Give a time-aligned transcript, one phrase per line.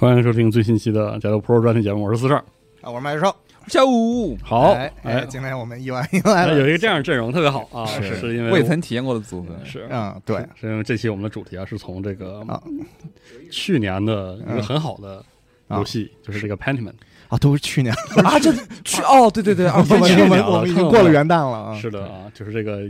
[0.00, 2.38] 欢迎收听最新期的《加油 Pro》专题节目，我是四十二。
[2.80, 3.36] 啊，我是麦寿。
[3.66, 4.34] 下午。
[4.42, 8.16] 好，哎哎，今天我们意外迎来了，有一个这样的阵容特别好啊，是。
[8.16, 9.86] 是因为未曾体验过的组合，是。
[9.90, 12.58] 嗯，对，是因为这期我们的主题啊，是从这个啊。
[13.50, 15.22] 去年的一个很好的
[15.68, 15.76] 嗯。
[15.78, 16.94] 游戏，就是这个 Pentiment，
[17.30, 18.52] 啊，都是去年，啊，这
[18.84, 22.82] 去哦，对对对，啊我们我们去年了我们已经过了元旦了啊，是的啊，就是这个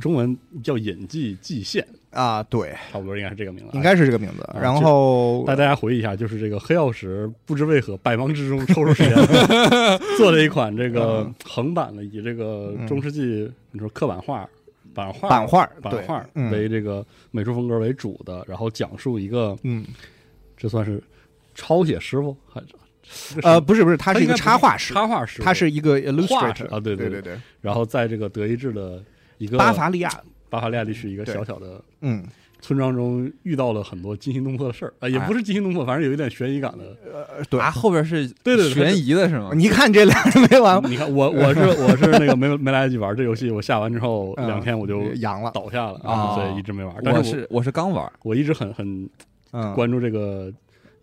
[0.00, 4.42] 中文叫隐迹蓟县，啊，对，差不多应该是这个名字啊，应该是这个名字。
[4.44, 9.14] 啊然后带大家回忆一下，就是这个黑曜石不知为何百忙之中抽出时间
[10.16, 11.34] 做了一款这个嗯。
[11.44, 14.48] 横版的，以这个中世纪你说刻板画、
[14.94, 16.52] 版画、版画，版画嗯。
[16.52, 19.84] 为这个美术风格为主的，然后讲述一个嗯，
[20.56, 21.02] 这算是
[21.56, 22.68] 抄写师傅还是
[23.42, 29.02] 呃，不是不是，他是一个插画师，插画师，他是一个画师 illustrator 啊对对对对对，然后在这个德意志的
[29.38, 30.10] 一个巴伐利亚，
[30.48, 32.24] 巴伐利亚历史一个小小的嗯，
[32.60, 34.94] 村庄中遇到了很多惊心动魄的事儿。
[35.00, 36.96] 啊，也不是惊心动魄，反正有一点悬疑感的。
[37.12, 37.58] 呃，对。
[37.60, 39.50] 啊，，后边是对对对悬疑的是吗？
[39.54, 44.46] 你看这俩人没完，你看我我是我是那个没没来得及玩这游戏，我下完之后嗯。
[44.46, 46.34] 两天我就阳了，倒下了啊。
[46.34, 46.94] 所以一直没玩。
[47.04, 49.08] 但是我是我是刚玩，我一直很很
[49.52, 50.52] 嗯，关注这个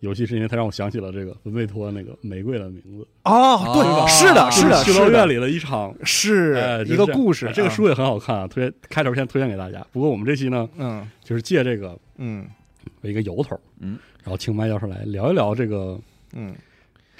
[0.00, 5.90] 游戏，是因为它让我想起了这个文贝托那个玫瑰的名字，哦，对，哦是的，是的，修道院里的一场。
[5.90, 9.86] 哎是就是一个故事哎，这个啊书也很好看啊，推开头先推荐给大家。
[9.92, 12.46] 不过我们这期呢，嗯就是借这个嗯
[13.02, 15.98] 为一个由头，嗯，然后请麦教授来聊一聊这个
[16.34, 16.54] 嗯。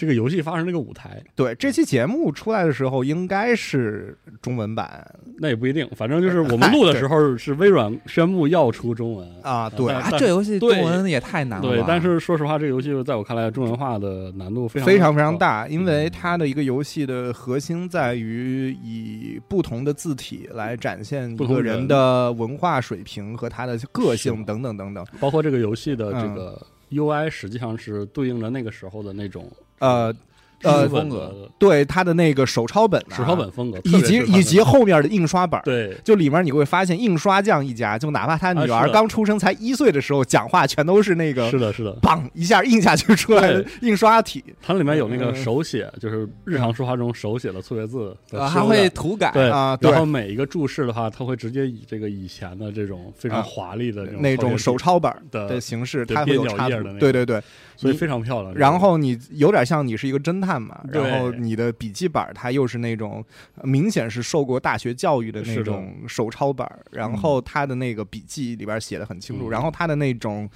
[0.00, 5.06] 这个游戏发生这个舞台，对，这期节目出来的时候应该是中文版。
[5.38, 9.28] 那也不一定，反正就是我们录的时候是微软宣布要出中文。
[9.42, 9.92] 啊，对。
[9.92, 11.68] 啊，这游戏中文也太难了。
[11.68, 11.74] 吧。
[11.74, 15.36] 对，但是说实话，这个游戏在我看来，中文化的难度非常非常非常。
[15.36, 21.64] 大，因为它的一个游戏的核心在于以不同的字体来展现一不同人。
[21.64, 25.04] 个人的文化水平和他的个性等等等等。
[25.20, 26.34] 包括这个游戏的这嗯。
[26.34, 30.14] 个 UI，实际上是对应着那个时候的那种呃
[30.62, 35.60] 呃风格对它的那个手抄本、啊、手抄本风格，以及以及后面的印刷本。
[35.62, 44.44] 对就里面你会发现，印刷匠一家，就哪怕他女儿刚出生才一岁的时候，讲话全都是那个是的，是的，砰一下印下去出来的印刷体。
[44.60, 48.16] 它里面有那个嗯手写，就是日常说话中手写的错别字
[48.48, 56.92] 还会涂改对啊对然后每一个注释的话，它会直接以这个以前的这种非常啊华丽的那种手抄抄本的的形式，它会有插图页的那。
[56.94, 57.40] 个对对对，
[57.76, 58.52] 所以非常漂亮。
[58.54, 63.22] 然后你有点像你是一个侦探嘛，然后你的笔记本它又是那种
[63.56, 69.50] 呃明显是受过大学教育的那种手抄本，然后它的那个笔记里边写的很清楚，嗯。
[69.50, 70.48] 然后它的那种。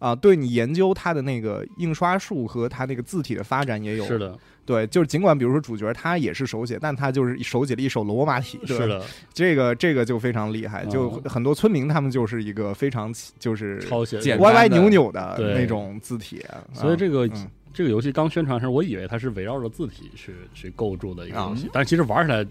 [0.00, 11.22] 啊、对你研究它的那个印刷术和它那个字体的发展也有是的，对，就是尽管比如说主角他也是手写，但他就是手写了一手罗马体，对吧是的， 这个这个就非常厉害，就嗯。
[11.28, 22.44] 很多村民他们就是一个非常就是抄写歪歪扭扭的那种字体，所以这个、嗯这个游戏刚宣传的时候，我以为它是围绕着字体去去构筑的一个游戏，嗯但其实玩起来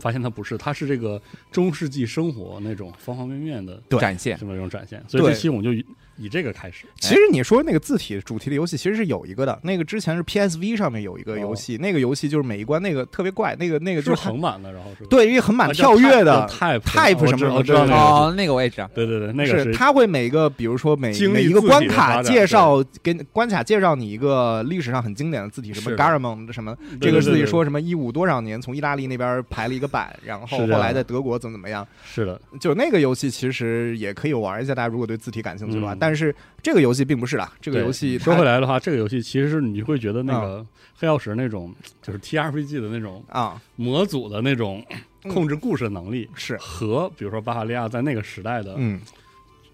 [0.00, 5.00] 发现它不是，它是这个中世纪生活那种方方面面的展现这么一种展现。
[5.06, 5.70] 所以这期我们就
[6.18, 6.86] 以以这个开始。
[7.00, 9.58] 其实你说那个字体主题的游戏，其实是有一个的。
[9.62, 18.90] 那个之前是 PSV 上面有一个游戏，那个游戏就是每一关那个特别怪，那个那个就是它横版的，然后是对，因为横版啊跳跃的，type type 什么的我知道对那个游戏哦，那个我也知道。
[18.94, 35.94] 对对对，那个是它会每个，比如说每 每一个关卡介绍，给关卡介绍你一个历史上很经典的字体，什么 Garamond 什么，这个字体对对说什么一五多少年从意大利那边排了一个版，然后后来在德国怎么怎么样，是的，就那个游戏其实也可以玩一下，大家如果对字体感兴趣的话。
[35.94, 40.64] 嗯但是这个游戏并不是啦，这个游戏说回来的话，这个游戏其实是你会觉得那个
[40.98, 43.60] 黑曜石那种就是 TRPG 的那种啊。
[43.76, 44.84] 模组的那种
[45.22, 46.58] 控制故事的能力，是。
[46.58, 49.00] 和比如说巴哈利亚在那个时代的嗯，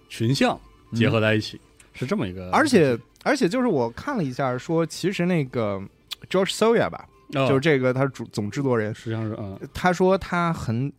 [0.09, 0.57] 群像
[0.95, 1.61] 结合在一起，
[1.93, 2.49] 是这么一个。
[2.53, 5.83] 而且而且就是我看了一下，说其实那个
[6.31, 7.49] George Soya 吧，哦。
[7.49, 10.93] 就是这个他是主总制作人，实际上是嗯，他说他很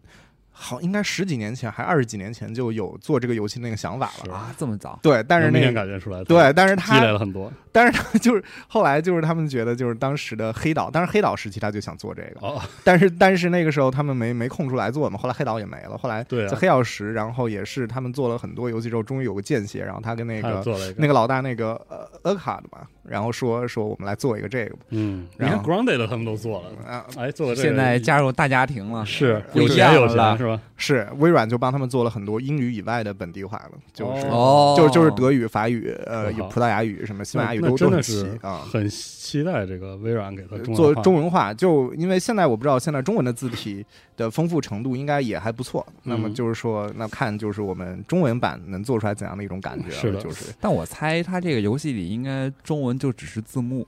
[0.53, 4.33] 好，应该十几年前还二十几年前就有做这个游戏那个想法了。
[4.33, 5.00] 啊，这么早？
[5.01, 30.62] 对，但是那感觉出来，对，但是积累他了很多但是他就是后来就是他们觉得就是当时的黑岛，当时黑岛时期他就想做这个，哦， 但是但是那个时候他们没没空出来做嘛，后来黑岛也没了，后来在黑曜石，然后也是他们做了很多游戏之后，终于有个间歇，然后他跟那个做了一个那个老大那个呃阿卡的嘛，然后说说我们来做一个这个吧，嗯，你看 Grounded 他们都做了，啊哎，做了这个现在加入大家庭了，是有钱有钱是吧？
[30.77, 34.27] 是微软就帮他们做了很多英语以外的本地化了，就是。
[34.27, 38.62] 哦，就就是德语、法语、呃，有葡萄牙语、什么西班牙语都都很真的是齐啊。
[38.71, 43.86] 很期待这个微软给它中做中文化，就因为现在我不知道现在中文的字体
[44.21, 45.85] 的丰富程度应该也还不错。
[46.03, 53.85] 那么嗯就是说，那看就是我们中文版能做出来怎样的一种感觉了，是的就是但我猜它这个游戏里应该中文就只是字幕，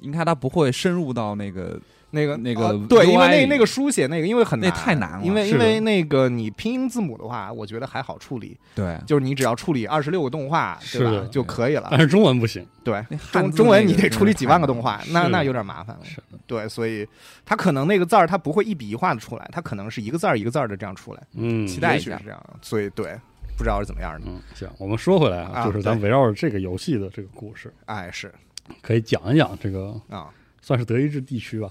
[0.00, 1.80] 应该它不会深入到那个
[2.14, 12.00] 那个那个呃对，因为那那个书写那个因为很那难，太难了因为因为那个你拼音字母的话，我觉得还好处理，对就是你只要处理二十六个动画，对吧就可以了但。
[12.00, 16.04] 是中文不行，对，中中文你得处理几万个动画那那有点麻烦了。
[16.04, 17.06] 是的，对，所以
[17.44, 22.40] 它可能那个字儿它不会一笔一画的出来，它可能是一个字儿一个字儿的这样出来，嗯，期待一下是这样。
[22.62, 23.18] 所以对，
[23.56, 24.26] 不知道是怎么样的。
[24.26, 28.32] 嗯，行，我们说回来啊，啊就是咱对围绕着这个游戏的这个故事，哎，是
[28.80, 30.28] 可以讲一讲这个啊，
[30.62, 31.70] 算是德意志地区吧？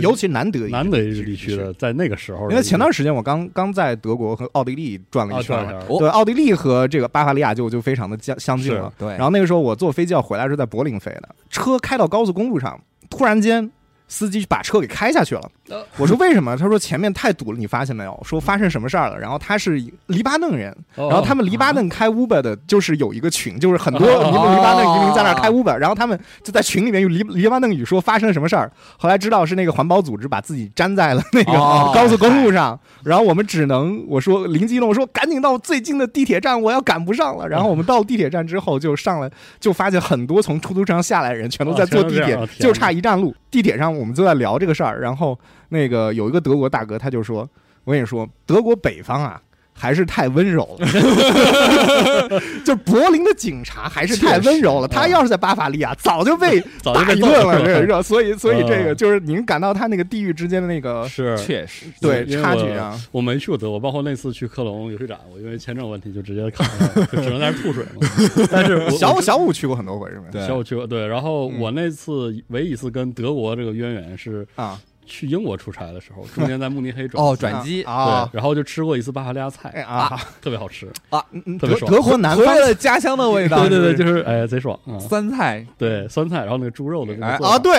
[0.00, 8.92] 尤其难得一南德意志地区的，在那个时候因为前段时间我刚刚在德国和奥地利转了啊一圈对，奥地利和这个巴伐利亚就就非常的相相近了。
[8.98, 13.70] 对，然后那个时候我坐飞机要回来是在柏林飞的，车开到高速公路上，突然间
[14.08, 15.50] 司机把车给开下去了呃。
[15.96, 16.56] 我说为什么？
[16.56, 18.20] 他说前面太堵了，你发现没有？
[18.24, 19.18] 说发生什么事儿了？
[19.18, 28.70] 然后他是黎巴嫩人，哦，然后他们黎巴嫩开 Uber 的，就是有一个群，就是很多哦黎黎巴嫩移民在那儿开 Uber，然后他们就在群里面用黎黎巴嫩语说发生了什么事儿。
[28.96, 37.48] 后来知道是那个环保组织把自己粘在了那个哦高速公路上，然后我们只能我说灵机一动，我说赶紧到最近的地铁站，我要赶不上了。
[37.48, 39.30] 然后我们到地铁站之后就上来，
[39.60, 43.34] 就发现很多从出租车上下来的人全都在坐地铁就差一站路。
[43.50, 45.38] 地铁上我们就在聊这个事儿，然后
[45.68, 47.48] 那个有一个德国大哥他就说
[47.84, 49.40] ：“我跟你说，德国北方啊。”
[49.80, 50.88] 还是太温柔了，
[52.66, 54.88] 就柏林的警察还是太温柔了。
[54.88, 68.08] 他要是在巴伐利亚，早就被 早就被打一顿了，揍这个所以所以这个嗯就是您感到他那个地域之间的那个是确实对差距啊，我没去过德国，包括那次去科隆游戏展，我因为签证问题就直接卡了，就只能在那吐水嘛。
[68.50, 70.24] 但是小五小五去过很多回是吗？
[70.32, 71.06] 对小五去过，对。
[71.06, 74.76] 然后嗯我那次唯一一次跟德国这个渊源是啊
[75.08, 80.86] 去英国出差的时候， 中间在慕尼黑转哦转机啊对，然后就吃过一次巴伐利亚菜哎啊，特别好吃。
[81.10, 84.98] 嗯嗯特别爽德德国南方回了家乡的味道，对对对，就是哎贼爽啊！
[84.98, 87.72] 酸菜对酸菜，然后那个猪肉的啊，对，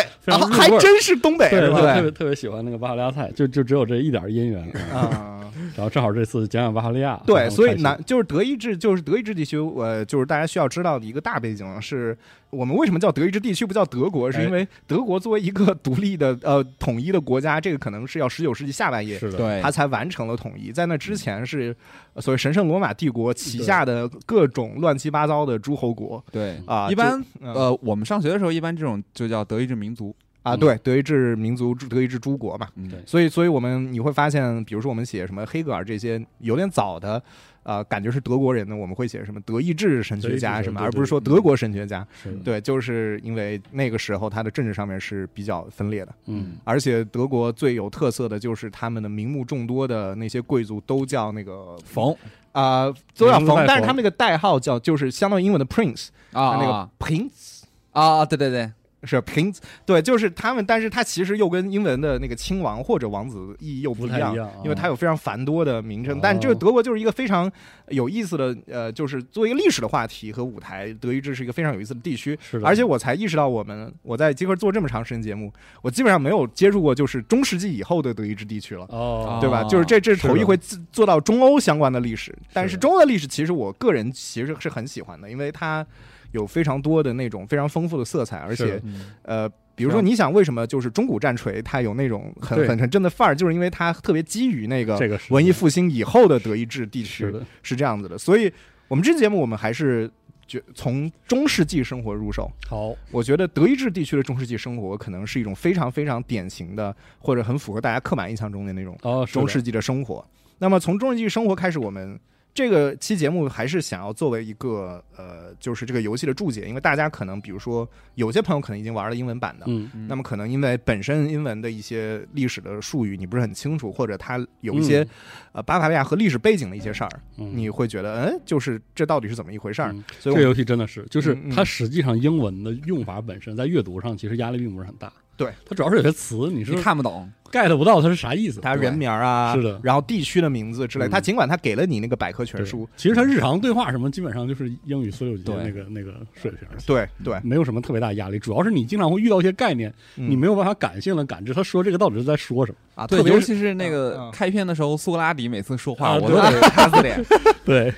[0.52, 1.70] 还真是东北对对？
[1.70, 4.62] 特别特别喜欢那个巴伐利亚菜，就就只有这一点姻缘。
[4.94, 5.39] 啊啊，
[5.76, 12.18] 然后正好这次讲讲巴伐利亚，对，所以南就是德意志，就是德意志地区，呃，就是大家需要知道的一个大背景是，
[12.50, 19.18] 我们为什么叫德意志地区不叫德国，是因为德国作为一个独立的呃统一的国家，这个可能是要十九世纪下半叶。
[19.20, 21.76] 是的，对它才完成了统一，在那之前是
[22.14, 26.90] 呃所谓神圣罗马帝国旗下的各种乱七八糟的诸侯国对啊。
[26.90, 30.16] 一般嗯呃，我们上学的时候，一般这种就叫德意志民族。
[30.42, 32.88] 啊，对，德意志民族、德意志诸国嘛，嗯。
[32.90, 37.22] 对所以，所以我们你会发现，比如说我们写什么黑格尔这些有点早的，
[37.64, 42.08] 呃，感觉是德国人呢，我们会写什么德意志神学家什么，而不是说德国神学家。
[42.44, 52.16] 对，就是因为那个时候他的政治上面是比较分裂的，嗯，而且德国最有特色的就是他们的名目众多的那些贵族都叫那个冯。
[52.52, 57.62] 啊、都要冯但是他们那个代号叫就是相当于英文的 prince，啊那个啊 prince。
[57.92, 58.69] 啊，对对对，
[59.04, 66.18] 是 prince，对，就是他们，但是它其实又跟英文的那个亲王或者王子意义又不一样，不太一样，因为它有非常繁多的名称。
[66.18, 67.50] 哦但这个德国就是一个非常
[67.88, 72.38] 有意思的，呃，就是作为一个历史的话题和舞台，德意志是一个非常有意思的地区。
[72.42, 75.52] 是的，而且我才意识到，我们我在集合做这么长时间节目，
[75.82, 78.86] 我基本上没有接触过就是中世纪以后的德意志地区了。
[78.90, 79.62] 哦，对吧？
[79.64, 80.58] 哦就是这这是头一回
[80.92, 85.86] 做到中欧相关的历史，但是中欧的历史其实我个人其实是很喜欢的，因为它
[86.31, 89.06] 有非常多的那种非常丰富的色彩，而且嗯。
[89.24, 97.33] 呃，比如说你想为什么就是中古战锤它有那种很很很正的范儿，就是因为它特别基于那个这个是文艺复兴以后的德意志地区
[97.64, 98.52] 是这样子的，所以
[98.88, 100.09] 我们这期节目我们还是
[100.45, 102.52] 觉从中世纪生活入手。
[102.68, 110.26] 好，我觉得德意志地区的中世纪生活可能是一种非常非常典型的，或者很符合大家刻板印象中的那种哦，中世纪的生活。
[110.57, 112.19] 那么从中世纪生活开始，我们
[112.59, 119.66] 这个期节目还是想要作为一个呃，就是这个游戏的注解，因为大家可能比如说有些朋友可能已经玩了英文版的。
[120.09, 125.07] 那么可能因为本身英文的一些历史的术语你不是很清楚，或者它有一些、
[125.54, 129.94] 呃巴伐利亚和历史背景的一些事儿，嗯你会觉得嗯，就是这到底是怎么一回事儿？
[129.94, 135.09] 嗯所以这个游戏真的是，就是它实际上英文的用法本身在阅读上其实压力并不是很大。
[135.37, 138.60] 对，它主要是有些词你是你看不懂，get 不到它是啥意思。
[138.60, 148.40] 对它人名儿啊，是的然后地区的名字之类，嗯它尽管它给了你那个百科全书，其实它日常对话什么基本上就是英语四六级的那个那个水平，对对，没有什么特别大压力。
[148.40, 152.78] 主要是你经常会遇到一些概念，嗯你没有办法感性的感知他说这个到底是在说什么。
[152.96, 157.24] 啊，对，特别是尤其是那嗯个嗯开篇的时候，苏格拉底每次说话，啊我都得擦死脸。
[157.64, 157.94] 对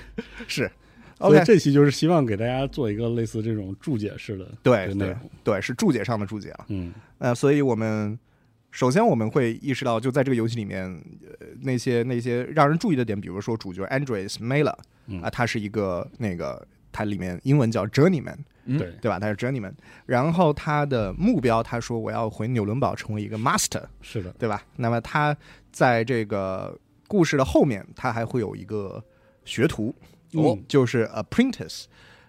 [0.46, 0.70] 是
[1.18, 5.14] 所以 OK，这期就是希望给大家做一个类似这种注解式的对对。
[5.44, 6.64] 对，是注解上的注解了。
[6.68, 8.18] 嗯，呃，所以我们
[8.72, 10.82] 首先我们会意识到，就在这个游戏里面，
[11.40, 14.74] 呃，那些那些让人注意的点，比如说主角 Andres Mela
[15.06, 15.20] 嗯。
[15.20, 18.78] 啊，他是一个那个，他里面英文叫 journeyman，嗯。
[18.78, 19.18] 对，对吧？
[19.20, 19.72] 他是 journeyman，
[20.06, 24.64] 然后他的目标，他说我要回纽伦堡成为一个 master，是的，对吧？
[24.76, 25.36] 那么他
[25.70, 26.76] 在这个
[27.06, 29.04] 故事的后面，他还会有一个
[29.44, 29.94] 学徒，
[30.32, 30.58] 哦。
[30.66, 31.84] 就是 apprentice，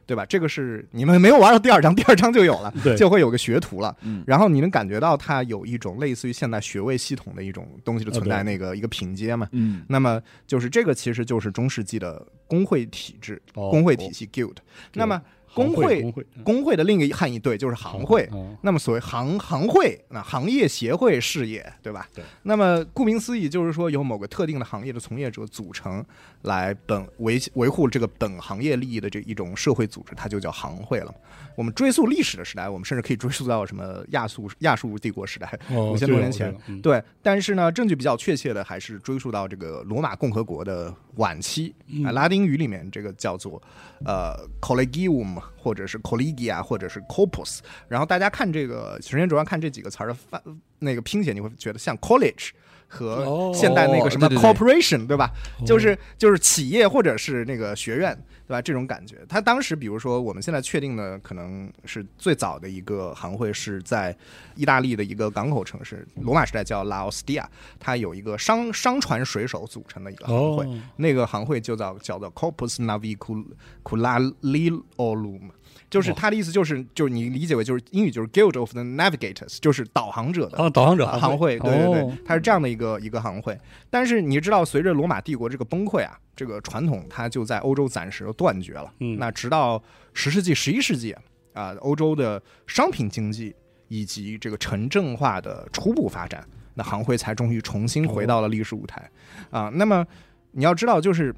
[0.05, 0.25] 对吧？
[0.25, 3.95] 这个是你们没有玩到第二章，第二章就有了，就会有个学徒了。
[4.01, 9.47] 嗯然后你能感觉到它有一种类似于现代学位系统的一种东西的存在，那个一个平阶嘛。
[9.51, 14.55] 嗯那么就是这个，其实就是中世纪的工会体制、哦工会体系 guild。
[14.93, 18.27] 那么行工会工会的另一个汉译对就是行会。
[18.31, 22.07] 哦那么所谓行行会，那行业协会事业，对吧？
[22.13, 22.23] 对。
[22.43, 26.03] 那么顾名思义，就是说由某个特定的行业的从业者组成，
[26.43, 31.13] 来本维维护这个本行业利益的这一种社会组织，它就叫行会了。
[31.55, 37.03] 我们追溯历史的时代，我们甚至可以追溯到什么亚述亚述帝国时代，哦五千多年前对。
[37.21, 41.73] 但是呢，证据比较确切的还是追溯到这个罗马共和国的晚期。
[41.87, 43.61] 嗯啊，拉丁语里面这个叫做
[44.05, 47.59] 呃 collegium，或者是 collegia，或者是 corpus。
[47.87, 50.41] 然后大家看这个首先主要看这几个词儿的翻
[50.79, 52.49] 那个拼写，你会觉得像 college
[52.87, 55.31] 和哦现代那个什么 corporation，对吧？
[55.59, 58.17] 哦就是就是企业或者是那个学院，
[58.53, 58.61] 对吧？
[58.61, 59.17] 这种感觉。
[59.27, 64.15] 他当时，比如说我们现在确定的，可能是最早的一个行会是在
[64.55, 75.49] 意大利的一个港口城市，罗马时代叫拉奥斯蒂亚，它有一个商商船水手组成的一个行会，哦那个行会就叫叫做 Corpus Navicularium。
[75.93, 83.55] 就是他的意思，就是就是你理解为就是英语就是 Guild of the Navigators，就是导航者的啊，导航者行会，对对对哦，它是这样的一个一个行会。
[83.91, 88.91] 但是你知道，随着罗马帝国这个崩溃啊，这个传统它就在欧洲暂时断绝了。
[89.01, 89.81] 嗯那直到
[90.13, 91.15] 十世纪、十一世纪
[91.53, 93.55] 啊，欧洲的商品经济
[93.87, 99.07] 以及这个城镇化的初步发展，那行会才终于重新回到了历史舞台
[99.51, 99.69] 啊。
[99.75, 100.03] 那么
[100.51, 101.31] 你要知道，就是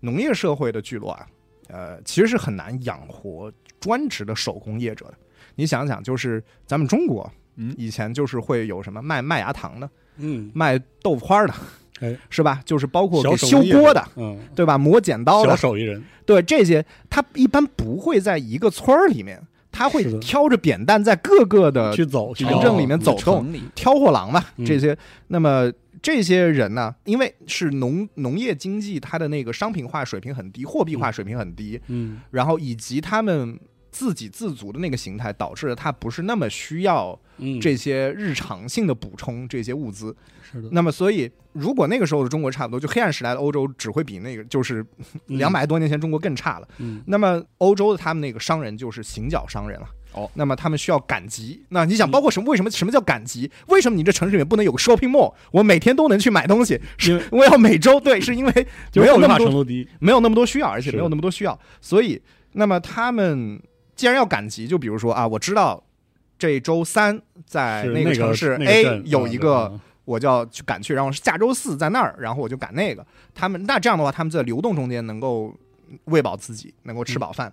[0.00, 1.26] 农业社会的聚落啊，
[1.68, 3.52] 呃，其实是很难养活
[3.82, 5.14] 专职的手工业者的。
[5.56, 7.74] 你想想，就是咱们中国，嗯。
[7.76, 11.52] 以前就是会有什么卖麦芽糖的，嗯，卖豆腐花的，
[12.00, 12.62] 哎，是吧？
[12.64, 14.78] 就是包括给修锅的，嗯，对吧？
[14.78, 19.38] 磨剪刀小的，手艺人，对这些，他一般不会在一个村儿里面，
[19.70, 24.64] 他会挑着扁担在各个的去走城镇里面走动，挑货郎嘛，嗯。
[24.64, 24.96] 这些。
[25.28, 25.70] 那么
[26.00, 33.58] 这些人呢，因为是农农业经济，它的那个商品化水平很低，货币化水平很低，嗯，然后以及他们
[33.92, 40.16] 自给自足的那个形态，导致了他不是那么需要嗯，这些日常性的补充这些物资。
[40.50, 44.84] 是的，那么，所以如果那个时候的中国差不多，就黑暗时代的欧洲只会比那个就是
[45.28, 46.66] 嗯两百多年前中国更差了。
[46.78, 49.86] 嗯，那么欧洲的他们那个商人就是行脚商人了。
[50.14, 51.64] 哦，那么他们需要赶集。
[51.70, 52.50] 那你想，包括什么？
[52.50, 53.50] 为什么什么叫赶集？
[53.68, 55.32] 为什么你这城市里面不能有个 shopping mall？
[55.50, 59.64] 我每天都能去买东西，因为 我要每周对，是因为没有那么多
[60.00, 62.20] 没有那么多需要，而且没有那么多需要，所以
[62.52, 63.58] 那么他们
[63.94, 65.82] 既然要赶集，就比如说啊，我知道
[66.38, 73.06] 这周三在那那个城市 A 有一个嗯我就要去赶去，然后下周四在那儿，然后我就赶那个。
[73.32, 75.54] 他们那这样的话，他们在流动中间能够
[76.06, 77.52] 喂饱自己，能够吃饱饭。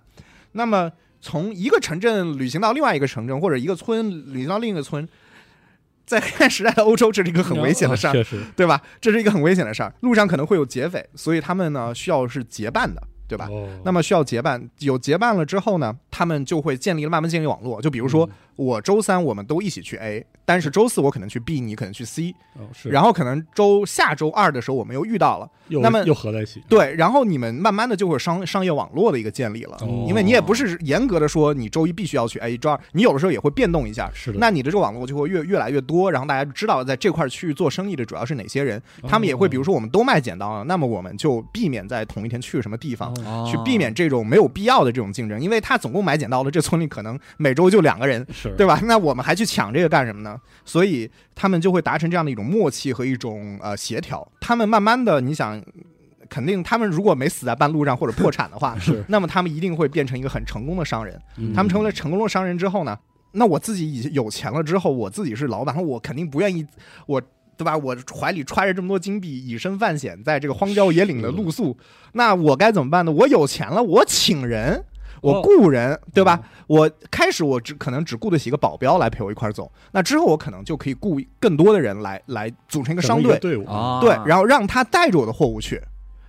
[0.52, 5.08] 那么从一个城镇旅行到另外一个城镇，或者一个村旅行到另一个村，
[6.04, 8.12] 在黑暗时代的欧洲，这是一个很危险的事儿，
[8.56, 8.82] 对吧？
[9.00, 13.00] 这是一个很危险的事儿，路上可能会有劫匪，所以他们呢需要是结伴的，
[13.30, 13.46] 对吧？
[13.48, 13.68] 哦。
[13.84, 17.80] 那么需要结伴，有结伴了之后呢，他们就会建立了慢慢建立网络。
[17.80, 18.30] 就比如说，嗯。
[18.56, 30.04] 我周三我们都一起去 A，但是周四我可能去 B，你可能去 C，哦，然后可能周下周二的时候我们又遇到了，那么又合在一起，对，然后你们慢慢的就会有商商业网络的一个建立了，哦。
[30.06, 43.14] 因为你也不是严格的说你周一必须要去 A，周二你有的时候也会变动一下，是的，那你的这个网络就会越越来越多，然后大家知道在这块区域做生意的主要是哪些人，他们也会比如说我们都卖剪刀啊，那么我们就避免在同一天去什么地方。
[43.24, 48.80] 哦去避免这种没有必要的这种竞争，因为他总共买剪刀的这村里可能每周就两个人，是对吧？
[48.84, 50.38] 那我们还去抢这个干什么呢？
[50.64, 54.26] 所以他们就会达成这样的一种默契和一种呃协调。
[54.40, 55.62] 他们慢慢的，你想，
[56.28, 61.20] 肯定他们如果没死在半路上或者破产的话， 是，那么他们一定会变成一个很成功的商人。
[61.36, 62.98] 嗯他们成为了成功的商人之后呢，
[63.32, 66.66] 那我自己已有钱了之后，我自己是老板，我肯定不愿意
[67.06, 67.20] 我。
[67.60, 67.76] 对吧？
[67.76, 71.76] 我怀里揣着这么多金币，以身犯险，在这个荒郊野岭的露宿，
[72.14, 73.12] 那我该怎么办呢？
[73.12, 74.82] 我有钱了，我请人，
[75.20, 76.40] 我哦雇人，对吧？
[76.66, 85.82] 我开始我只可能只雇得起一个保镖来陪我一块儿走，那之后我可能就可以雇更多的人来来组成一个商队，队伍啊，对，然后让他带着我的货物去，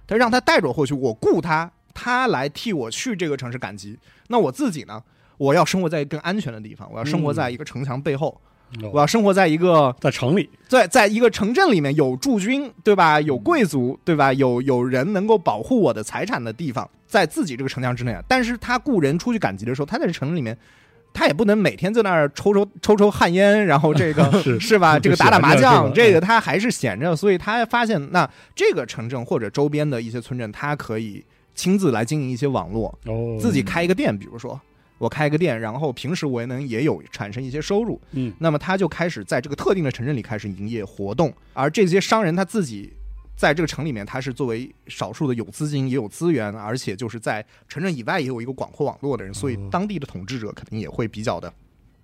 [0.05, 3.97] 他让他带着我货去，我雇他，他来替我去这个城市赶集。
[4.27, 5.01] 那我自己呢，
[5.37, 8.50] 我要生活在更安全的地方，我要生活在一个城墙背后，哦
[8.91, 13.19] 我要生活在一个在城里，在在一个城镇里面有驻军，对吧？
[13.21, 14.31] 有贵族，对吧？
[14.33, 18.23] 有有人能够保护我的财产的地方，在自己这个城墙之内啊。
[18.27, 20.57] 但是他雇人出去赶集的时候，他在这城里面，
[21.13, 24.97] 他也不能每天在那儿抽抽抽抽旱烟，然后这个 是是吧？
[24.97, 31.23] 这个打打麻将，这个他还是闲着，所以他发现那这个城镇或者周边的一些村镇，他可以
[31.53, 34.59] 亲自来经营一些网络，哦，自己开一个店，比如说。
[35.01, 42.93] 我开个店，然后平时我也能也有产生一些收入，嗯那么他就开始在这个特定的城镇里开始营业活动，而这些商人他自己
[43.35, 51.51] 在这个城里面，他是作为少数的有资金也有资源，而且就是在城镇以外也有一个广阔网络的人，所以哦当地的统治者肯定也会比较的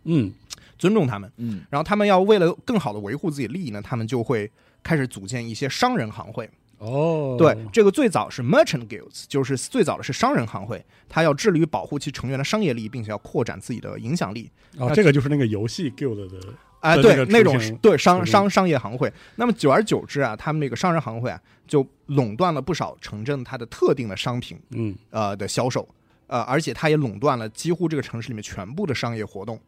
[0.06, 0.34] 嗯
[0.80, 1.32] 尊重他们。
[1.38, 4.50] 嗯然后他们要为了更好的维护自己利益呢，他们就会
[4.82, 6.50] 开始组建一些商人行会。
[6.80, 14.50] 哦，对，这个最早是 merchant guilds，就是最早的是商人行会，它要致力于保护其成员的商业利益，并且要扩展自己的影响力。
[14.78, 16.40] 哦，这个就是那个游戏 guild 的，
[16.82, 19.12] 哎，对那种对商商商业行会。
[19.38, 25.88] 那么久而久之啊，他们那个商人行会啊，就垄断了不少城镇它的特定的商品嗯呃的销售，
[26.28, 29.60] 呃，而且它也垄断了几乎这个城市里面全部的商业活动。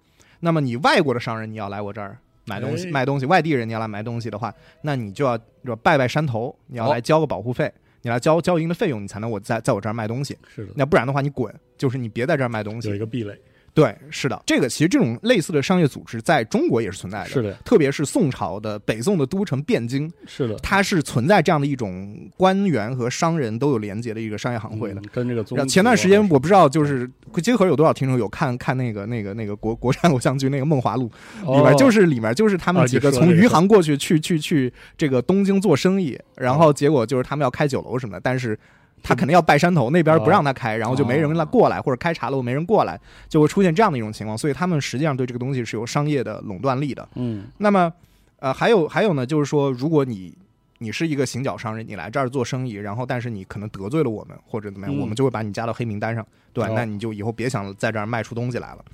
[0.42, 10.38] 那么你外国的商人，你要来我这儿买东西，哎卖东西；外地人你要来买东西的话，那你就要就拜拜山头，你要哦来交个保护费，你来交交一定的费用，你才能我在在我这儿卖东西。
[10.54, 13.00] 是的，那不然的话，你滚，就是你别在这儿卖东西有一。
[13.00, 13.40] 个壁垒，
[13.74, 25.02] 对，是的，这个其实这种类似的商业组织在中国也是存在的，是的，特别是宋朝的北宋的都城汴京，是的，它是存在这样的一种官员和商人都有连接的一个商业行会的。
[25.02, 27.10] 嗯跟这个前段时间啊我不知道，就是
[27.42, 31.12] 结合有多少听众有看看那个那个那个国国产偶像剧那个《梦华录》
[31.58, 38.58] 里面，就是是里面就是他们啊几个从余杭过去去去去这个东京做生意，然后结果就是他们要开酒楼什么的，但是
[39.02, 47.08] 他肯定要拜山头，那边不让他开，然后就没人来过来，或者开茶楼没人过来，就会出现这样的一种情况，所以他们实际上对这个东西是有商业的垄断力的。
[47.16, 47.46] 嗯。
[47.58, 47.92] 那么，
[48.40, 50.34] 呃，还有还有呢，就是说，如果你
[50.80, 56.70] 你是一个行脚商人，你来这儿做生意，然后但是你可能得罪了我们或者怎么样，嗯我们就会把你加到黑名单上，对吧？
[56.70, 56.74] 哦。
[56.76, 58.86] 那你就以后别想在这儿卖出东西来了。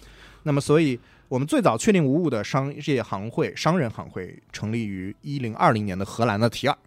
[0.44, 6.78] 那么，所以我们最早确定无误的商业行会、商人行会成立于一零二零年的荷兰的提尔，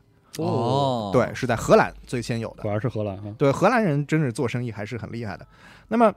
[0.44, 2.62] 哦，对，是在荷兰最先有的。
[2.62, 5.46] 果然是荷兰哈，对，荷兰人真是做生意还是很厉害的。
[5.88, 6.14] 那么，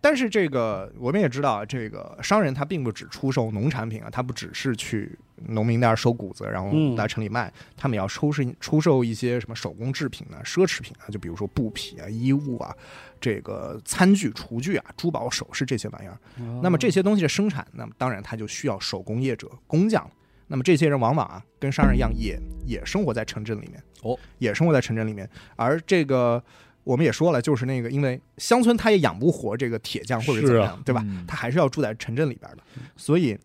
[0.00, 12.74] 但是这个我们也知道啊，这个商人他并不只出售农产品啊，他不只是去农民那儿收谷子，然后嗯来城里卖，他们也要出售出售一些什么手工制品啊、奢侈品啊，就比如说布匹啊、衣物啊、
[13.20, 16.18] 这个餐具、厨具啊、珠宝首饰这些玩意儿。
[16.62, 20.08] 那么这些东西的生产，那么当然它就需要手工业者、工匠。
[20.46, 25.28] 那么这些人往往啊，跟商人一样也，也生活在城镇里面哦，也生活在城镇里面。
[25.56, 26.42] 而这个
[26.82, 31.02] 我们也说了，就是那个因为乡村他也养不活这个铁匠或者怎么样，啊对吧？
[31.04, 32.58] 嗯他还是要住在城镇里边的。
[32.96, 33.38] 所以，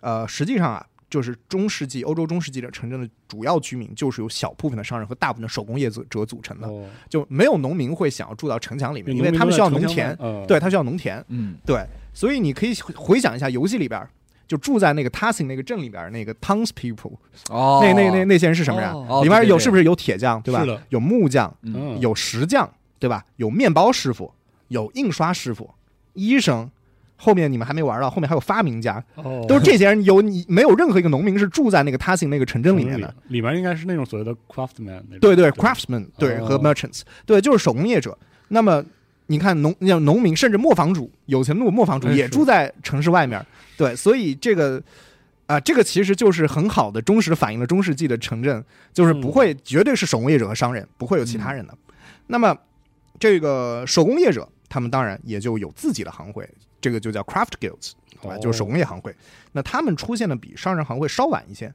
[0.00, 11.22] 呃，实际上啊，就是中世纪欧洲中世纪的城镇的主要居民，就是由小部分的商人和大部分的手工业者者组成的，哦，就没有农民会想要住到城墙里面，因为他们需要农田，外，对他需要农田。
[11.28, 14.08] 嗯对，所以你可以回回想一下游戏里边儿，
[14.46, 17.12] 就住在那个 Tassing 那个镇里边儿那个 townspeople，、
[17.50, 18.90] 哦，那那那那些人是什么人？
[18.90, 20.60] 哦里面有是不是有铁匠，对吧？
[20.60, 21.54] 是的有木匠，
[22.00, 23.24] 有石匠，对吧？
[23.36, 24.32] 有面包师傅，
[24.68, 25.70] 有印刷师傅，
[26.12, 26.70] 医生。
[27.16, 30.04] 后面你们还没玩到，后面还有发明家，哦，都是这些人。
[30.04, 33.14] 有你没有任何一个农民是住在那个 Tassing 那个城镇里面的。
[33.28, 38.18] 里面应该是那种所谓的种，对对，craftsmen 对哦和 merchants 对，就是手工业者。
[38.48, 38.84] 那么
[39.28, 43.40] 你看农像农民，甚至磨坊主，有钱的磨坊主也住在城市外面。
[43.76, 44.82] 对，所以这个
[45.46, 51.76] 啊、这个其实就是很好的忠实地反映了中世纪的城镇，就是不会绝对是手工业者和商人，不会有其他人的。
[52.28, 52.56] 那么
[53.18, 56.48] 这个手工业者，他们当然也就有自己的行会，
[56.80, 58.36] 这个就叫 craft guilds，对吧？
[58.36, 59.14] 哦就是手工业行会。
[59.52, 61.72] 那他们出现的比商人行会稍晚一些，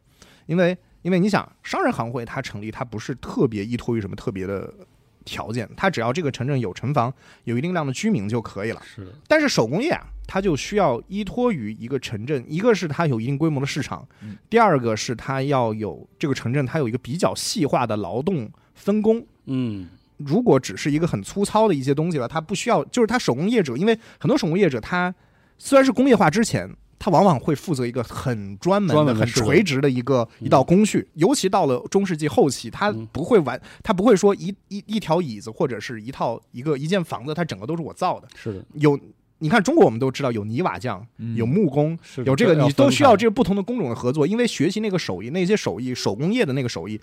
[0.47, 4.73] 因为因为你想，商人行会它成立，它不是特别依托于什么特别的
[5.25, 8.82] 条件，它只要这个城镇有城防，有一定量的居民就可以了。
[8.84, 19.25] 是的，但是手工业啊，它就需要依托于一个城镇，一个是它有一定规模的市场嗯，第二个是它要有这个城镇它有一个比较细化的劳动分工。
[19.45, 25.13] 嗯，如果只是一个很粗糙的一些东西了，它不需要，就是它手工业者，因为很多手工业者他
[25.58, 26.69] 虽然是工业化之前。
[26.99, 30.45] 他往往会负责一个很专门的、很垂直的一个嗯。
[30.45, 33.07] 一道工序，尤其到了中世纪后期，他嗯。
[33.13, 38.27] 不会完，它不会说一一一条椅子或者是一套一个一间房子，它整个都是我造的。
[38.35, 38.99] 是的，有，
[39.39, 41.35] 你看中国我们都知道有泥瓦匠，嗯。
[41.35, 46.99] 有木工，有这个，你都需要这个不同的工种的合作，因为学习那个手艺，那些手艺，手工业的那个手艺，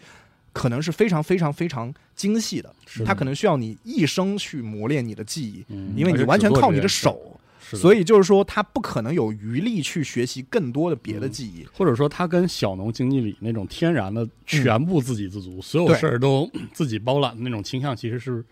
[0.52, 3.04] 可能是非常非常非常精细的，的。
[3.04, 5.94] 它可能需要你一生去磨练你的技艺，嗯。
[5.96, 7.35] 因为你完全靠你的手
[7.74, 11.66] 所以就是说他不可能有余力去学习更多的别的嗯技艺。
[11.72, 18.44] 或者说他跟小农经济里那种天然的全部自给自足，所有对事儿都自己包揽的那种倾向，其实是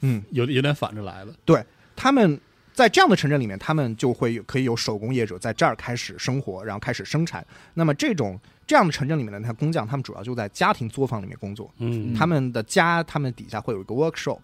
[0.00, 1.34] 嗯，有有点反着来的。
[1.44, 1.64] 对
[1.96, 2.40] 他们
[2.72, 7.44] 在这样的城镇里面，他们就会有可以有手工业者在这儿开始生活，然后开始生产。
[7.74, 11.70] 那么这种这样的城镇里面的那工匠，他们主要就在家庭作坊里面工作。
[11.78, 14.38] 嗯，他们的家，他们底下会有一个 workshop，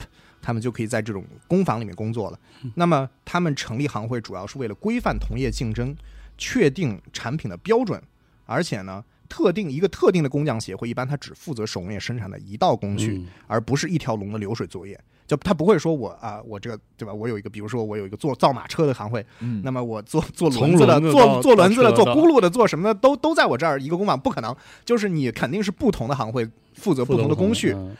[0.47, 2.39] 他们就可以在这种工坊里面工作了。
[2.77, 5.93] 那么他们成立行会，主要是为了规范同业竞争，
[6.39, 8.01] 确定产品的标准，
[8.45, 14.97] 而且呢，特定一个特定的工匠协会，一般它只负责手工业生产的一道工序，嗯而不是一条龙的流水作业。
[15.27, 17.13] 就他不会说我啊，我这个对吧？
[17.13, 24.55] 我有一个，比如说我有一个做造马车的行会，嗯那么我做做从轮子的，做做轮子的，做轱辘的，做什么的，都都在我这儿一个工坊，不可能。
[24.85, 27.73] 就是你肯定是不同的行会负责不同的工序。
[27.75, 27.97] 嗯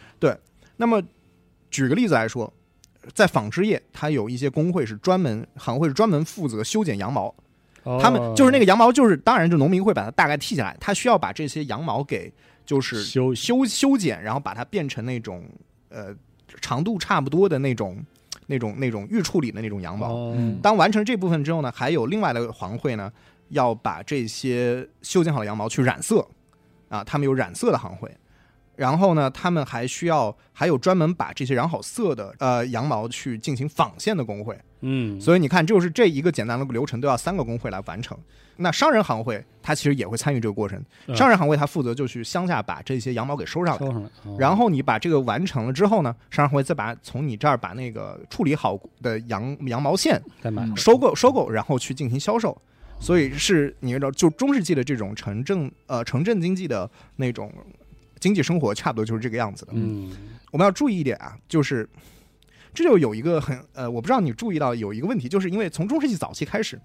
[0.79, 1.03] 那么
[1.71, 2.53] 举个例子来说，
[3.15, 7.35] 在纺织业，它有一些工会是专门行会是专门负责修剪羊毛，
[8.01, 12.33] 他们就是那个个羊毛，就是当然就农民会把它大概剃下来，他需要把这些羊毛给
[12.65, 15.45] 就是修修修剪，然后把它变成那种
[15.89, 16.15] 呃
[16.61, 18.05] 长度差不多的那种
[18.47, 20.35] 那种那种预处理的那种羊毛。
[20.61, 23.13] 当完成这部分之后呢，还有另外的行会呢，
[23.51, 26.27] 要把这些修剪好的羊毛去染色，
[26.89, 28.11] 啊，他们有染色的行会。
[28.77, 34.57] 然后呢，他们还需要还有专门把这些染好色的呃羊毛去进行纺线的工会。
[34.81, 38.17] 嗯，所以你看，就是这一个简单的流程都要三个工会来完成。
[38.59, 44.11] 那商人行会他其实也会参与这个过程，嗯商人行会他负责就去乡下把这些羊毛给收上来。
[44.39, 52.57] 然后你把这个完成了之后呢，商人行会再把从你这儿把那个处理好的羊羊毛线再买嗯收购收购，然后去进行销售。
[52.99, 57.53] 所以是你知道，就中世纪的这种城镇呃城镇经济的那种
[58.27, 59.73] 经济生活，差不多就是这个样子的。
[59.75, 60.11] 嗯
[60.51, 61.89] 我们要注意一点啊，就是
[62.75, 66.81] 这就有一个很呃，我不知道你注意到有一个问题，就是因为从中世纪早期开始，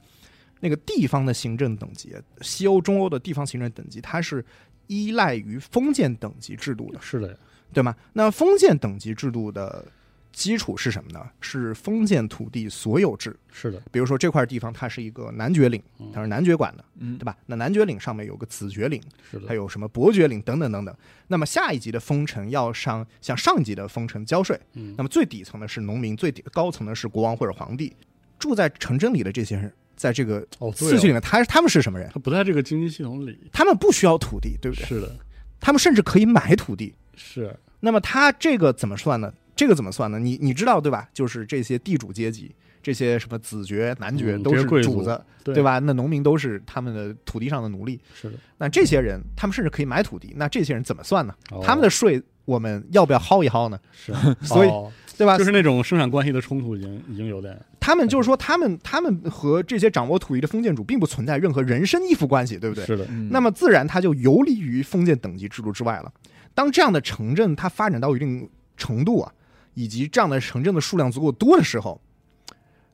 [0.59, 4.45] 那个地方的行政等级，西欧、中欧的地方行政等级，它是
[4.87, 7.37] 依赖于封建等级制度的，是的呀，
[7.73, 7.95] 对吗？
[8.13, 9.85] 那封建等级制度的
[10.31, 11.25] 基础是什么呢？
[11.41, 13.37] 是封建土地所有制。
[13.51, 15.81] 是的，比如说这块地方它是一个男爵领，
[16.13, 17.35] 它是男爵管的，嗯对吧？
[17.45, 20.95] 那男爵领上面有个子爵领，是的，还有什么伯爵领等等等等。
[21.27, 27.93] 那么下一级的封臣要上向上一级的封臣交税，嗯那么最底层的是农民，最底高层的是国王或者皇帝。
[28.39, 32.09] 住在城镇里的这些人，在这个哦，序里面，他他们是什么人？
[32.11, 34.85] 他不在这个经济系统里，他们不需要土地，对不对？
[34.85, 35.15] 是的，
[35.59, 36.95] 他们甚至可以买土地。
[37.15, 39.31] 是那么他这个怎么算呢？
[39.61, 40.17] 这个怎么算呢？
[40.17, 41.07] 你你知道对吧？
[41.13, 45.63] 就是这些地主阶级，这些什么子爵、男爵都是主子，对对？
[45.63, 45.77] 吧？
[45.77, 48.01] 那农民都是他们的土地上的奴隶。
[48.19, 50.33] 是的，那这些人，他们甚至可以买土地。
[50.35, 51.35] 那这些人怎么算呢？
[51.51, 53.79] 哦他们的税我们要不要薅一薅呢？
[53.91, 55.37] 是， 所以哦对吧？
[55.37, 62.83] 就是那种生产关系的冲突已经已经有点，他们就是说，他们他们和这些掌握土地的封建主并不存在任何人身依附关系，对不对？
[62.83, 66.11] 是的，嗯那么自然它就游离于封建等级制度之外了。
[66.55, 69.31] 当这样的城镇它发展到一定程度啊，
[69.73, 72.01] 以及这样的城镇的数量足够多的时候，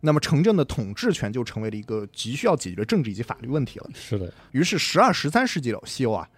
[0.02, 3.90] 那么城镇的统治权就成为了一个急需要解决的政治以及法律问题了。
[3.94, 6.30] 是的，于是，十二、十三世纪的西欧啊，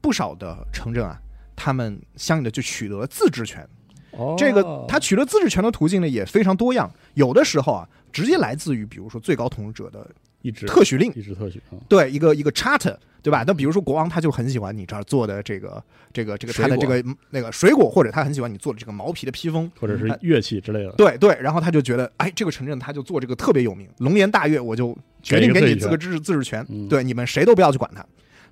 [0.00, 1.18] 不少的城镇啊，
[1.54, 3.68] 他们相应的就取得了自治权。
[4.12, 10.10] 哦，这个他取得自治权的途径呢也非常多样，有的时候啊，直接来自于比如说最高统治者的
[10.42, 13.44] 一直特许令，一直特许啊，对一个一个 charter，对吧？
[13.46, 28.04] 那比如说国王他就很喜欢你这儿做的这个这个这个他的这个那个水果，或者他很喜欢你做的这个毛皮的披风，或者是哎乐器之类的，对对，然后他就觉得哎，这个城镇他就做这个特别有名，龙颜大悦，我就决定给你资格自治自治权，嗯对你们谁都不要去管他。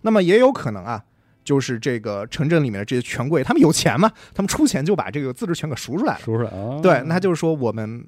[0.02, 1.04] 那么也有可能啊。
[1.42, 6.20] 就是这个城镇里面的这些权贵，他们有钱嘛，他们出钱就把这个自治权给赎出来了。
[6.20, 8.06] 赎出来啊，对，那就是说我们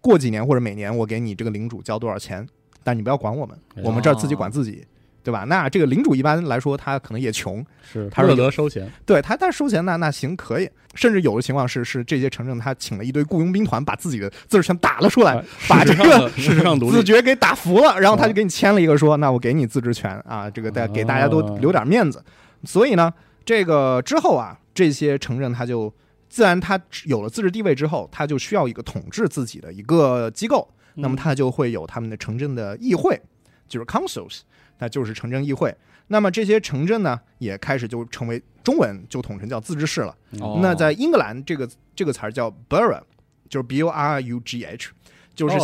[0.00, 2.46] 过几年或者每年我给你这个领主交多少钱，
[2.82, 4.84] 但你不要管我们，哎我们这儿自己管自己，
[5.22, 5.44] 对吧？
[5.48, 22.22] 那这个领主一般来说他可能也穷，是他说得收钱，对他但是收钱那那行可以，甚至有的情况是是这些城镇他请了一堆雇佣兵团把自己的自治权打了出来，哎把这个事实上的事实上独立， 子爵给打服了，然后他就哦给你签了一个说，那我给你自治权啊，这个大给大家都哦留点面子。
[22.64, 23.12] 所以呢，
[23.44, 25.92] 这个之后啊，这些城镇他就
[26.28, 33.20] 自然他有了自治地位之后，他就需要一个统治自己的一个机构，那么嗯它就会有他们的城镇的议会，
[33.68, 34.40] 就是 councils，
[34.78, 35.74] 那就是城镇议会。
[36.08, 40.14] 那么这些城镇呢，也开始就成为中文就统称叫自治市了。
[40.40, 43.00] 哦那在英格兰这个这个词儿叫 borough，
[43.48, 44.90] 就是 b u r u g h
[45.34, 45.56] 就是、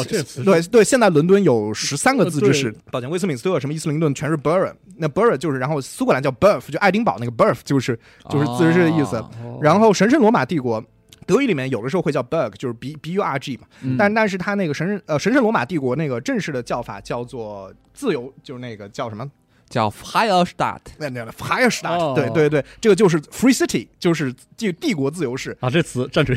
[0.42, 7.98] 对对，现在伦敦有十三个自治市抱歉，威斯敏斯特、什么伊斯林顿全是 borough，那 borough 就是，然后苏格兰叫 burf，就爱丁堡那个 burf 就是
[8.30, 9.16] 就是自治市的意思。
[9.16, 10.82] 哦然后神圣罗马帝国
[11.28, 19.30] 德语里面有的时候会叫 Burg，就是 B B U R G 嘛，嗯但但是它那个神圣呃神圣罗马帝国那个正式的叫法叫做自由，就是那个叫什么？
[19.68, 25.54] 叫 Higherstadt，那那 Firestadt，、哦对对对，这个就是 Free City，就是帝帝国自由市。
[25.60, 26.34] 啊，这词战锤，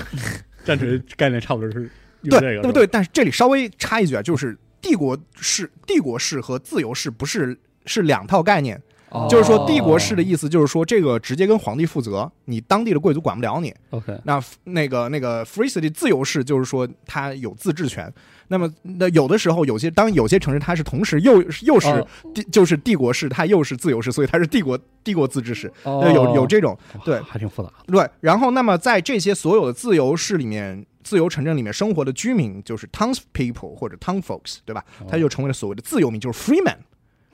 [0.64, 1.90] 战锤概念差不多是
[2.22, 2.86] 用对这个，对不对？
[2.86, 8.80] 但是这里稍微插一句啊，就是帝国市、帝国市和自由市不是是两套概念。
[9.12, 13.74] 哦就是说，帝国式的意思就是说，这个直接跟皇帝负责，你当地的贵族管不了你。
[13.90, 18.12] OK，那那个那个 free city 自由式就是说它有自治权。
[18.48, 25.72] 那么那有的时候有些当有些城市它是同时又又是哦帝就是帝国式，它又是自由式，所以它是帝国帝国自治式。
[25.84, 27.92] 有有这种对还挺复杂的。
[27.92, 28.08] 对。
[28.20, 30.84] 然后那么在这些所有的自由市里面。
[31.04, 34.84] 自由城镇里面生活的居民就是 townspeople 或者 townfolks，对吧？
[35.08, 36.76] 他就成为了所谓的自由民，就是 freeman。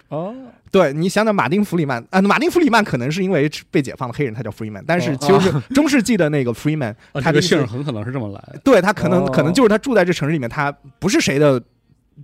[0.08, 0.34] 哦，
[0.70, 9.30] 对你想想，马丁·弗里曼啊，马丁·弗里曼可能是因为被解放的黑人，他叫 freeman，但是其实是中世纪的那个 freeman， 他的姓很可能是这么来的，对他可能、哦。
[9.30, 11.62] 可能就是他住在这城市里面，他不是谁的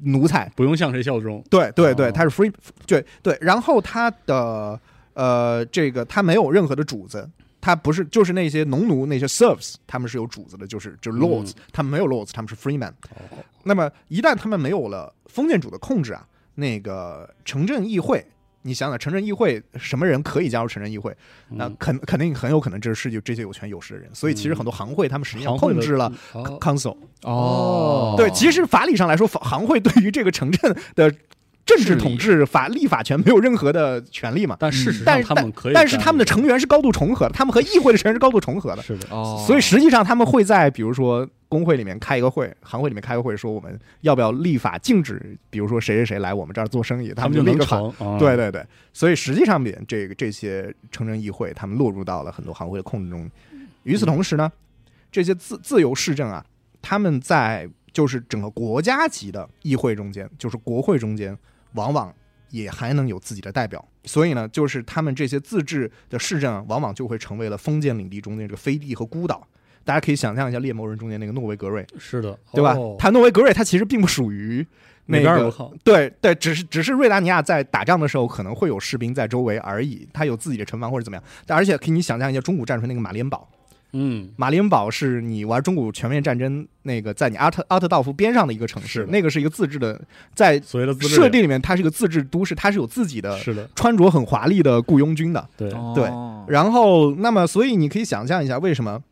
[0.02, 1.44] 奴才，不用向谁效忠。
[1.50, 2.12] 对对对，哦。
[2.12, 2.52] 他是 free，
[2.86, 4.80] 对对，然后他的
[5.12, 7.28] 呃这个他没有任何的主子。
[7.60, 12.90] 他不是，就是那些农奴，那些 serfs，他们是有主子的，就是就是 lords，、他们没有 lords，他们是 freeman。
[12.90, 13.38] 哦。
[13.62, 18.24] 那么一旦他们没有了封建主的控制啊，那个城镇议会，
[18.62, 21.14] 你想想，城镇议会什么人可以加入城镇议会？
[21.50, 24.08] 那嗯肯肯定很有可能这是有这些有权有势的人。
[24.14, 26.96] 所以其实很多行会他们实际上控制了哦 council。
[27.22, 31.12] 哦，对，其实法理上来说，行会对于这个城镇的
[31.66, 34.56] 政治统治、法立法权没有任何的权利嘛。
[34.60, 38.82] 但事实但是上他们可以干这个，但是他们的成员是高度重合的，他们和议会的成员是高度重合的。
[38.82, 47.78] 是的，哦，所以实际上他们会在比如说工会里面开一个会，行会里面开个会，说我们要不要立法禁止，比如说谁谁谁来我们这儿做生意，他们就能立个法。
[47.78, 47.88] 成。
[47.98, 53.30] 啊对对对，所以实际上面这个这些城镇议会，他们落入到了很多行会的控制中。
[53.84, 54.50] 与此同时呢，
[55.10, 56.44] 这些自自由市政啊，
[56.82, 61.36] 他们在就是整个国家级的议会中间，就是国会中间，
[61.74, 62.12] 往往
[62.50, 63.86] 也还能有自己的代表。
[64.04, 69.46] 所以呢，就是他们这些自治的市镇啊，往往就会成为了封建领地中间这个飞地和孤岛。
[69.84, 72.72] 大家可以想象一下猎魔人中间那个诺维格瑞，是的，对吧？
[72.72, 74.66] 哦他诺维格瑞他其实并不属于
[75.04, 75.52] 那个
[75.84, 81.22] 对对，只是只是瑞达尼亚在打仗的时候可能会有士兵在周围而已，他有自己的城防或者怎么样。
[81.44, 83.46] 但而且可以你想象一下中古战锤那个马连堡，
[83.94, 89.98] 嗯，马林堡是你玩中古全面战争那个在你阿特阿特道夫边上的一个城，市那个是一个自治的，
[90.34, 95.48] 在所谓的设定里面它是一个自治都市，它是有自己的是的，穿着很华丽的雇佣军的。
[95.56, 96.04] 对，对。
[96.06, 99.02] 哦然后，那么所以你可以想象一下，为什么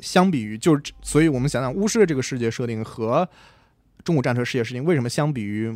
[0.00, 3.26] 相比于就是，所以我们想想巫师的这个世界设定和
[4.04, 5.74] 中古战车世界设定，为什么相比于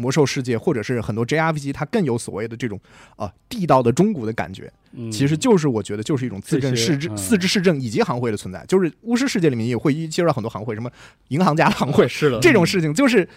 [0.00, 2.80] 魔兽世界或者是很多 JRPG，它更有所谓的这种
[3.16, 4.72] 啊、地道的中古的感觉？
[4.92, 8.64] 嗯其实就是我觉得就是一种自政市政、嗯自治市政以及行会的存在。
[8.66, 10.90] 就是巫师世界里面也会接触到很多行会，什么
[11.28, 13.28] 银行家的行会是的，这种事情，就是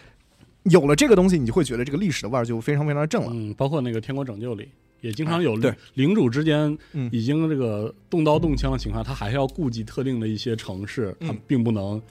[0.64, 3.30] 有了这个东西，你就会觉得这个历史的味儿就非常非常的正了。
[3.34, 4.68] 嗯，包括那个《天国拯救》里，
[5.02, 12.02] 也经常有对领主之间嗯已经这个动刀动枪的情况，他还是要顾及特定的一些城市，嗯他并不能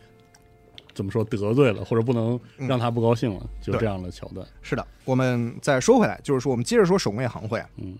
[0.94, 4.46] 怎么说得罪了，或者不能嗯让他不高兴了，就这样的桥段。
[4.60, 7.96] 是的，我们再说回来，就是说我们接着说手工业行会啊，嗯，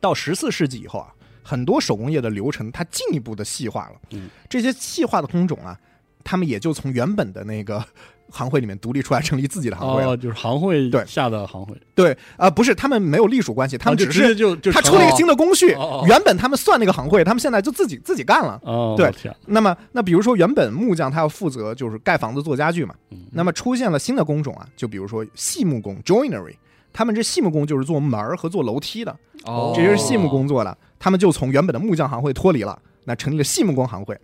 [0.00, 5.78] 到十四世纪以后啊，很多手工业的流程它进一步的细化了，嗯，这些细化的工种啊，
[6.22, 7.84] 他们也就从原本的那个
[8.30, 10.12] 行会里面独立出来，成立自己的行会了。
[10.12, 11.04] 哦，就是行会对。
[11.06, 15.68] 下的行会，对啊、不是他们没有隶属关系，他们哦就直接只是就就他出了一个新的工序
[16.06, 18.60] 原本他们算那个行会，他们现在就自己自己干了。
[18.64, 19.12] 哦，对，
[19.46, 23.18] 那么，那比如说原本木匠他要负责就是盖房子做家具嘛，嗯。
[23.32, 26.54] 那么出现了新的工种啊，就比如说细木工 （joinery），
[26.92, 34.18] 他们这细木工就是做门儿和做楼梯的，哦，这些是细木工作的，他们就从原本的木匠行会脱离了，那成立了细木工行会。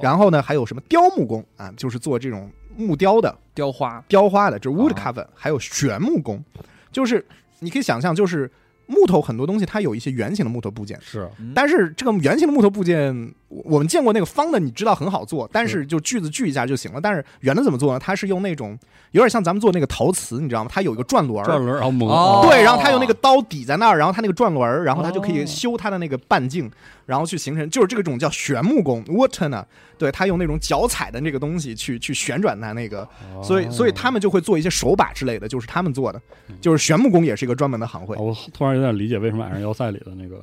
[0.00, 5.12] 然后呢，还有什么雕木工啊，就是做这种木雕的、雕花，雕花的，就是 wood 啊。
[5.12, 6.42] carver，、还有旋木工，
[6.90, 7.24] 就是
[7.60, 8.50] 你可以想象，就是
[8.86, 11.28] 木头很多东西它有一些圆形的木头部件，是。
[11.38, 11.52] 嗯。
[11.54, 17.00] 但是这个圆形的木头部件，我我们见过那个方的，你知道很好做，但是就锯子锯一下就行了。
[17.00, 17.98] 但是圆的怎么做呢？
[17.98, 18.78] 它是用那种
[19.10, 20.70] 有点像咱们做那个陶瓷，你知道吗？
[20.72, 26.70] 它有一个转轮儿，转轮儿，然后猛哦对，然后它用那个刀抵在那儿，然后它那个转轮儿，然后它就可以哦修它的那个半径，
[27.06, 29.66] 然后去形成就是这个种叫旋木工 water 呢，
[29.98, 33.08] 对，它用那种脚踩的那个东西去去旋转它那个，
[33.42, 36.22] 所以所以他们就会做一些手把之类的，就是他们做的，
[36.60, 38.22] 就是旋木工也是一个专门的行会哦。
[38.22, 40.36] 我突然有点理解为什么《矮人要塞》里的那个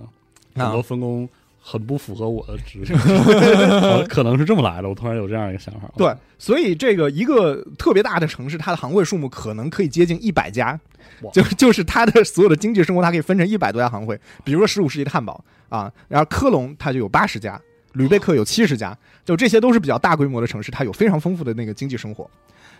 [0.55, 1.27] 啊很多分工
[1.69, 4.87] 很不符合我的直觉， 哦可能是这么来的。
[4.87, 5.91] 我突然有这样一个想法。
[5.97, 10.79] 对，所以这个一个特别大的城市，它的行会数目可能可以接近一百家，
[11.33, 14.17] 就就是它的所有的经济生活，它可以分成一百多家行会。
[14.45, 17.59] 比如说十五世纪的汉堡啊，然后科隆它就有八十家，
[17.95, 22.31] 吕贝克有七十家，就这些都是比较大规模的城市，它有非常丰富的那个经济生活。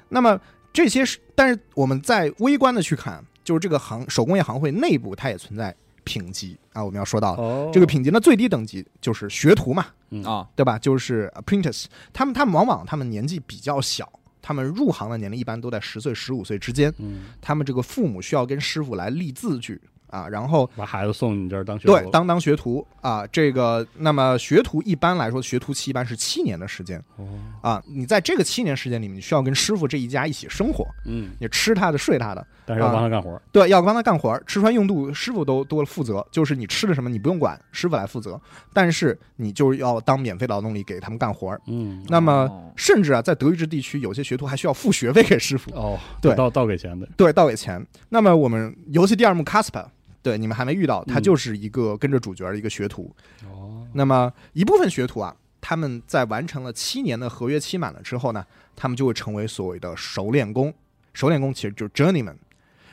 [0.08, 0.40] 那么
[0.72, 5.76] 这些是，但是我们在微观的去看，就是这个行手工业行会内部它也存在
[6.08, 7.70] 品级啊，我们要说到哦。
[7.74, 10.24] 这个品级的最低等级就是学徒嘛，嗯。
[10.24, 10.80] 啊，对吧？
[10.80, 14.10] 就是 apprentice，他们他们往往他们年纪比较小，
[14.42, 27.26] 他们入行的年龄一般都在十岁十五岁之间，嗯，他们这个父母需要跟师傅来立字据啊，然后把孩子送你这儿当学徒对当当学徒啊，这个那么学徒一般来说学徒期一般是七年的时间哦，
[27.62, 38.40] 啊，你在这个七年时间里面，你需要跟师傅这一家一起生活，嗯，你吃他的睡他的，但是要帮他干活儿，对，要帮他干活儿，吃穿用度师傅都多负责，就是你吃的什么你不用管，师傅来负责，
[38.74, 41.62] 但是你就是要当免费劳动力给他们干活儿。
[41.68, 47.86] 嗯，那么哦甚至啊，在德意志地区，有些学徒还需要付学费给师傅，哦，对倒倒给钱的，对，倒给钱。
[48.10, 49.86] 那么我们游戏第二幕 Casper，
[50.22, 53.16] 对，你们还没遇到，他嗯就是一个跟着主角的一个学徒。
[53.46, 60.74] 哦，那么一部分学徒啊，他们在完成了七年的合约期满了之后呢，他们就会成为所谓的熟练工。
[61.14, 62.36] 熟练工其实就是 journeyman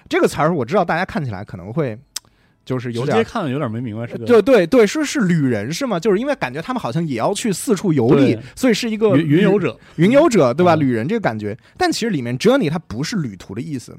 [0.09, 1.99] 这个词儿，我知道大家看起来可能会
[2.65, 6.01] 就是有直点接看有点没明白是个对对对，说是旅人是吗？
[6.01, 10.75] 就是因为感觉他们好像也要去四处游历，所以是一个云云游者，云游者对吧？
[10.75, 13.97] 嗯旅人这个感觉，但其实里面 journey 它不是旅途的意思，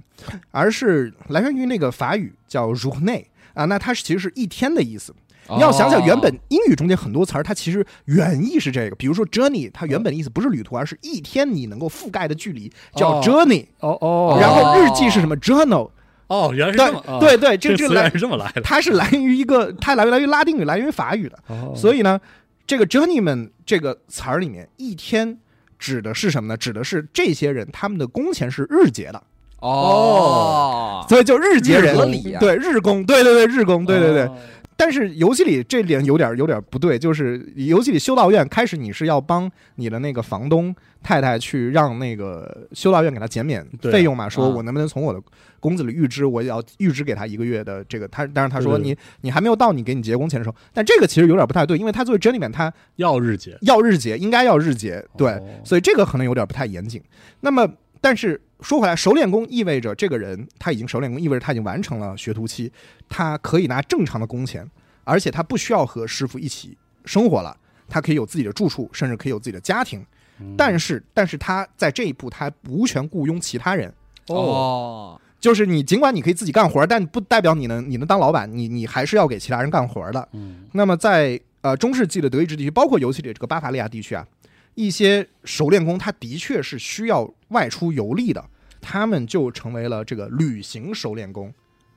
[0.52, 3.24] 而是来源于那个法语叫 journée
[3.54, 5.14] 啊，那它是其实是一天的意思。
[5.48, 13.66] 你要想想，原本英语中间很多词儿，它其实原意是这个，比如说 journey，它原本的意思不是旅途，而是一天你能够覆盖的距离，叫哦 journey。
[13.80, 15.92] 哦哦然后日记是什么 journal？
[16.28, 21.38] 哦，原来是对这么，啊对对，这这来是这么来的，它是来源于一个，它来来源于拉丁语，来源于法语的。
[21.48, 22.20] 哦所以呢，
[22.66, 25.38] 这个 journeyman 这个词儿里面，一天
[25.78, 26.58] 指的是什么呢？
[26.58, 29.22] 指的是这些人他们的工钱是日结的，
[29.60, 34.24] 哦，所以就日结人理呀对日工，对对对日工，对对对。
[34.24, 34.38] 哦
[34.78, 44.50] 但是游戏里这点有点有点不对，就是游戏里修道院开始你是要帮你的那个房东太太去让那个修道院给他减免费用嘛，说啊。
[44.50, 45.22] 我能不能从我的
[45.60, 57.02] 工资里预支，我要预支给他一个月的这个，他但是他说对对你你还没有到你给你结工钱的时候，但这个其实有点不太对，因为他作为 journeyman 他要日结，要日结，应该要日结，对，哦所以这个可能有点不太严谨。
[57.40, 57.68] 那么，
[58.02, 62.72] 但是说回来，熟练工意味着这个人他已经熟练工，意味着他已经完成了学徒期，
[63.10, 64.70] 他可以拿正常的工钱，
[65.04, 67.56] 而且他不需要和师傅一起生活了，
[67.88, 70.06] 他可以有自己的住处，甚至可以有自己的家庭。
[70.40, 73.94] 嗯但是，但是他在这一步他无权雇佣其他人。
[74.28, 80.28] 哦，就是你尽管你可以自己干活，但不代表你能你能当老板，你你还是要给其他人干活的。
[80.34, 84.28] 嗯那么在呃中世纪的德意志地区，包括游戏里这个巴伐利亚地区啊，
[84.74, 88.44] 一些熟练工他的确是需要外出游历的，
[88.82, 91.52] 他们就成为了这个旅行熟练工。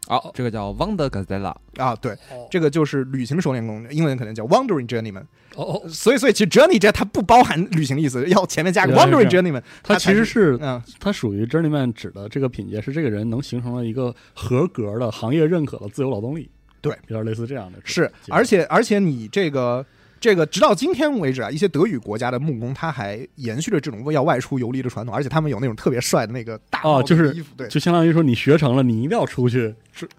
[0.06, 1.94] 哦，这个叫 Wonder Gazella，啊。
[1.96, 2.48] 对，哦。
[2.50, 5.24] 这个就是旅行熟练工，英文可能叫 wandering journeyman。
[5.54, 10.82] 哦哦，所以，所以其实 journey 这它不包含旅行的意思，要前面加个 wandering 这 journeyman，它其实是嗯。
[10.98, 16.48] 它属于 journeyman 指的这个品阶是这个人能形成了一个合格的行业认可的自由劳动力，
[16.80, 19.84] 对，有点类似这样的，是，而且而且你这个
[20.20, 29.74] 这个直到今天为止啊，一些德语国家的木工他还延续着这种要外出游历的传统，而且他们有那种特别帅的那个大哦就是衣服，对，就相当于说你学成了，你一定要出去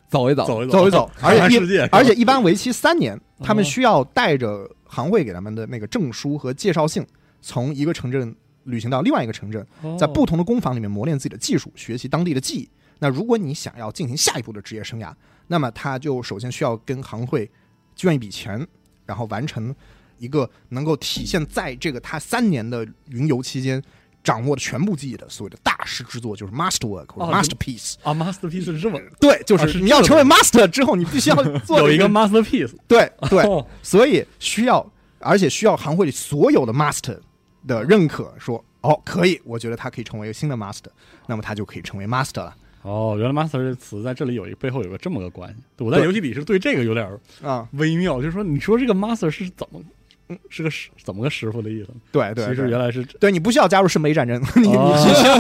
[0.08, 7.06] 走一走，走一走一走，而且一而且一般为期三年，他们哦需要带着行会给他们的那个证书和介绍信，
[7.42, 12.70] 从一个城镇旅行到另外一个城镇，哦在不同的工坊里面磨练自己的技术，学习当地的技艺。
[13.00, 15.12] 那如果你想要进行下一步的职业生涯，
[15.48, 17.50] 那么他就首先需要跟行会
[17.96, 18.68] 捐一笔钱，
[19.10, 19.76] 然后完成
[20.20, 23.82] 一个能够体现在这个他三年的云游期间
[24.24, 27.96] 掌握的全部技艺的所谓的大师之作，就是 masterwork 或者哦 masterpiece。
[28.04, 33.66] 啊，masterpiece 是这么 对，就啊是是你要成为 master 之后，你必须要做有一个 masterpiece， 对对，哦。
[33.82, 34.86] 所以需要，
[35.18, 37.18] 而且需要行会里所有的 master
[37.66, 40.92] 的认可，说哦可以，我觉得他可以成为一个新的 master，
[41.26, 45.84] 那么他就可以成为 master 了哦，原来 master 这词在这里有一背后有个这么个关系。
[45.84, 47.08] 我在游戏里是对这个有点
[47.44, 49.82] 啊、微妙，就是说你说这个 master 是怎么
[50.30, 51.90] 嗯是个师怎么个师傅的意思？
[52.12, 55.38] 对对，其实原来是对你不需要加入圣杯战争， 你你需要。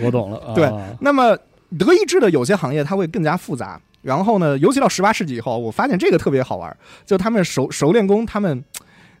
[0.06, 0.54] 我懂了， 啊。
[0.54, 0.70] 对
[1.00, 1.36] 那么
[1.78, 6.74] 德意志的有些行业它会更加复杂，然后呢，尤其到十八世纪以后，我发现这个特别好玩，
[7.04, 8.62] 就他们熟熟练工，他们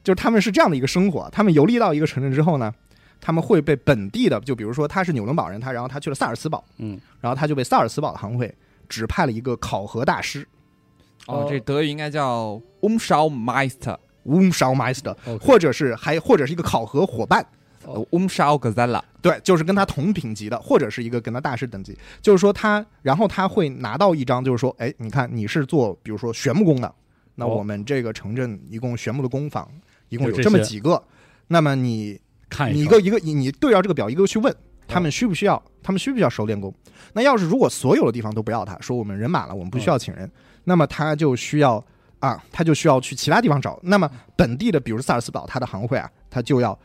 [0.04, 2.72] 就是他们是这样的一个生活，他们游历到一个城镇之后呢，
[3.20, 8.54] 他们会被本地的，就比如说他是纽伦堡人，他然后他去了萨尔茨堡，嗯，然后他就被萨尔茨堡的行会
[8.88, 10.46] 指派了一个考核大师
[11.26, 13.96] 哦哦，这德语应该叫 Umschaumeister。
[14.24, 17.46] Umschaumeister，或者是还或者是一个考核伙伴。
[17.86, 26.94] 呃 Umschau Gazella，对，就是跟他同品级的，或者是一个跟他大师等级，就是说他，然后他会拿到一张，就是说，哎，你看你是做比如说玄木工的，
[27.36, 29.66] 那哦我们这个城镇一共玄木的工坊
[30.10, 31.02] 一共有这么几个。
[31.46, 34.54] 那么你看一个你一个一个你你对照这个表一个个去问
[34.86, 36.74] 他们需不需要，他们需不需要熟练工？
[37.12, 40.30] 那要是如果所有的地方都不要他，说我们人满了，我们不需要请人，
[40.64, 41.84] 那么他就需要
[42.20, 43.78] 啊，他就需要去其他地方找。
[43.82, 46.78] 那么本地的，比如萨尔斯堡，他的行会啊，他就要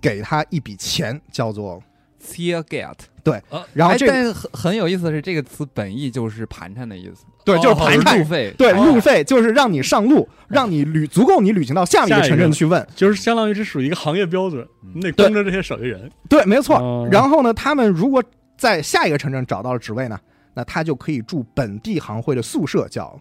[0.00, 1.82] 给他一笔钱，叫做
[2.18, 2.94] t i e get，
[3.24, 3.42] 哎
[3.74, 12.86] 然后这个但是很很有意思的是，这个词本意就是盘缠的意思，对，就是哦就是盘缠路费，对，哦路费就是让你上路，让你旅足够你旅行到下面一个城镇去问。
[12.94, 16.10] 就是相当于是属于一个行业标准，嗯你得跟着这些手艺人。
[16.28, 16.76] 对，没错。
[16.76, 18.22] 哦然后呢，他们如果
[18.56, 20.18] 在下一个城镇找到了职位呢，
[20.54, 23.18] 那他就可以住本地行会的宿舍，叫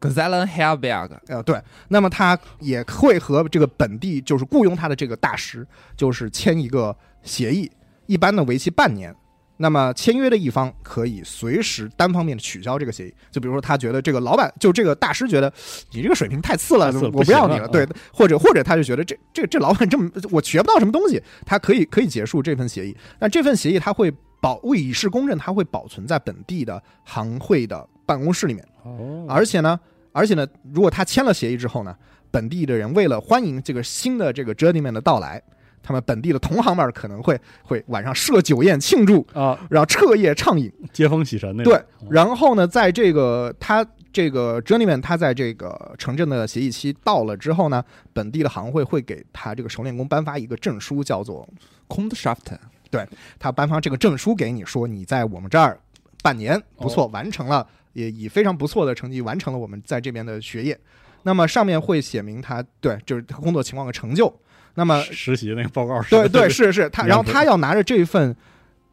[0.00, 1.60] g a z e l e n Herberg，呃对。
[1.88, 5.66] 那么他也会和这个本地就是雇佣他的这个大师，
[5.96, 7.70] 就是签一个协议，
[8.06, 9.14] 一般呢为期半年。
[9.58, 15.52] 那么签约的一方可以随时单方面的取消这个协议，就比如说他觉得这个老板，就这个大师觉得
[15.92, 22.96] 你这个水平太次了，我不要你了，了对，或者或者他就觉得这这这老板这么我学不到什么东西，他可以可以结束这份协议。
[23.18, 28.62] 但这份协议他会保为以示公正，他会保存在本地的行会的办公室里面。
[28.84, 29.80] 哦，而且呢，
[30.12, 31.96] 而且呢，如果他签了协议之后呢，
[32.30, 35.42] 本地的人为了欢迎这个新的这个 journeyman 的到来，
[35.86, 40.72] 他们本地的同行们可能会会晚上设酒宴庆祝，啊，然后彻夜畅饮。
[40.92, 41.72] 接风洗尘那种。
[41.72, 41.80] 对，
[42.10, 51.48] 然后呢，在这个他这个 journeyman 他在这个城镇的协议期到了之后呢，本地的行会会给他这个熟练工颁发一个证书，叫做
[51.88, 52.58] Kundschaft，
[52.90, 53.06] 对
[53.38, 55.78] 他颁发这个证书给你，说你在我们这儿
[56.20, 60.76] 半年不错，完成了，也以非常不错的成绩完成了我们在这边的学业。
[61.22, 64.36] 那么上面会写明他对，就是他工作情况和成就。
[64.76, 68.36] 那么实实习那个报告是对对是是他，然后他要拿着这份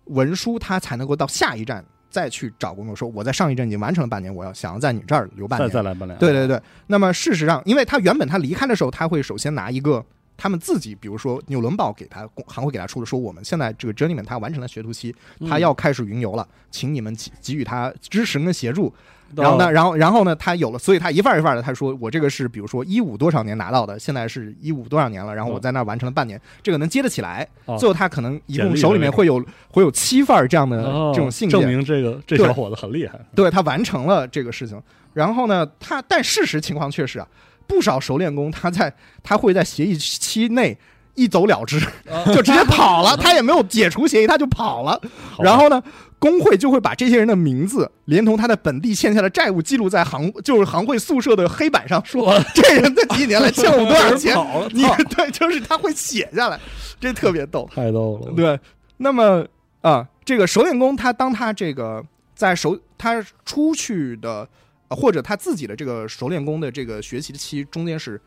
[0.05, 5.69] 文书，他才能够到下一站再去找工作，说我在上一站已经完成了半年，我要想要在你这儿留半年。
[5.69, 6.17] 再来半年。
[6.17, 10.03] 对对对，那么事实上，因为他原本他离开的时候，他会首先拿一个
[10.37, 18.93] 他们自己，比如说纽伦堡给他行会给他出的，说我们现在这个 journeyman 他完成了学徒期，嗯他要开始云游了，请你们给给予他支持跟协助。
[19.35, 27.47] 到然后呢，然后然后呢，他有了，所以他一份儿一份儿的，他说我这个是比如说一五多少年拿到的，现在是一五多少年了，然后我在那儿完成了半年，这个能接得起来。
[27.65, 33.19] 哦最后他可能一共手里面会有会有七份儿这样的哦这种信件，证明这个这对小伙子很厉害。
[33.35, 34.81] 对他完成了这个事情。
[35.13, 37.27] 然后呢，他但事实情况确实啊，
[37.67, 40.77] 不少熟练工他在他会在协议期内
[41.15, 41.79] 一走了之，
[42.33, 44.99] 就直接跑了， 他也没有解除协议，他就跑了。
[45.39, 45.81] 然后呢，
[46.19, 54.35] 工会就会把这些人的名字连同他在本地欠下的债务记录在行就是行会宿舍的黑板上，说 这人在几年来欠了我多少钱。
[54.71, 54.83] 你
[55.15, 56.59] 对，就是他会写下来，
[56.99, 57.69] 这特别逗。
[57.73, 58.31] 太逗了。
[58.35, 58.59] 对，
[58.97, 59.45] 那么
[59.81, 62.03] 啊，这个熟练工他当他这个
[62.33, 64.47] 在熟他出去的，
[64.87, 68.19] 呃或者他自己的这个熟练工的这个学习的期中间是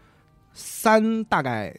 [0.52, 1.74] 三大概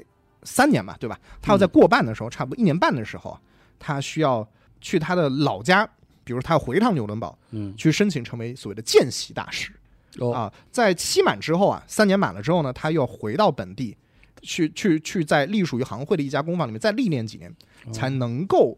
[0.48, 1.20] 三年嘛，对吧？
[1.42, 3.42] 他要在过半的时候，差不多一年半的时候啊，
[3.78, 4.48] 他需要
[4.80, 5.86] 去他的老家，
[6.24, 9.72] 比如他要回一趟纽伦堡，嗯，去申请成为所谓的见习大师。
[10.20, 13.96] 哦，啊，在期满之后啊，三年满了之后呢，他又要回到本地，
[14.42, 17.54] 去去去在隶属于行会的一家工坊里面再历练几年，
[17.86, 18.78] 哦才能够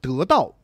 [0.00, 0.54] 得到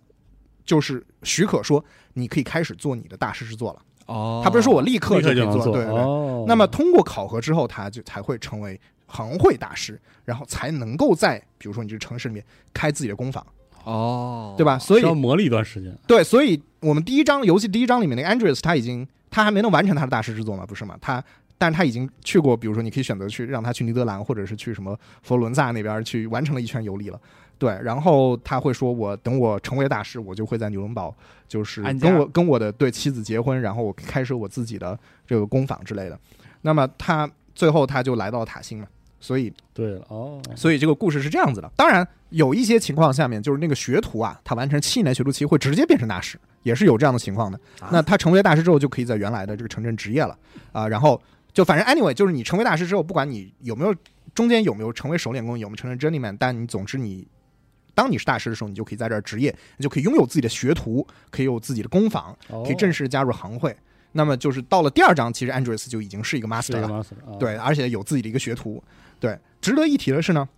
[0.64, 1.84] 就是许可说
[2.14, 3.82] 你可以开始做你的大师之作了。
[4.06, 6.00] 哦，他不是说我立刻就能可以做，对对对。
[6.00, 13.46] 哦，那么通过考核之后，他就才会成为行会大师，然后才能够在比如说你这个城市里面开自己的工坊，
[13.84, 14.78] 哦，对吧？
[14.78, 15.96] 所以要磨了一段时间。
[16.06, 20.96] 对，所以我们第一章游戏第一章里面那个 Andreas 他已经他还没能完成他的大师制作嘛，不是嘛？
[21.00, 21.22] 他
[21.58, 27.18] 但是他已经去过，比如说你可以选择去让他去尼德兰，或者是去什么佛罗伦萨那边去完成了一圈游历了。
[27.58, 31.16] 对，然后他会说：“我等我成为大师，我就会在纽伦堡，
[31.48, 36.20] 就是跟我跟我的对妻子结婚，然后我开设我自己的这个工坊之类的。”
[36.60, 38.86] 那么他最后他就来到了塔辛嘛，
[39.20, 41.70] 所以对了，哦，所以这个故事是这样子的。
[41.76, 47.58] 当然，有一些情况下面，就是那个学徒啊，他完成七年学徒期会直接变成大师，也是有这样的情况的。
[47.80, 50.36] 啊那他成为大师之后，就可以在原来的这个城镇职业了
[50.72, 50.86] 啊。
[50.88, 51.20] 然后
[51.52, 53.94] 就反正 anyway，就是你成为大师之后，不管你有没有
[54.34, 57.26] 中间有没有成为熟练工，有没有成为 journeyman，但你总之你。
[57.94, 63.74] 当你是大师的时候，你就可以在这儿职业，你就可以拥有自己的学徒，可以有自己的工坊，哦可以正式加入行会。
[64.12, 67.02] 那么就是到了第二章，其实 Andreas 就已经是一个 master 了
[67.40, 68.84] 对，而且有自己的一个学徒。
[69.18, 70.48] 对，值得一提的是呢，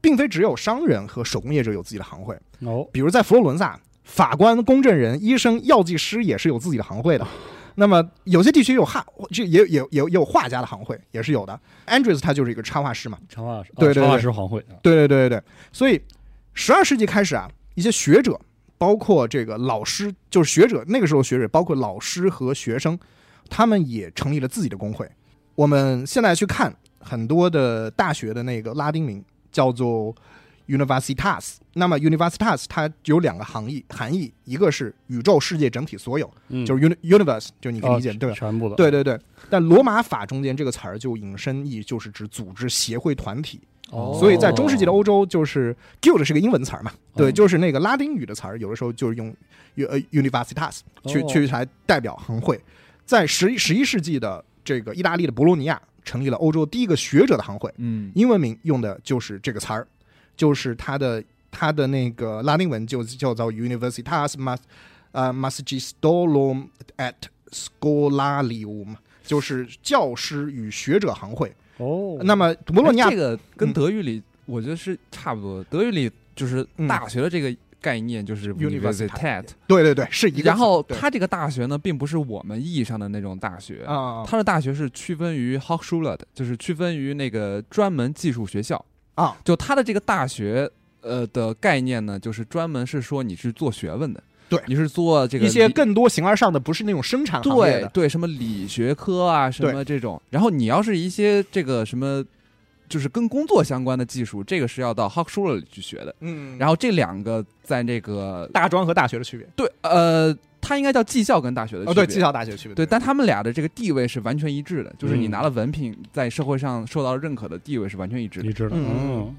[0.00, 7.26] 并非只有商人和手工业者有自己的行会，哦，比如在佛罗伦萨，法官、公证人、医生、药剂师也是有自己的行会的。
[7.76, 11.60] 那么有些地区有画，就也也也也有画家的行会，也是有的。
[11.86, 15.42] Andrews 他就是一个插画师嘛，插画师，对插画师行会啊，对对对对对。
[15.72, 16.00] 所以
[16.54, 18.36] 十二世纪开始啊，一些学者，
[18.78, 22.98] 包括这个老师，就是学者，那个时候学者包括老师和学生，
[23.48, 25.08] 他们也成立了自己的工会。
[25.54, 26.74] 我们现在去看
[27.08, 30.14] 很多的大学的那个拉丁名叫做
[30.66, 31.54] Universitas。
[31.74, 38.34] 那么 Universitas 它有两个含义，含义一个是宇宙世界整体所有，嗯就是 uni universe，就你可以理解、哦对吧？
[38.34, 39.18] 全部的，对对对。
[39.48, 43.60] 但罗马法中间这个词儿就引申义就是指组织、协会、团体。
[43.90, 49.34] 哦所以在中世纪的欧洲，就是 guild 是个英文词儿嘛，对，哦就是那个拉丁语的词儿，有的时候就是用
[49.76, 52.60] 呃 universitas 去哦去来代表行会。
[53.06, 58.10] 在十十一世纪的这个意大利的博洛尼亚成立了欧洲第一个学者的行会，嗯。
[58.14, 59.86] 英文名用的就是这个词儿，
[60.36, 64.58] 就是它的它的那个拉丁文就叫做 Universitas Mas
[65.12, 67.14] 呃 Magisterium et
[67.50, 71.54] Scholarium，就是教师与学者行会。
[71.78, 73.72] 哦，那么博洛尼亚哎这个跟嗯。
[73.72, 75.58] 德语里我觉得是差不多。
[75.58, 76.86] 的，德语里就是嗯。
[76.88, 80.42] 大学的这个概念就是 universitat，对对对，是一个。
[80.42, 88.84] 然后对它这个大学呢，并不是我们意义上的那种大学，啊它的大学是区分于 h o c k s c h u l e 的，就是区分于那个专门技术学校。
[89.14, 90.70] 啊，就它的这个大学，
[91.00, 97.88] 呃的概念呢，就是专门是说你是做学问的，对你是做这个一些更多形而上的，不是那种生产行业的。
[97.88, 100.22] 对对什么理学科啊，什么这种。
[100.30, 102.24] 然后你要是一些这个什么，
[102.88, 106.14] 就是跟工作相关的技术，这个是要到 Hawk s h u l e 里去学的。
[106.20, 109.46] 嗯，然后这两个在这个大专和大学的区别。
[109.54, 112.06] 对呃，它应该叫技校跟大学的区哦，别。
[112.06, 112.74] 对，技校大学的区别。
[112.74, 119.34] 对，但他们俩的这个地位是完全一致的，就是你嗯拿了文凭，在社会上受到认可的地位是完全一致的一致的，嗯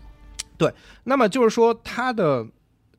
[0.57, 0.71] 对，
[1.03, 2.45] 那么就是说，它的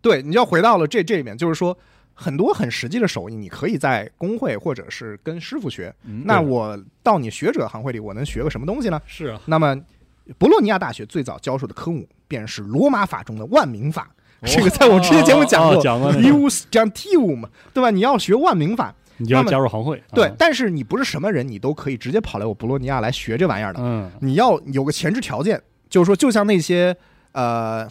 [0.01, 1.77] 对，你要回到了这这里面，就是说
[2.15, 5.95] 很多很实际的手艺，你可以在工会或者是跟师傅学。
[6.05, 9.01] 嗯那我到你学者行会里，我能学个什么东西呢？
[9.07, 9.79] 是啊，那么
[10.39, 14.11] 博洛尼亚大学最早教授的科目便是罗马法中的万民法。
[14.45, 17.91] 这个在我之前节目讲过，，Ius Gentium，对吧？
[17.91, 23.81] 你要学万民法，你就要加入行会，啊，对但是你不是什么人，你都可以直接跑来我博洛尼亚来学这玩意儿的。
[23.83, 26.97] 嗯，你要有个前置条件，就是说，就像那些
[27.33, 27.87] 呃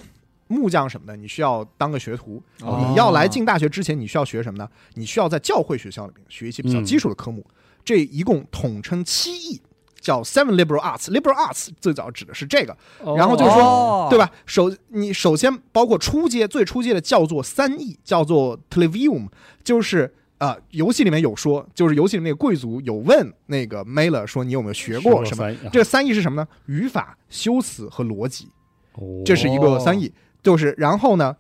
[0.48, 2.42] 木匠什么的，你需要当个学徒。
[2.62, 4.68] 哦你要来进大学之前，你需要学什么呢？
[4.96, 7.46] 你需要在教会学校里面学一些比较嗯基础的科目。
[7.86, 9.62] 这一共统称七艺，
[10.00, 11.10] 叫 Seven Liberal Arts。
[11.10, 12.76] Liberal Arts 最早指的是这个，
[13.16, 14.30] 然后就是说哦对吧？
[14.46, 19.28] 首你首先包括初阶最初阶的叫做三艺，叫做 Televium，
[19.64, 20.14] 就是。
[20.40, 25.54] 呃，游戏里面有说，就是游戏里面那个贵族有问那个 Mailer 说你有没有学过什么？
[25.70, 26.48] 这三艺是什么呢？
[26.68, 28.48] 语法、修辞和逻辑，
[28.94, 30.10] 哦这是一个三艺。
[30.42, 31.36] 就是然后呢，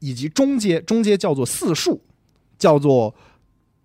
[0.00, 1.98] 以及中阶，中阶叫做四数，
[2.58, 3.14] 叫做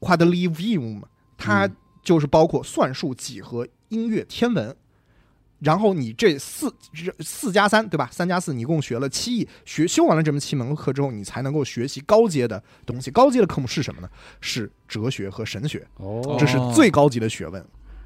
[0.01, 1.01] quadrivium，
[1.38, 1.75] 它嗯
[2.08, 4.74] 就是包括算术、几何、音乐、天文。
[5.60, 8.08] 然后你这四这四加三对吧？
[8.10, 9.45] 三加四，你一共学了七艺。
[9.66, 13.12] 学修完了这门七门课之后，你才能够学习高阶的东西。
[13.12, 14.10] 高阶的科目是什么呢？
[14.39, 15.86] 是哲学和神学。
[15.97, 17.62] 哦，这是最高级的学问。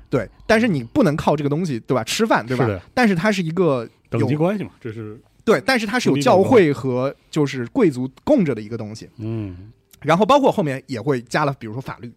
[0.09, 2.03] 对，但是你不能靠这个东西，对吧？
[2.03, 2.81] 吃饭，对吧是？
[2.95, 9.07] 但是它是一个等级关系嘛，这是对，但是它是有教会和就是贵族供着的一个东西。
[9.17, 12.11] 嗯然后包括后面也会加了，比如说法律。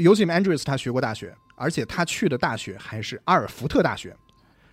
[0.00, 4.16] 尤其 Andrews 他学过大学，而且他去的大学还是阿尔福特大学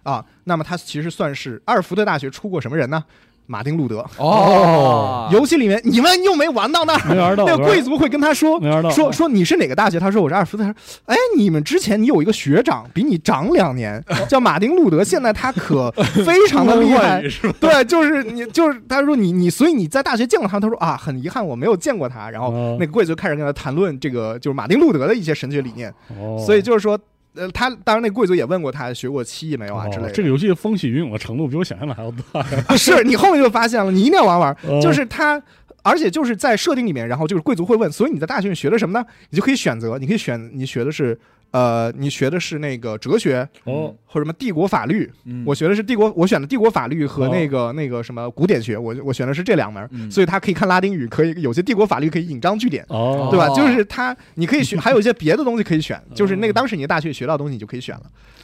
[0.04, 0.26] 啊。
[0.46, 3.04] 那么他其实算是阿尔福特大学出过什么人呢？
[3.48, 4.06] 马丁路德。
[4.18, 10.00] 哦，游戏里面你们又没玩到那儿，没玩到，那个贵族会跟他说没玩到，说说你是哪个大学？
[10.00, 10.64] 他说我是阿尔福特。
[10.64, 10.76] 他说
[11.06, 15.90] 哎，你们之前你有一个学长比你长两年， 叫马丁路德，现在他可
[16.26, 17.24] 非常的厉害。
[17.60, 22.30] 对，就是你，就是他说你你，所以你在大学见过他，他说啊，很遗憾我没有见过他。
[22.30, 27.00] 然后哦那个贵族开始跟他谈论这个就是马丁路德的一些神学理念，哦，所以就是说，
[27.38, 30.10] 呃，他当然那贵族也问过他学过七艺没有啊之类的。
[30.10, 34.52] 哦这个游戏的风起云涌的程度比我想象的还要大是你后面就发现了，你一定要玩玩。
[34.68, 35.42] 哦就是他，
[35.84, 39.06] 而且就是在设定里面，然后就是贵族会问，所以你在大学里学的什么呢？
[39.30, 41.18] 你就可以选择，你可以选你学的是
[41.58, 45.12] 呃，你学的是那个哲学哦，或者什么帝国法律。
[45.26, 52.86] 嗯我学的是帝国，我选的帝国法律和哦那个、那个什么古典学，我我选的是这两门，嗯所以他可以看拉丁语，可以有些帝国法律可以引章据典。
[52.90, 53.48] 哦，对吧？
[53.48, 58.04] 哦就是他，你可以选，还有一些别的东西可以选， 就是那个当时你的大学学到的东西，你就可以选了。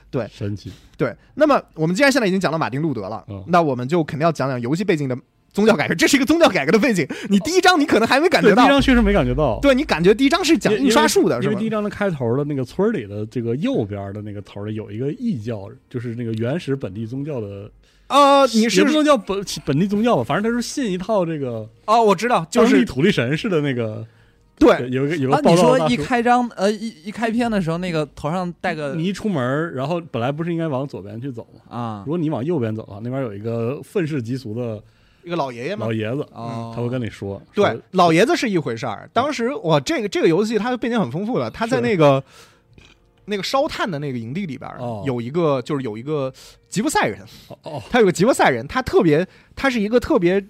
[0.10, 5.18] 对神奇，对，那么我们既然现在已经讲到马丁路德了，嗯那我们就肯定要讲讲游戏背景的
[5.54, 5.96] 宗教改革。
[5.96, 11.68] 这是一个宗教改革的背景，你第一章你可能还没感觉到第一，章确实没感觉到，对你感觉第一章是讲印刷术的，是吧因为第？
[11.68, 17.72] 一章的开头的那个村里的这个右边的那个头里有一个异教，就是那个原始本地宗教的，
[18.08, 24.06] 呃，你是也不能叫本本地宗教吧，反正他是信一套这个哦，我知道，就是土地神似的那个，
[24.58, 31.62] 对，有一个有个啊，报你说一开张呃一一开篇的时候，那个头上戴个你一出门，然后本来不是应该往左边去走吗？
[31.70, 34.84] 啊如果你往右边走的话，那边有一个愤世嫉俗的
[35.24, 35.94] 一个老爷爷嘛老。
[35.94, 39.10] 爷子，哦，他会跟你说，对，老爷子是一回事儿。
[39.14, 42.24] 当时我这个这个游戏它的背景很丰富的，他在那个
[43.26, 45.04] 那个烧炭的那个营地里边哦。
[45.06, 46.34] 有一个，就是有一个
[46.68, 47.20] 吉普赛人，
[47.90, 50.44] 他有个吉普赛人，他特别，他是一个特别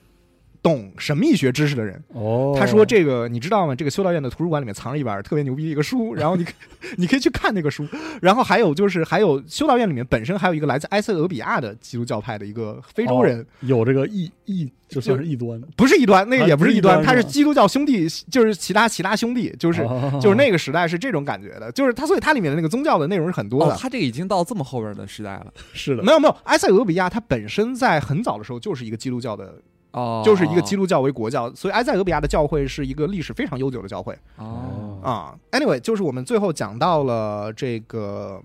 [0.64, 2.02] 懂神秘学知识的人。
[2.14, 3.76] 哦，他说：“这个你知道吗？
[3.76, 6.54] 这个修道院的图书馆里面藏着一本特别牛逼的一个书， 然后你可
[6.96, 7.86] 你可以去看那个书。
[8.22, 23.74] 然后还有就是还有修道院里面本身还有一个来自埃塞俄比亚的基督教派的一个非洲人，有这个异异，就算是异端，不是异端，那个啊也不是异端，是异端他是基督教兄弟，就是其他其他兄弟，就是、哦就是那个时代是这种感觉的，就是他所以它里面的那个宗教的内容是很多的。
[23.74, 25.48] 哦，他这个已经到这么后边的时代了。
[25.74, 29.56] 是的，没有没有，埃塞俄比亚它本身在很早的时候就是一个基督教的，
[29.94, 35.36] 哦，就是一个基督教为国教，所以埃塞俄比亚的教会是一个历史非常悠久的教会哦，啊。
[35.52, 38.42] Anyway，就是我们最后讲到了这个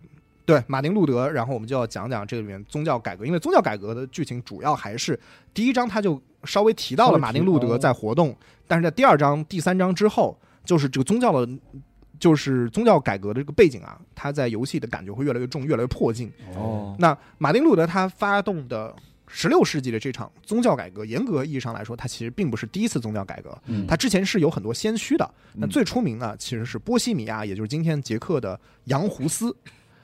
[0.46, 5.18] 对马丁路德，然后我们就要讲讲这里面宗教改革，因为宗教改革的剧情主要还是
[5.52, 8.36] 第一章他就稍微提到了马丁路德在活动，
[8.66, 11.52] 但是在第二章、第三章之后，就是这个宗教的。
[12.20, 16.28] 就是宗教改革的这个背景啊，他在游戏的感觉会越来越重，越来越迫近。
[16.56, 18.92] 哦，那马丁路德他发动的
[19.28, 25.30] 十六世纪的这场宗教改革，严格意义上来说，它其实并不是第一次宗教改革，嗯它之前是有很多先驱的。
[25.54, 29.50] 那嗯最出名呢其实是波西米亚，也就是今天捷克的杨胡斯。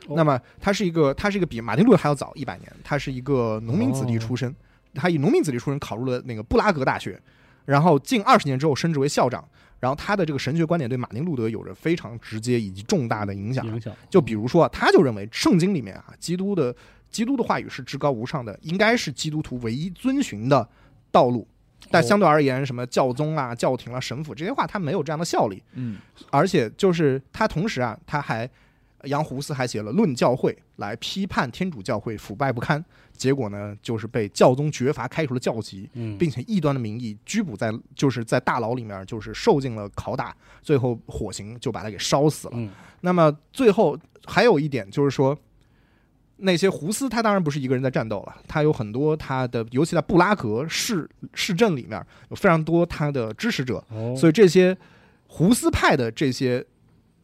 [0.07, 4.55] 哦那么他是一个，他是一个比马丁路德还要早一百年，他是一个农民子弟出身，
[4.93, 7.19] 他以农民子弟出身考入了那个布拉格大学，
[7.65, 9.43] 然后近二十年之后升职为校长。
[9.81, 13.67] 然后他的这个神学观点对马丁路德有着非常直接以及重大的影响。
[13.67, 16.75] 影响，就比如说，他就认为圣经里面啊，基督的
[17.15, 20.69] 基督的话语是至高无上的，应该是基督徒唯一遵循的
[21.13, 21.47] 道路。
[21.89, 25.63] 但相对而言，什么教宗啊、教廷啊、神父这些话，他没有这样的效力。
[25.75, 25.99] 嗯，
[26.31, 28.51] 而且就是他同时啊，他还
[29.05, 42.55] 杨胡斯还写了《论教会》来批判天主教会腐败不堪，结果呢，就是被教宗绝罚开除了教籍，嗯，并且异端的名义拘捕在就是在大牢里面，就是受尽了拷打，最后火刑就把他给烧死了。
[42.57, 42.69] 嗯
[43.03, 45.39] 那么最后还有一点就是说，
[46.45, 54.77] 那些胡斯他当然不是一个人在战斗了，他有很多他的，尤其在布拉格市市镇里面有非常多他的支持者，哦，所以这些
[55.27, 56.65] 胡斯派的这些。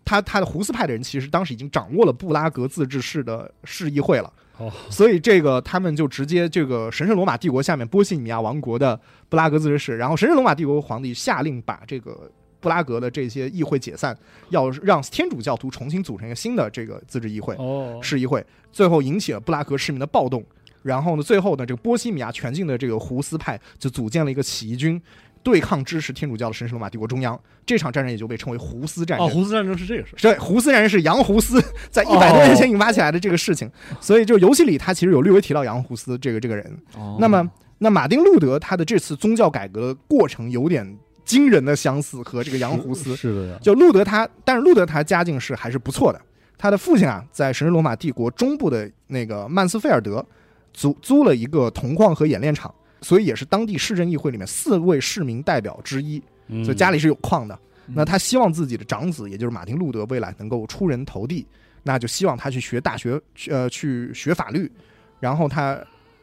[0.02, 8.98] 他他的胡斯派的人其实当时已经掌握了布拉格自治市的市议会了，哦， 所以这个他们就直接这个神圣罗马帝国下面波西米亚王国的
[9.28, 12.28] 布拉格自治市，然后神圣罗马帝国皇帝下令把这个
[12.60, 14.16] 布拉格的这些议会解散，
[14.50, 20.44] 要让天主教徒重新组成一个新的这个自治议会哦，市议会，最后引起了布拉格市民的暴动。
[20.82, 24.98] 然后呢，最后呢，这个波西米亚全境的这个胡斯派就组建了一个起义军，
[25.42, 27.38] 对抗支持天主教的神圣罗马帝国中央。
[27.66, 29.26] 这场战争也就被称为胡斯战争。
[29.26, 36.64] 哦，胡斯战争是这个事对，胡斯战争是杨胡斯 在一百多年前引发起来的这个事情，所以就游戏里他其实有略微提到杨胡斯这个这个人。
[36.94, 37.46] 哦那么，
[37.76, 40.98] 那马丁路德他的这次宗教改革的过程有点
[41.30, 43.14] 惊人的相似，和这个杨胡斯。
[43.14, 46.20] 是的呀，就路德他，但是路德他家境是还是不错的。
[46.58, 50.24] 他的父亲啊，在神圣罗马帝国中部的那个曼斯菲尔德
[50.72, 56.20] 租租了一个铜矿和冶炼厂，所以也是当地市政议会里面四位市民代表之一。
[56.48, 57.54] 嗯所以家里是有矿的。
[57.86, 61.46] 嗯那他希望自己的长子，也就是马丁路德，未来能够出人头地，
[61.84, 64.70] 那就希望他去学大学，去呃，去学法律。
[65.18, 65.78] 然后他，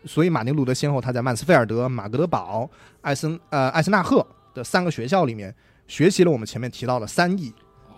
[0.05, 2.69] 所以马丁路德先后他在曼斯菲尔德、马格德堡、
[3.01, 4.25] 艾森呃艾森纳赫
[4.57, 5.53] 的三个学校里面
[5.87, 7.53] 学习了我们前面提到的三艺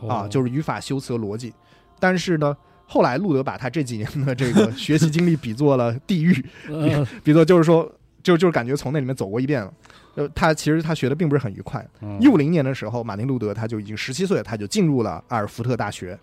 [0.08, 1.54] 啊，哦就是语法、修辞和逻辑。
[2.00, 2.56] 但是呢，
[2.86, 7.90] 后来路德把他这几年的这个学习经历比作了地狱， 呃 比作就是说，
[8.22, 9.74] 就就是感觉从那里面走过一遍了。
[10.16, 11.86] 呃，他其实他学的并不是很愉快。
[12.02, 16.18] 嗯一五零年的时候，马丁路德他就已经十七岁，他就进入了阿尔福特大学。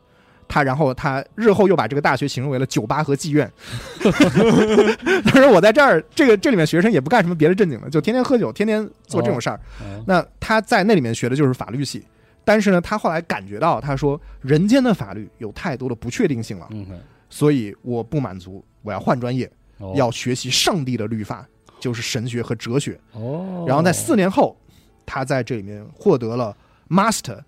[0.48, 3.50] 他然后他日后又把这个大学形容为了酒吧和妓院。
[5.24, 9.56] 他说我在这儿，这个这里面学生也不干什么别的正经的，就天天喝酒，天天做这种事儿。
[9.80, 12.04] 哦那他在那里面学的就是法律系，
[12.44, 16.86] 但是呢，他后来感觉到，他说人间的法律有太多的不确定性了，嗯
[17.28, 21.44] 所以我不满足，我要换专业，哦要学习上帝的律法，
[21.80, 22.96] 就是神学和哲学。
[23.12, 24.56] 哦，然后在四年后，
[25.04, 26.56] 他在这里面获得了
[26.88, 27.38] master，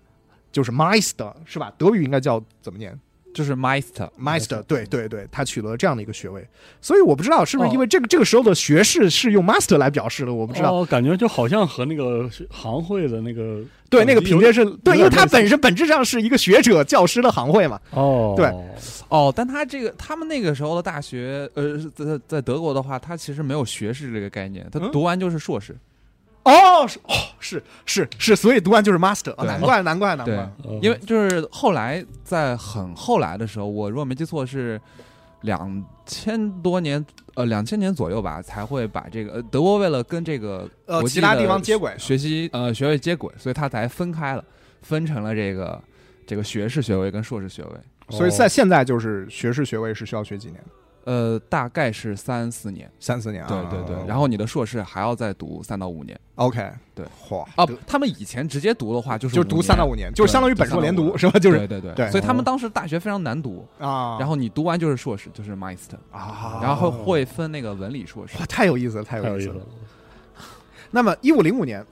[0.51, 1.71] 就是 meister 是吧？
[1.77, 2.97] 德语应该叫怎么念
[3.31, 6.45] 就是 Meister，？meister，对对对，他取得了这样的一个学位。
[6.81, 10.73] 所以我不知道是不是哦因为这个、这个时候的学士是用 master 来表示的，我不知道。
[10.73, 17.79] 哦，感觉就好像和那个行会的那个对，那个品阶是对，因为他本身本质上是一个学者、教师的行会嘛。
[17.91, 18.51] 哦，对
[19.09, 25.77] 哦，但他这个他们那个时候的大学，呃，在在德国的话，他其实没有学士这个概念，他嗯读完就是硕士。
[26.49, 30.43] 哦，是哦，是是是，所以读完就是 master，、哦、难怪难怪难对怪。
[30.63, 34.79] 哦因为就是后来在很后来的时候，我如果没记错是
[35.41, 37.03] 两千多年，
[37.35, 44.43] 呃，两千年左右吧，才会把这个呃德国为了跟这个呃，其他地方接轨，学习呃学位接轨，所以他才分开了，
[44.81, 45.81] 分成了这个
[46.25, 47.69] 这个学士学位跟硕士学位，
[48.09, 50.63] 所以哦在现在就是学士学位是需要学几年？
[51.09, 52.87] 呃，大概是三四年。
[52.99, 53.47] 三四年啊。
[53.49, 56.19] 对对对，然后你的硕士还要再读三到五年。
[56.35, 61.39] OK，对，嚯，哦得，他们以前直接读的话就是就读三到五年，就是相当于本硕连读是吧？
[61.39, 68.45] 就是对对对对所以他们当时大学非常难读，啊，然后你读完就是硕士，就是 master，啊，然后会分那个文理硕士哇，。
[68.45, 69.65] 太有意思了，太有意思了太有意思了。
[70.91, 71.83] 那么一五零五年，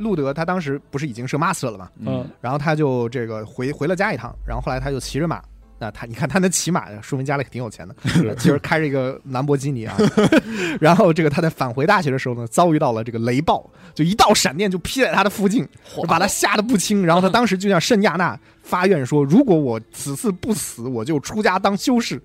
[0.00, 1.88] 路德他当时不是已经是 master 了嘛？
[2.00, 5.40] 嗯，然后他就这个回回了家一趟，然后后来他就骑着马。
[5.78, 7.94] 那他你看他能骑马，说明家里挺有钱的。
[8.08, 9.96] 是其实开着一个兰博基尼啊，
[10.80, 15.66] 然后这个他在返回大学的时候呢，遭遇到了这个雷暴，就一道闪电就劈在他的附近，
[16.08, 17.04] 把他吓得不轻。
[17.04, 22.20] 然后他当时就向圣亚纳发愿说：“如果我此次不死，我就出家当修士。”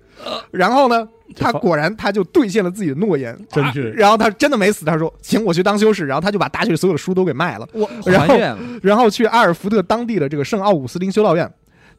[0.50, 7.68] 然后呢，他果然他就兑现了自己的诺言，真是然后他真的没死，他说：“行，我去当修士。”然后他就把大学所有的书都给卖了。
[7.72, 11.52] 我然后还愿，然后去阿尔福特当地的这个圣奥古斯丁修道院。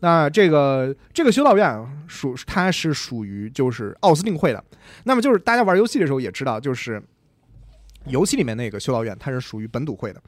[0.04, 4.62] 那这个这个修道院啊属它是属于就是奥斯定会的。
[5.06, 7.02] 那么就是大家玩游戏的时候也知道，就是
[8.08, 10.22] 游戏里面那个修道院它是属于本笃会的。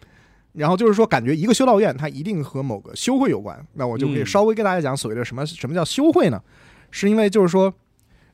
[0.54, 3.68] 然后就是说，感觉一个修道院它一定和某个修会有关。
[3.74, 6.42] 那我就可以嗯稍微跟大家讲所谓的什么什么叫修会呢？
[6.90, 7.74] 是因为就是说，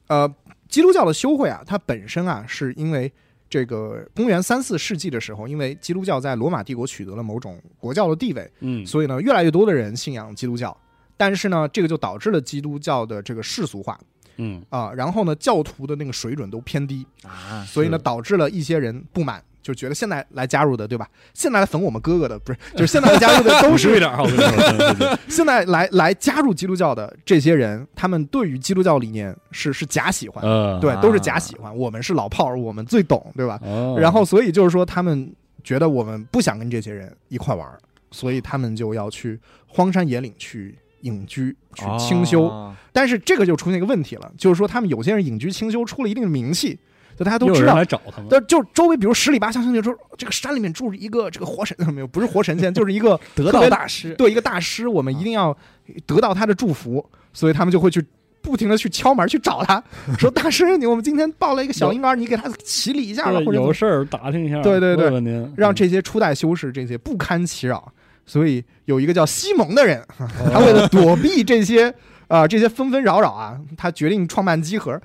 [0.05, 0.31] 呃，
[0.69, 3.11] 基督教的修会啊，它本身啊是因为
[3.49, 10.77] 这个公元三四世纪的时候，因为基督教在罗马帝国取得了某种国教的地位，嗯，所以呢，越来越多的人信仰基督教。
[11.21, 13.95] 但是呢，这个就导致了基督教的这个世俗化
[14.37, 21.07] 嗯，啊，然后呢，教徒的那个水准都偏低，啊，所以呢，导致了一些人不满，就觉得现在来加入的，对吧？
[21.35, 31.77] 现在来粉我们哥哥的，不是，就是现在来加入的都是是一点儿啊，我跟你说对对对， 现在来来加入基督教的这些人，他们对于基督教理念是是假喜欢，呃，对，啊都是假喜欢。
[31.77, 33.59] 我们是老炮儿，我们最懂，对吧？
[33.61, 35.31] 哦，然后所以就是说，他们
[35.63, 37.77] 觉得我们不想跟这些人一块玩儿，
[38.09, 42.45] 所以他们就要去荒山野岭去隐居去清修。
[42.45, 46.77] 哦但是这个就出现一个问题了，就是说他们有些人隐居清修出了一定的名气，
[47.17, 47.85] 就大家都知道又有人来。
[47.85, 55.57] 找他们，但就周围，比如十里八乡兄弟说，这个山里面住着一个这个活神， 没有，不是活神仙，就是一个得道大师，对一个大师，我们一定要
[56.05, 58.05] 得到他的祝福，所以他们就会去
[58.41, 59.81] 不停的去敲门去找他，
[60.19, 67.93] 说大师，你我们今天抱了一个小婴儿，你给他洗礼一下吧，或者有事儿打听一下，对对对问问您，让这些初代修士这些不堪其扰。
[68.31, 71.93] 所以有一个叫西蒙的人，嗯他为了躲避这些
[72.29, 74.97] 啊、这些纷纷扰扰啊，他决定创办机核，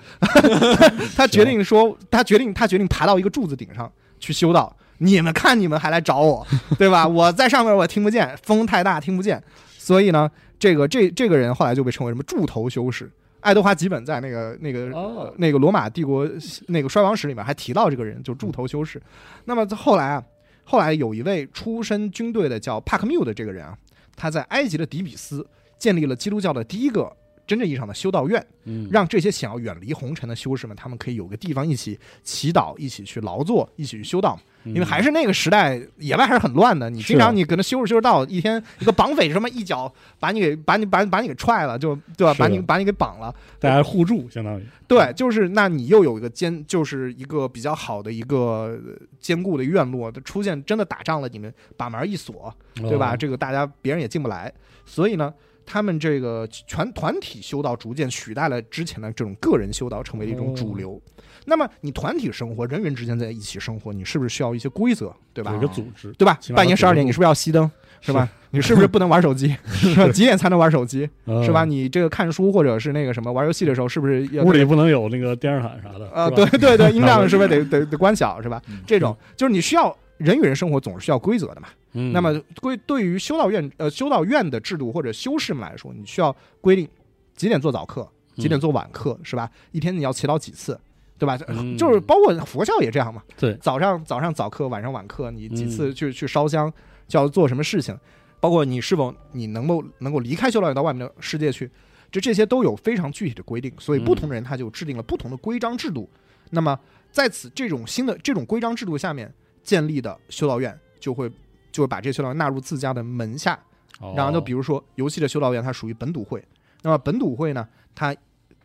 [1.16, 4.76] 他决定说，他决定他决定爬到一个柱子顶上去修道。
[4.98, 6.46] 你们看，你们还来找我，
[6.78, 7.02] 对吧？
[7.08, 9.42] 我在上面我听不见，风太大听不见，
[9.76, 13.10] 所以呢，这个这这个人后来就被称为什么柱头修士。
[13.40, 16.28] 爱德华吉本在那个那个、哦那个罗马帝国
[16.68, 19.02] 那个衰亡史里面还提到这个人，就柱头修士。
[19.46, 20.22] 那么后来啊，
[20.68, 23.78] 后来有一位出身军队的叫帕克缪的这个人啊，
[24.16, 25.46] 他在埃及的底比斯
[25.78, 27.10] 建立了基督教的第一个
[27.46, 34.38] 真正意义上的修道院，嗯，让这些想要远离红尘的修士们，他们可以有个地方一起祈祷、一起去劳作、一起去修道。
[34.64, 36.90] 因因为还是那个时代，野外还是很乱的。
[36.90, 42.34] 你经常你搁那修着修着道，一天一个绑匪什么一脚把你给把你把把你给踹了，就对吧？
[42.36, 43.32] 把你把你给绑了。
[43.60, 53.12] 大家互助，相当于对，就是那你又有一个坚，就是一个比较好的一个呃坚固的院落，出现真的打仗了，你们把门一锁，对吧？
[53.12, 54.52] 哦这个大家别人也进不来，
[54.84, 55.32] 所以呢，
[55.66, 61.00] 他们这个全团体修道逐渐取代了之前的这种个人修道，成为了一种主流。
[61.44, 65.60] 那么你团体生活，人与人之间在一起生活，你是不是需要一些规则，对吧有一？
[65.60, 68.28] 个组织，对吧半夜十二点你是不是要熄灯，是吧？
[68.50, 69.54] 你是不是不能玩手机？
[69.66, 70.08] 是吧？
[70.08, 71.08] 几点才能玩手机？
[71.44, 71.64] 是吧？
[71.64, 78.80] 嗯你这个看书或者是那个什么玩游戏的时候，是不是要屋里不能有那个电视毯啥的啊，对对对， 音量是不是得 得得关小，是吧嗯？
[78.86, 81.68] 这种就是你需要人与人生活总是需要规则的嘛。
[81.92, 86.86] 嗯那么规对于修道院呃修道院的制度或者修士们来说，你需要规定
[87.34, 89.50] 几点做早课，几点做晚课，是吧？
[89.72, 90.78] 一天你要祈祷几次，
[91.18, 91.38] 对吧？
[91.48, 93.22] 嗯 就是包括佛教也这样嘛。
[93.38, 96.70] 对早上早上早课，晚上晚课，你几嗯次去去烧香，
[97.08, 97.98] 就要做什么事情，
[98.40, 101.70] 包括你是否你能够能够离开修道院到外面的世界去，
[102.10, 106.08] 这这些都有非常具体的规定，所以不同的人他就制定了不同的规章制度。
[106.50, 106.78] 那么
[107.10, 109.32] 在此这种新的这种规章制度下面
[109.66, 111.30] 建立的修道院，就会
[111.70, 113.52] 就会把这些修道院纳入自家的门下。
[113.98, 116.42] 哦然后就比如说游戏的修道院，它属于本笃会，
[116.82, 118.14] 那么本笃会呢，它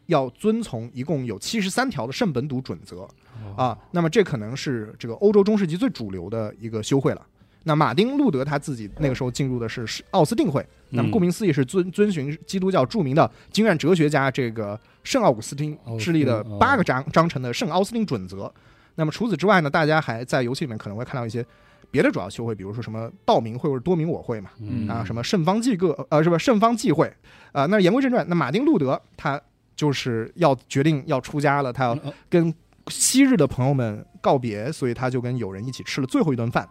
[0.07, 3.07] 要遵从一共有七十三条的圣本笃准则。
[3.43, 7.25] 哦啊，那么这可能是这个欧洲中世纪最主流的一个修会了。
[7.63, 18.51] 那马丁路德他自己那个时候进入的是是奥斯定会，那么嗯顾名思义是遵遵循基督教著名的经院哲学家这个圣奥古斯丁奥斯致力的八个章章程的圣奥斯定准则。
[18.95, 21.45] 那么除此之外呢，大家还在游戏里面可能会看到一些
[21.89, 26.37] 别的主要修会，比如说什么道明会或者多明我会嘛，嗯啊，什么圣方济各呃，是吧？
[26.37, 27.11] 圣方济会
[27.51, 27.65] 啊。
[27.65, 29.39] 那言归正传，那马丁路德他
[29.75, 32.53] 就是要决定要出家了，他要嗯跟
[32.87, 36.67] 昔日的朋友们告别，所以他就跟友人一起吃了最后一顿饭。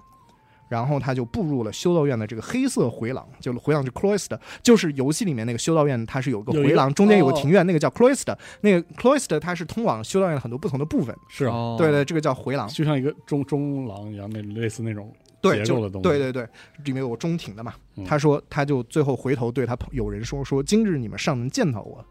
[0.71, 8.39] 然后他就步入了修道院的这个黑色回廊，就回廊是 cloister，就是游戏里面那个修道院，它是有个回廊，中间有个哦庭院，那个叫 cloister。
[8.61, 12.69] 那个 cloister 它是通往修道院的很多不同的部分，是啊，哦对对，这个叫回廊。
[12.69, 16.09] 就像一个中中廊一样，那类似那种对，构的东西。
[16.09, 16.47] 对对对，
[16.85, 17.75] 里面有个中庭的嘛。
[17.97, 22.03] 嗯他说，他就最后回头对他朋友人说：“说今日你们尚能见到我，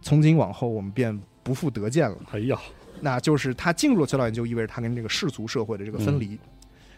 [0.00, 2.16] 从今往后我们便不复得见了。
[2.30, 2.56] 哎呀，”
[3.02, 6.38] 那就是他进入了修道院，就意味着他跟这个世俗社会的这个分离。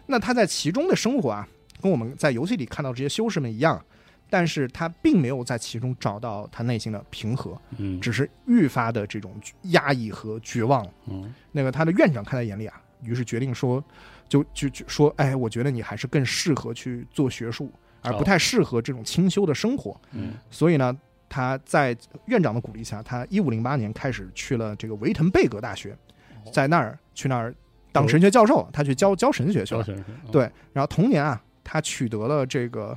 [0.07, 1.47] 那他在其中的生活啊，
[1.81, 3.83] 跟我们在游戏里看到这些修士们一样，
[4.31, 8.01] 但是他并没有在其中找到他内心的平和，嗯。
[8.01, 10.87] 只是愈发的这种压抑和绝望。
[11.07, 11.33] 嗯。
[11.53, 13.83] 那个他的院长看在眼里啊，于是决定说，
[14.29, 17.71] 就就就说，哎，我觉得你还是更适合去做学术，
[18.03, 20.01] 而不太适合这种清修的生活。
[20.13, 20.35] 嗯。
[20.51, 20.97] 所以呢，
[21.29, 21.97] 他在
[22.27, 25.97] 院长的鼓励下，他一五零八年开始去了这个维滕贝格大学，
[26.53, 27.55] 在那儿去那儿
[27.97, 29.87] 当神学教授，他去教教神学去了。
[30.31, 32.97] 对，然后同年啊，他取得了这个。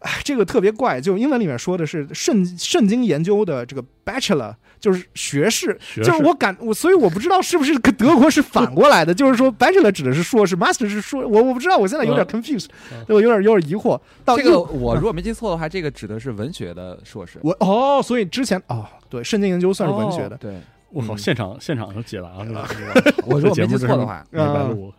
[0.00, 14.00] 哎，这个特别怪，就英文里面说的是圣圣经研究的这个 bachelor，就是学士，学士就是我感我，所以我不知道是不是跟德国是反过来的，就是说 bachelor 指的是硕士，master 是硕，我我不知道，我现在有点 confused，嗯我有点有点疑惑。
[14.24, 17.38] 到这个我如果没记错的话，这个指的是文学的硕士。
[17.42, 20.58] 我哦，所以之前哦，对，圣经研究算是文学的，对，
[20.92, 22.68] 我靠，嗯现场现场就解答是吧？
[23.26, 24.92] 我如果没记错的话，没白录。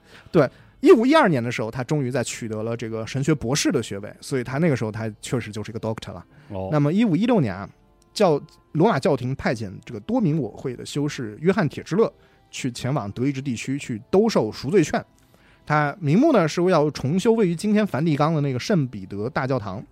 [0.80, 6.26] 一五一二年的时候，他终于在取得了这个神学博士的学位，所以他那个时候他确实就是一个 doctor 了。
[6.50, 7.70] 哦，那么一五一六年啊，
[8.14, 12.12] 教罗马教廷派遣这个多明我会的修士约翰铁之勒
[12.50, 15.04] 去前往德意志地区去兜售赎罪券。
[15.68, 19.84] 他名目呢是为要重修位于今天梵蒂冈的那个圣彼得大教堂。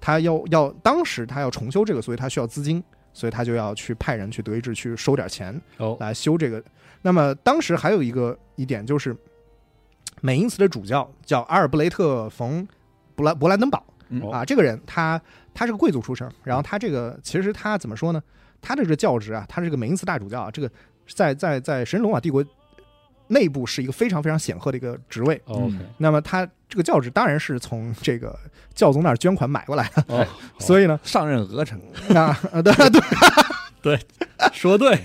[0.00, 2.80] 他要要当时他要重修这个，所以他需要资金，
[3.12, 6.62] 所以他就要去派人去德意志去收点钱哦，来修这个。
[7.02, 9.16] 那么当时还有一个一点就是，
[10.20, 12.66] 美因茨的主教叫阿尔布雷特·冯
[13.14, 13.84] 布兰勃兰登堡。
[14.32, 15.20] 啊，这个人他
[15.54, 18.20] 他是个贵族出身，然后他这个其实他怎么说呢？
[18.60, 20.68] 他的这个教职啊，他是个美因茨大主教啊，这个
[21.06, 22.44] 在在在神罗马帝国
[23.30, 25.40] 内部是一个非常非常显赫的一个职位。
[25.98, 28.38] 那么他这个教职当然是从这个
[28.74, 30.26] 教宗那儿捐款买过来的，哦，
[30.58, 31.80] 所以呢，上任鹅城，
[32.14, 33.00] 啊， 对对
[33.82, 34.00] 对，
[34.52, 34.98] 说对，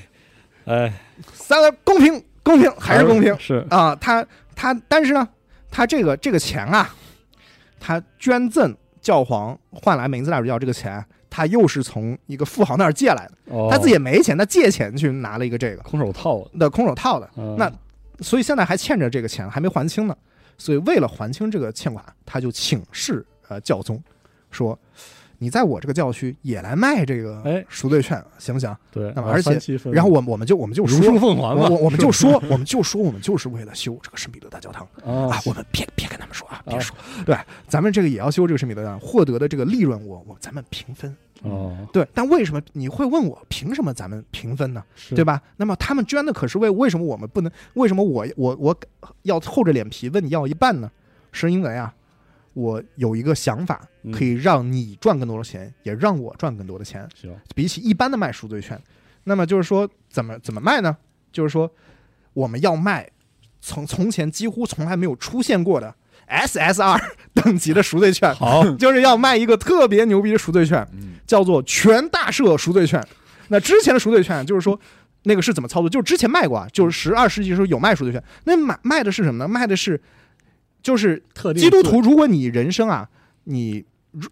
[0.66, 0.94] 哎，
[1.34, 5.28] 三个公平公平还是公平是啊，他他但是呢，
[5.72, 6.94] 他这个这个钱啊，
[7.80, 13.32] 他捐赠教皇换来美因茨大主教这个钱，他又是从一个富豪那儿借来的。
[13.56, 17.72] 哦，他自己也没钱，他借钱去拿了一个这个空手套的，的空手套的，嗯那
[18.20, 20.18] 所以现在还欠着这个钱，还没还清呢。
[20.58, 24.02] 所以为了还清这个欠款，他就请示呃教宗
[24.52, 24.78] 说
[25.40, 29.32] ：“你在我这个教区也来卖这个哎赎罪券，行不行对，那么
[29.92, 41.16] 然后我我们就我们就如说我我我们就说我们就说我们就是为了修这个圣彼得大教堂啊啊，我们别别跟他们说啊，别啊说，对，咱们这个也要修这个圣彼得大教堂，获得的这个利润，我我咱们平分。
[41.44, 44.84] 哦，对，但为什么你会问我凭什么咱们平分呢？
[45.10, 45.24] 对？
[45.24, 45.40] 吧？
[45.58, 47.52] 那么他们捐的可是为为什么我们不能？
[47.74, 48.76] 为什么我我我
[49.24, 50.90] 要厚着脸皮问你要一半呢？
[51.32, 51.94] 是因为啊，
[52.56, 57.08] 我有一个想法，嗯可以让你赚更多的钱，也让我赚更多的钱。
[57.14, 58.82] 行，比起一般的卖赎罪券，
[59.26, 60.98] 那么就是说怎么怎么卖呢？
[61.32, 61.70] 就是说
[62.34, 63.08] 我们要卖
[63.62, 65.94] 从从前几乎从来没有出现过的
[66.30, 67.00] SSR
[67.36, 70.88] 等级的赎罪券，好， 就是要卖一个特别牛逼的赎罪券。
[70.94, 73.06] 嗯，叫做全大赦赎罪券。
[73.50, 74.80] 那之前的赎罪券就是说，
[75.24, 75.90] 那个是怎么操作？
[75.90, 78.24] 就是之前卖过啊，就是十二世纪的时候有卖赎罪券。
[78.46, 79.48] 那买卖的是什么呢？
[79.48, 80.00] 卖的是
[80.86, 83.10] 就是特基督徒，如果你人生啊，
[83.46, 84.30] 你如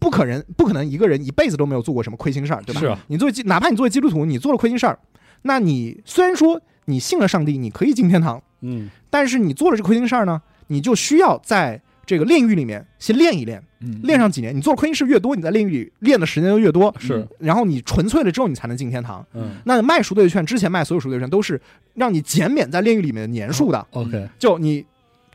[0.00, 2.80] 不可能不可能一个人一辈子都没有做过什么亏心事儿，对吧？
[2.80, 4.98] 是啊，你作为基哪怕你作为基督徒，你做了亏心事儿，
[5.42, 14.00] 那你虽然说你信了上帝，你可以进天堂，嗯，但是你做了这亏心事儿呢，你就需要在这个炼狱里面先练一练，嗯。
[14.02, 19.24] 练上几年，你做的亏心事越多，你在炼狱里练的时间就越多，是，然后你纯粹了之后，你才能进天堂。
[19.34, 19.52] 嗯。
[19.66, 21.60] 那卖赎罪券之前卖所有赎罪券都是
[21.94, 24.84] 让你减免在炼狱里面的年数的，，OK，就你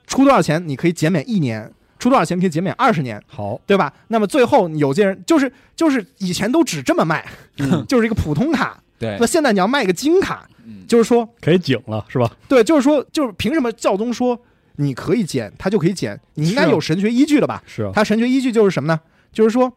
[0.07, 3.93] 出多少钱，你可以减免一年；出多少钱可以减免二十年，好，对吧？
[4.07, 7.25] 那么最后有些人就是就是以前都只这么卖，
[7.59, 12.31] 嗯 就是一个普通卡，对那，现在你要卖一个金卡，嗯就是说，可以警了是吧？
[12.47, 14.39] 对，就是说，就是凭什么教宗说
[14.77, 16.19] 你可以减，他就可以减？
[16.35, 17.61] 你应该有神学依据的吧？
[17.67, 18.99] 是啊，他神学依据就是什么呢？
[19.33, 19.71] 就是说，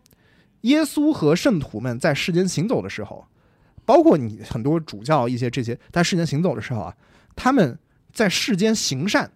[0.63, 3.27] 耶稣和圣徒们在世间行走的时候，
[3.85, 6.95] 包括你很多主教一些这些在世间行走的时候啊，
[7.35, 7.77] 他们
[8.13, 9.31] 在世间行善，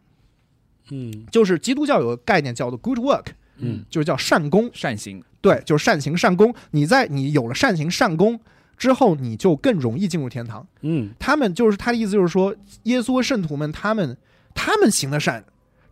[0.91, 3.26] 嗯就是基督教有个概念叫做 good work，
[3.59, 4.70] 嗯就是叫善功。
[4.72, 6.55] 善行，对，就是善行善功。
[6.70, 8.39] 你在你有了善行善功
[8.76, 10.66] 之后，你就更容易进入天堂。
[10.82, 12.55] 嗯他们就是他的意思，就是说，
[12.85, 14.16] 耶稣圣徒们他们
[14.55, 15.45] 他们行的善，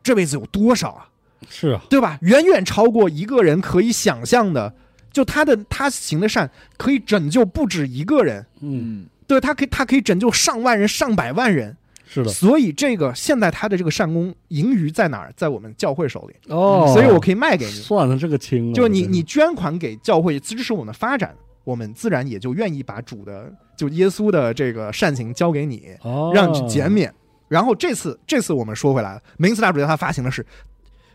[0.03, 1.09] 这辈子有多少啊？
[1.49, 2.19] 是啊，对吧？
[2.23, 4.75] 远远超过一个人可以想象的。
[5.13, 11.77] 就他的他行的善，可以拯救不止一个人，嗯嗯对他可以他可以拯救上万人、上百万人。
[12.13, 15.33] 是的所以这个现在他的这个善功盈余在哪儿？
[15.35, 17.73] 在我们教会手里，哦，所以我可以卖给你。
[17.73, 21.35] 算了这个清啊，真是就你你捐款给教会支持我们的发展，
[21.65, 27.13] 我们自然也就愿意把主的就耶稣的这个善行交给你，哦让你去减免。
[27.49, 30.45] 然后这次这次我们说回来了，明斯大主教他发行的是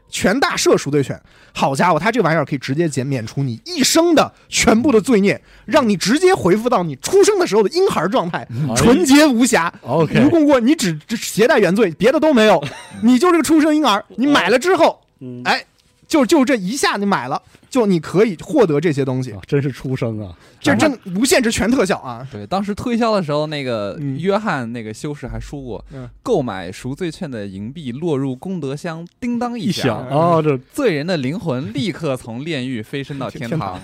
[0.09, 1.19] 全大赦赎罪券，
[1.53, 9.73] 好家伙，他这玩意儿可以直接减免除你一生的全部的罪孽，让你直接恢复到你出生的时候的婴孩状态，哎纯洁无瑕。
[9.81, 12.63] OK 无功过，你只只携带原罪，别的都没有，
[13.03, 14.03] 你就是个出生婴儿。
[14.15, 15.63] 你买了之后，嗯哎，
[16.07, 17.41] 就就这一下你买了，
[17.77, 19.31] 就你可以获得这些东西。
[19.31, 22.27] 啊，真是出生啊，这真无限制全特效啊！
[22.31, 26.09] 对，当时推销的时候，那个嗯约翰那个修士还说过，嗯。
[26.23, 33.79] 购买赎罪券的银币落入功德箱，叮当一响想，哦，这罪人的灵魂立刻从炼狱飞升到天天堂。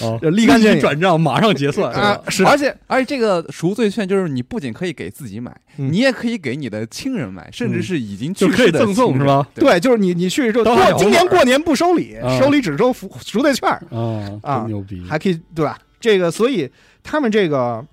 [0.00, 0.18] 哦。
[0.30, 0.80] 立竿见影。
[0.80, 1.92] 转账马上结算。
[1.92, 5.92] 啊， 是而且而且这个赎罪券就是你不仅可以给自己买，嗯。
[5.92, 9.46] 你也可以给你的亲人买，甚至是已经去就可以世的赠送是吧？
[9.54, 12.38] 对，对，就是你你去之后，过今年过年不收礼，啊。
[12.38, 15.78] 收礼只收赎赎罪券，啊，啊牛逼，还可以对吧？
[15.98, 16.70] 这个，所以
[17.02, 17.84] 他们这个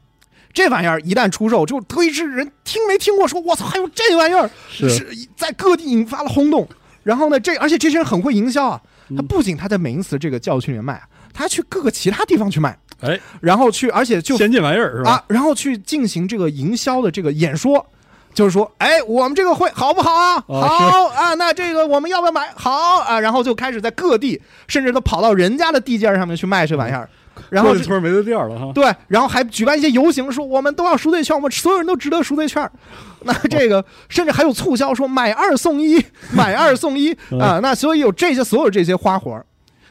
[0.53, 4.89] 这玩意儿一旦出售，就德意志人听没听过说，我操，还有这玩意儿，是。
[4.89, 6.67] 是在各地引发了轰动。
[7.03, 9.27] 然后呢，这而且这些人很会营销啊，他嗯。
[9.27, 15.11] 不仅他在美因茨这个教区里面卖啊，他去各个其他地方去卖，哎，然后去，而且就先进玩意儿是吧？
[15.11, 17.85] 啊，然后去进行这个营销的这个演说，
[18.33, 20.43] 就是说，哎，我们这个会好不好啊？
[20.47, 22.49] 哦好啊，那这个我们要不要买？
[22.55, 27.09] 好啊，然后就开始在各地，甚至都跑到人家的地界上面去卖这玩意儿，
[27.49, 32.69] 然后村没得店了哈，对，然后还举办一些游行，说我们都要赎罪券，我们所有人都值得赎罪券。
[33.25, 36.03] 那这个甚至还有促销，说买二送一，
[36.33, 37.59] 买二送一嗯啊。
[37.63, 39.45] 那所以有这些所有这些花活儿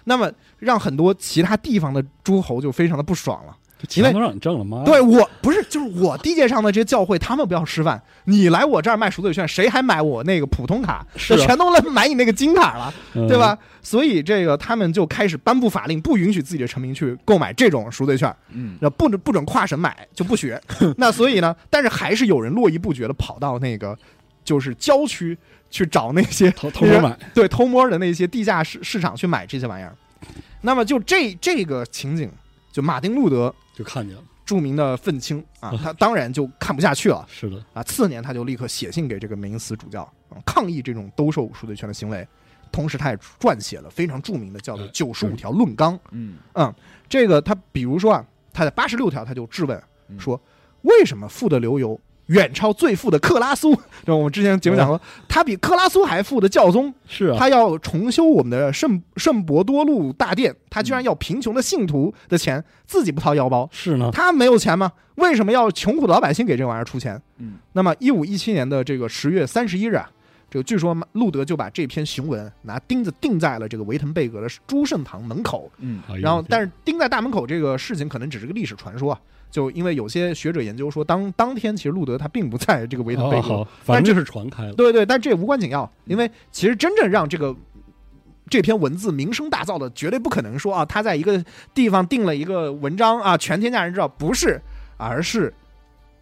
[0.05, 3.57] 那么让很多其他地方的诸侯就非常的不爽了。
[3.79, 4.85] 这钱都让你挣了吗？
[4.87, 11.05] 对我不是，就是我地界上的这些教会，他们不要吃饭，你来我这儿卖赎罪券，谁还买我那个普通卡？
[11.17, 13.59] 是全都来买你那个金卡了，嗯对吧？？
[13.83, 20.57] 所以这个他们就开始颁布法令，不允许自己的臣民去购买这种赎罪券，嗯，那不准不准跨省买，就不许。
[20.97, 23.99] 那所以呢，但是还是有人络绎不绝的跑到那个
[24.45, 25.37] 就是郊区
[25.71, 29.97] 去找那些偷偷摸买， 对偷摸的那些地下市市场去买这些玩意儿。
[30.61, 32.31] 那么就这这个情景，
[32.71, 37.83] 就马丁路德就看见了，著名的愤青啊， 他当然就看不下去了是的，啊。
[37.83, 42.27] 次年他就立刻写信给这个梅因斯主教，啊抗议这种兜售赎罪权的行为。
[42.71, 45.95] 同时，他也撰写了非常著名的叫做哎《九十五条论纲》。
[46.13, 46.75] 嗯嗯
[47.07, 50.41] 这个他比如说啊，他在八十六条他就质问嗯说，
[50.83, 52.01] 为什么富得流油
[52.33, 53.75] 远超最富的克拉苏？
[54.05, 64.91] 就我们之前节目讲过，他比克拉苏还富的教宗，是啊，他要重修我们的圣圣伯多禄大殿，他居然要贫穷的信徒的钱自己不掏腰包，是呢，他没有钱吗？
[65.17, 67.21] 为什么要穷苦的老百姓给这玩意儿出钱？
[67.37, 70.11] 嗯，那么一五一七年的这个十月三十一日啊，
[70.51, 76.01] 这个据说路德就把这篇雄文拿钉子钉在了这个维滕贝格的诸圣堂门口，嗯。
[76.19, 79.21] 然后但是钉在大门口这个事情可能只是个历史传说啊，
[79.53, 87.55] 就因为有些学者研究说当当天其实路德他并不在这个维滕贝格，哦好，反正就是传开了，对对，但这也无关紧要，因为其实真正让这个
[88.49, 91.45] 这篇文字名声大噪的，绝对不可能说啊，他在一个
[91.75, 94.61] 地方定了一个文章啊，全天下人知道，不是，
[94.97, 95.53] 而是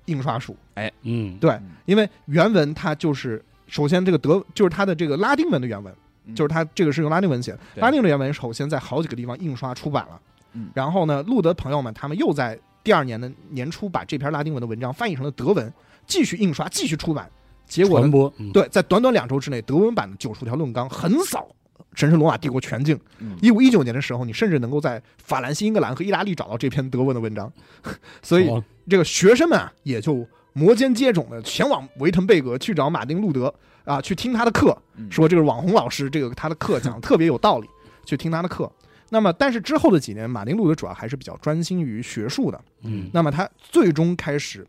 [0.07, 0.57] 印刷术。
[0.75, 5.95] 哎嗯，对嗯，因为原文它就是首先这个德就是它的这个拉丁文的原文，
[6.27, 6.35] 嗯。
[6.35, 10.21] 就是它这个是用拉丁文写的，拉丁的原文首先在好几个地方印刷出版了，
[10.55, 10.69] 嗯。
[10.75, 15.73] 然后呢，路德朋友们他们又在第二年的年初把这篇拉丁文的文章翻译成了德文，
[16.07, 17.31] 继续印刷，继续出版，
[17.67, 21.49] 结果传播，嗯，对，在短短两周之内，德文版的《九十条论纲》横扫
[21.95, 22.99] 神圣罗马帝国全境。
[23.19, 23.37] 嗯。
[23.43, 27.53] 一五一九年的时候，你甚至能够在法兰西、英格兰和意大利找到这篇德文的文章，
[28.23, 33.53] 所以哦这个学生们啊，也就摩肩接踵的前往维滕贝格去找马丁路德
[33.85, 35.11] 啊，去听他的课，嗯。
[35.11, 37.69] 说这个网红老师这个他的课讲的特别有道理，
[38.05, 38.71] 去听他的课。
[39.11, 42.65] 那么，但是之后的几年，马丁路德主要还是比较专心于学术的。
[42.83, 44.67] 嗯，那么他最终开始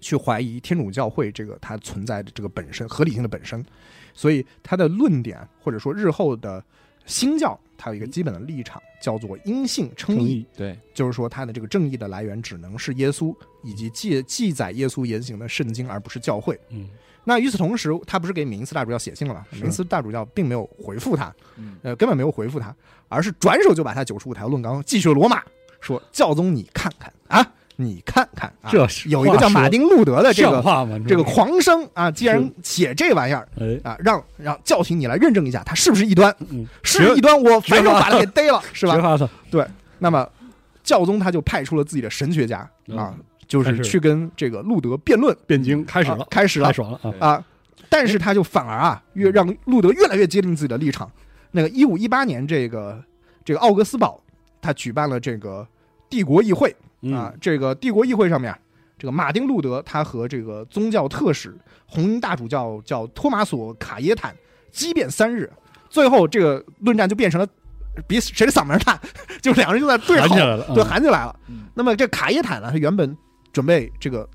[0.00, 3.64] 去怀疑天主教会这个它存在的这个本身合理性的本身，
[4.12, 6.64] 所以他的论点或者说日后的
[7.04, 16.58] 新教它有一个基本的立场，叫做因信称义，对，就是说他的这个正义的来源只能是耶稣以及记记载耶稣言行的圣经，而不是教会。
[16.70, 16.88] 嗯
[17.28, 19.44] 那与此同时，他不是给米因斯大主教写信了吗？
[19.50, 22.72] 是米因斯大主教并没有回复他，嗯呃，根本没有回复他，
[23.08, 25.42] 而是转手就把他九十五条论纲寄去了罗马，
[25.80, 30.62] 说教宗你看看啊，你看看啊，这是有一个叫马丁路德的这个？
[31.08, 36.32] 这个狂生啊，既然写这玩意儿哎，啊，让让教廷你来认证一下，他是不是异端？
[36.50, 38.94] 嗯，是异端，我反手把他给逮了，是吧
[39.50, 39.66] 对？
[39.98, 40.28] 那么
[40.84, 47.28] 教宗他就派出了自己的神学家啊嗯，就是去跟这个路德辩论，辩经开始了啊，开始了太爽了啊！
[47.28, 47.44] 啊，
[47.88, 51.10] 但是他就反而啊，越让路德越来越接近自己的立场。
[51.52, 53.02] 那个一五一八年，这个
[53.44, 54.20] 这个奥格斯堡，
[54.60, 55.66] 他举办了这个
[56.10, 58.58] 帝国议会啊嗯，，这个帝国议会上面啊，
[58.98, 64.34] 这个马丁路德他和这个宗教特使红衣大主教叫托马索卡耶坦
[64.72, 65.50] 激辩三日，
[65.88, 67.46] 最后这个论战就变成了
[68.06, 69.00] 比谁的嗓门大，
[69.40, 71.36] 就两个人就在对吼，喊起来了，对，啊喊起来了。
[71.48, 73.16] 嗯那么这卡耶坦呢，他原本
[73.52, 74.28] 准备这个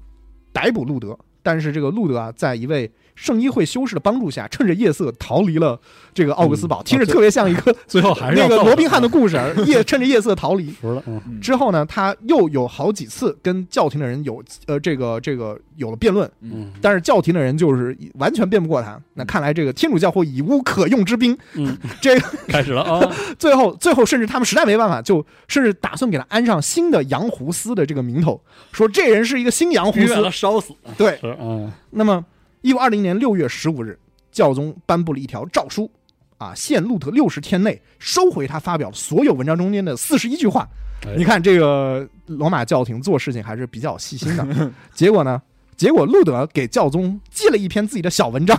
[0.54, 5.80] 逮捕路德，但是这个路德啊，在一位圣衣会修士的帮助下，趁着夜色逃离了
[6.14, 10.72] 这个奥格斯堡，听着特别像一个 最后还是那个罗宾汉的啊故事，夜 趁着夜色逃离。
[10.72, 11.22] 服了，嗯。
[11.28, 11.40] 嗯。
[11.42, 16.72] 之后呢，他又有好几次跟教廷的人有呃这个这个有了辩论，嗯。
[16.82, 19.00] 但是教廷的人就是完全辩不过他。
[19.14, 28.42] 那看来这个天主教会已无可用之兵，嗯， 这个开始了啊，最后最后甚至他们实在没办法，就甚至打算给他安上新的洋胡斯的这个名头，
[28.72, 30.32] 说这人是一个新洋胡斯。
[30.32, 32.24] 烧死，对，是啊，那么
[32.62, 33.98] 一五二零年六月十五日，
[34.32, 35.90] 教宗颁布了一条诏书，
[36.38, 40.68] 啊，限路德六十天内收回他发表所有文章中间的四十一句话。
[41.04, 44.72] 哎你看这个罗马教廷做事情还是比较细心的。
[44.94, 45.42] 结果呢，
[45.76, 48.56] 结果路德给教宗寄了一篇自己的小文章，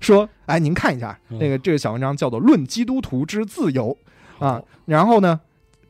[0.00, 3.94] 说：“哎，您看一下，嗯那个这个小文章叫做《论基督徒之自由》
[4.44, 5.38] 啊。”然后呢，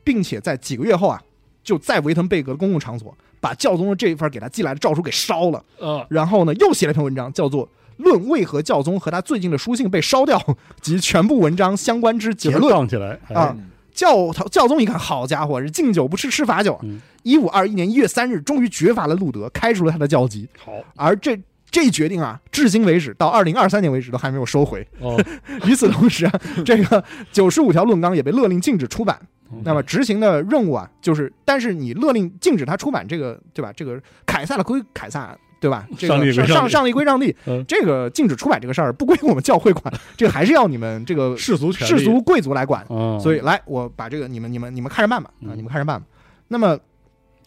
[0.03, 1.21] 并且在几个月后啊，
[1.63, 5.61] 就在维滕贝格的公共场所把教宗的这一份给他寄来的诏书给烧了。
[5.81, 7.67] 啊，然后呢，又写了一篇文章，叫做
[7.97, 10.41] 《论为何教宗和他最近的书信被烧掉
[10.81, 12.63] 及全部文章相关之结论》。
[12.69, 13.53] 杠起来哎啊
[13.93, 17.01] 教教宗一看，好家伙，是敬酒不吃吃罚酒嗯。
[17.21, 20.47] 一五二一年一月三日，终于绝罚了路德，开除了他的教籍。
[20.57, 21.37] 好而这
[21.73, 24.87] 这一决定啊，至今为止到二零二三年为止都还没有收回。
[24.99, 25.19] 哦，
[25.65, 26.31] 与此同时啊，
[26.63, 29.19] 这个九十五条论纲也被勒令禁止出版。
[29.63, 33.73] 那么执行的任务啊，就是，但是你勒令禁止他出版这个，对吧？
[33.75, 35.87] 这个凯撒的归凯撒，对吧？
[35.97, 42.81] 这个上上帝归上帝嗯，这个禁止出版这个事儿不归我们教会管， 这个还是要你们这个世俗世俗贵族来管。
[42.83, 46.05] 啊，所以来，我把这个你们你们你们看着办吧你们看着办吧。
[46.47, 46.77] 那么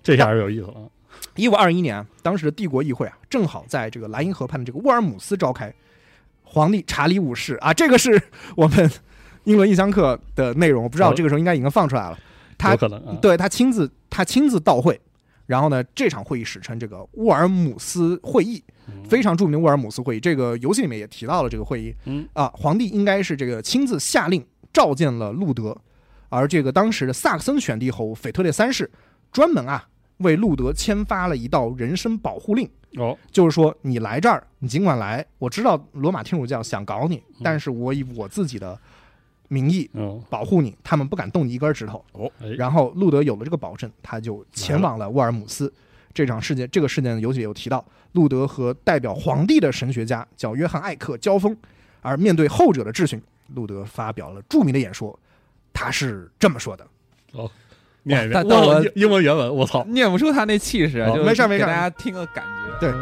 [0.03, 0.83] 这下是有意思了啊，
[1.35, 5.73] 一五二一年，当时的帝国议会啊，正好在这个莱茵河畔的这个沃尔姆斯召开。
[6.49, 8.23] 皇帝查理五世啊，这个是
[8.57, 8.91] 我们
[9.45, 12.19] 英伦印象课的内容，我不知道这个时候应该已经放出来了。
[12.57, 14.99] 他可能，对他亲自他亲自到会，
[15.47, 18.63] 然后呢，这场会议史称这个沃尔姆斯会议，
[19.09, 20.21] 非常著名的沃尔姆斯会议。
[20.21, 21.95] 这个游戏里面也提到了这个会议
[22.33, 24.43] 啊，皇帝应该是这个亲自下令
[24.73, 25.77] 召见了路德，
[26.29, 28.91] 而这个当时的萨克森选帝侯腓特烈三世
[29.31, 29.87] 专门啊
[30.19, 32.69] 为路德签发了一道人身保护令。
[32.97, 35.25] 哦，就是说，你来这儿，你尽管来。
[35.39, 38.79] 我知道罗马天主教想搞你，嗯但是我以我自己的
[39.49, 42.03] 名义哦，保护你，他们不敢动你一根指头。
[42.13, 45.71] 哦，然后路德有了这个保证，他就前往了沃尔姆斯。
[46.15, 51.55] 这场事件，这个事件游戏里有提到，路德和代表皇帝的神学家叫约翰艾克交锋，
[52.01, 53.23] 而面对后者的质询，
[53.55, 55.19] 路德发表了著名的演说，
[55.75, 56.89] 他是这么说的：
[58.06, 62.80] 念一遍，但但我哇英英文原文，我操，念不出他那气势啊，哦就没事儿没事儿给大家听个感觉。
[62.80, 62.94] 对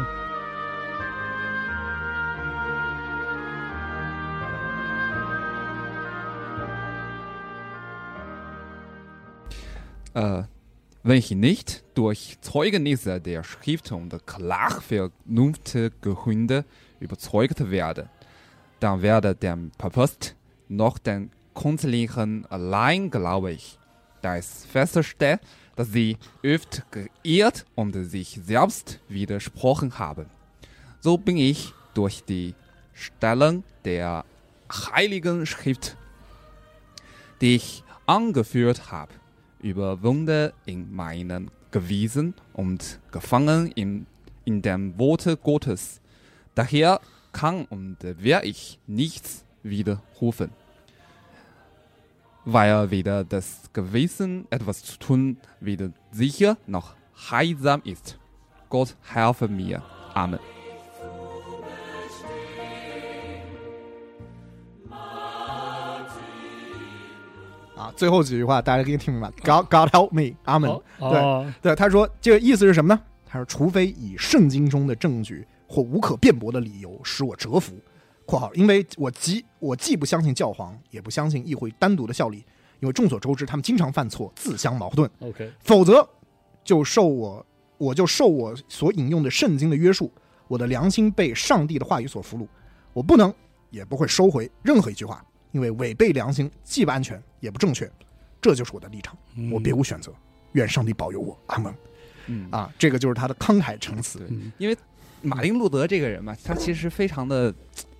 [10.12, 10.44] 呃，
[11.04, 16.64] wenn ich nicht durch Zeugnisse der Schrift und klar vernünftige Gründe
[16.98, 18.08] überzeugt werde,
[18.80, 20.34] dann werde dem Papst
[20.68, 23.78] noch den Konzilichen allein glaube ich,
[24.25, 25.39] da es feststeht,
[25.75, 30.25] dass sie oft geirrt und sich selbst widersprochen haben.
[30.99, 32.55] So bin ich durch die
[32.93, 34.25] Stellen der
[34.71, 35.95] Heiligen Schrift,
[37.39, 39.13] die ich angeführt habe,
[39.61, 44.07] überwunden in meinen Gewissen und gefangen in,
[44.43, 46.01] in dem Worte Gottes.
[46.55, 46.99] Daher
[47.31, 50.64] kann und werde ich nichts widerrufen.
[52.45, 56.93] Weil weder das Gewissen etwas zu tun weder sicher noch
[57.31, 58.19] heilsam ist.
[58.69, 59.81] Gott helfe mir.
[60.13, 60.39] Amen.
[67.95, 70.35] 最后几句话大家可以听明白，God God help me.
[70.45, 70.81] Amen.
[70.99, 73.01] 对对，他说这个意思是什么呢？
[73.25, 77.73] 他说，除非以圣经中的证据或无可辩驳的理由使我折服
[78.25, 82.37] （括号），因为我既我既不相信教皇，也不相信议会单独的效力，
[82.79, 85.09] 因为众所周知，他们经常犯错，自相矛盾。
[85.19, 86.07] ，OK，否则
[86.63, 87.45] 就受我
[87.77, 90.11] 我就受我所引用的圣经的约束，
[90.47, 92.47] 我的良心被上帝的话语所俘虏，
[92.93, 93.33] 我不能
[93.69, 97.89] 也不会收回任何一句话，因为违背良心既不安全也不正确，
[98.41, 99.17] 这就是我的立场，
[99.51, 100.11] 我别无选择。
[100.53, 101.75] 愿上帝保佑我，阿门。
[102.27, 104.25] 嗯啊，这个就是他的慷慨陈词。
[104.57, 104.77] 因为
[105.21, 107.53] 马丁路德这个人嘛，他其实非常的，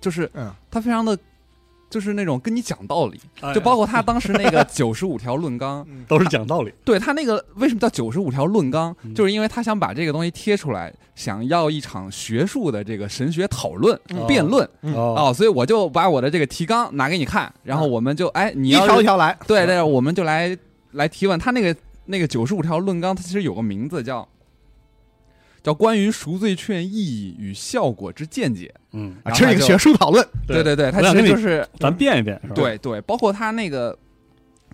[0.06, 1.18] 就是嗯，他非常的，
[1.90, 9.12] 就是那种跟你讲道理，哎就包括他当时那个九十五条论纲，都是讲道理，对他那个为什么叫九十五条论纲，嗯。
[9.12, 14.24] 就是因为他想把这个东西贴出来，想要一场学术的这个神学讨论、嗯。
[14.28, 14.94] 辩论嗯。
[14.94, 19.36] 哦，哦，所以我就把我的这个提纲拿给你看，然后我们就哎，你一条一条来。
[19.44, 20.56] 对对，我们就来
[20.92, 21.36] 来提问。
[21.36, 21.74] 他那个
[22.04, 24.28] 那个九十五条论纲，它其实有个名字叫
[25.66, 28.72] 叫关于赎罪券意义与效果之见解。
[28.92, 30.24] 嗯，啊，这是一个学术讨论。
[30.46, 32.54] 对对对，它我想跟你其实就是咱变一变，是吧？
[32.54, 33.98] 对对，包括他那个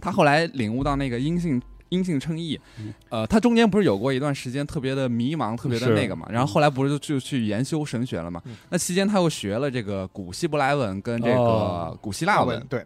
[0.02, 1.62] 他后来领悟到那个阴性。
[1.89, 8.56] 阴性称义嗯，呃，他中间不是有过一段时间特别的迷茫，特别的那个嘛，然后后来不是就就去研修神学了嘛嗯？
[8.70, 12.82] 那期间他又学了这个古希伯来文跟这个哦古希腊文，对，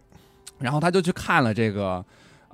[0.58, 2.04] 然后他就去看了这个，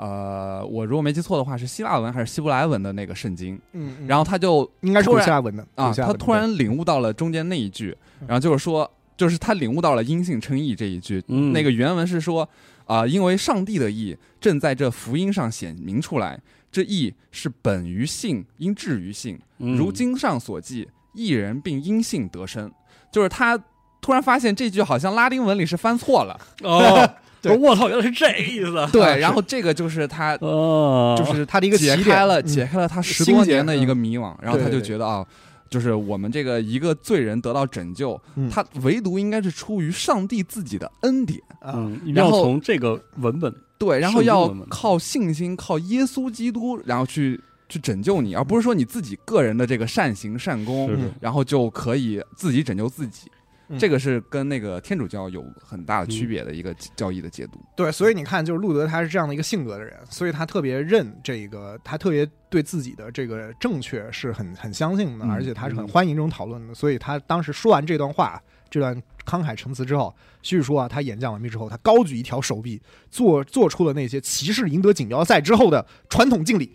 [0.04, 4.06] 呃，我如果没记错的话是希腊文还是希伯来文的那个圣经，嗯，嗯。
[4.08, 8.26] 然后他就应该是希腊文的啊，他突然领悟到了中间那一句，嗯。
[8.26, 12.48] 然后就是说，就是他领悟到了阴性称义这一句，嗯，那个原文是说
[12.84, 16.38] 啊、因为上帝的义正在这福音上显明出来，
[16.72, 19.76] 这义是本于信，因至于信，嗯。
[19.76, 22.70] 如经上所记，一人并因信得生。
[23.12, 23.56] 就是他
[24.00, 27.08] 突然发现这句好像拉丁文里是翻错了，哦，
[27.42, 27.56] 对。
[27.56, 32.46] 我操，原来是这个意思，对，然后这个就是他哦，就是他的一个解开了嗯。
[32.46, 33.86] 解开了他十多年的一嗯。
[33.86, 35.26] 个迷惘，然后他就觉得啊。
[35.70, 38.46] 就是我们这个一个罪人得到拯救，嗯。
[38.50, 47.40] 他唯独应该是出于上帝自己的恩典，啊，嗯，要然后从这个文本，对，然后要靠信心，靠耶稣基督，然后去
[47.70, 53.30] 去拯救你，而不是说你自己个人的这个善行善功，是是嗯然后就可以自己拯救自己。
[53.72, 57.58] 嗯这个是跟那个天主教有很大的区别的一个教义的解读。
[57.74, 66.74] 对，所以你看，就是路德他是这样的一个性格的人，所以他特别认这个，他特别对自己的这个正确是很很相信的，嗯而且他是很嗯欢迎这种讨论的。
[66.74, 68.40] 所以他当时说完这段话，
[68.70, 68.94] 这段
[69.24, 72.80] 慷慨陈词之后，叙说啊，他演讲完毕之后，他高举一条手臂，
[73.10, 76.70] 做做出了那些骑士赢得锦标赛之后的传统敬礼，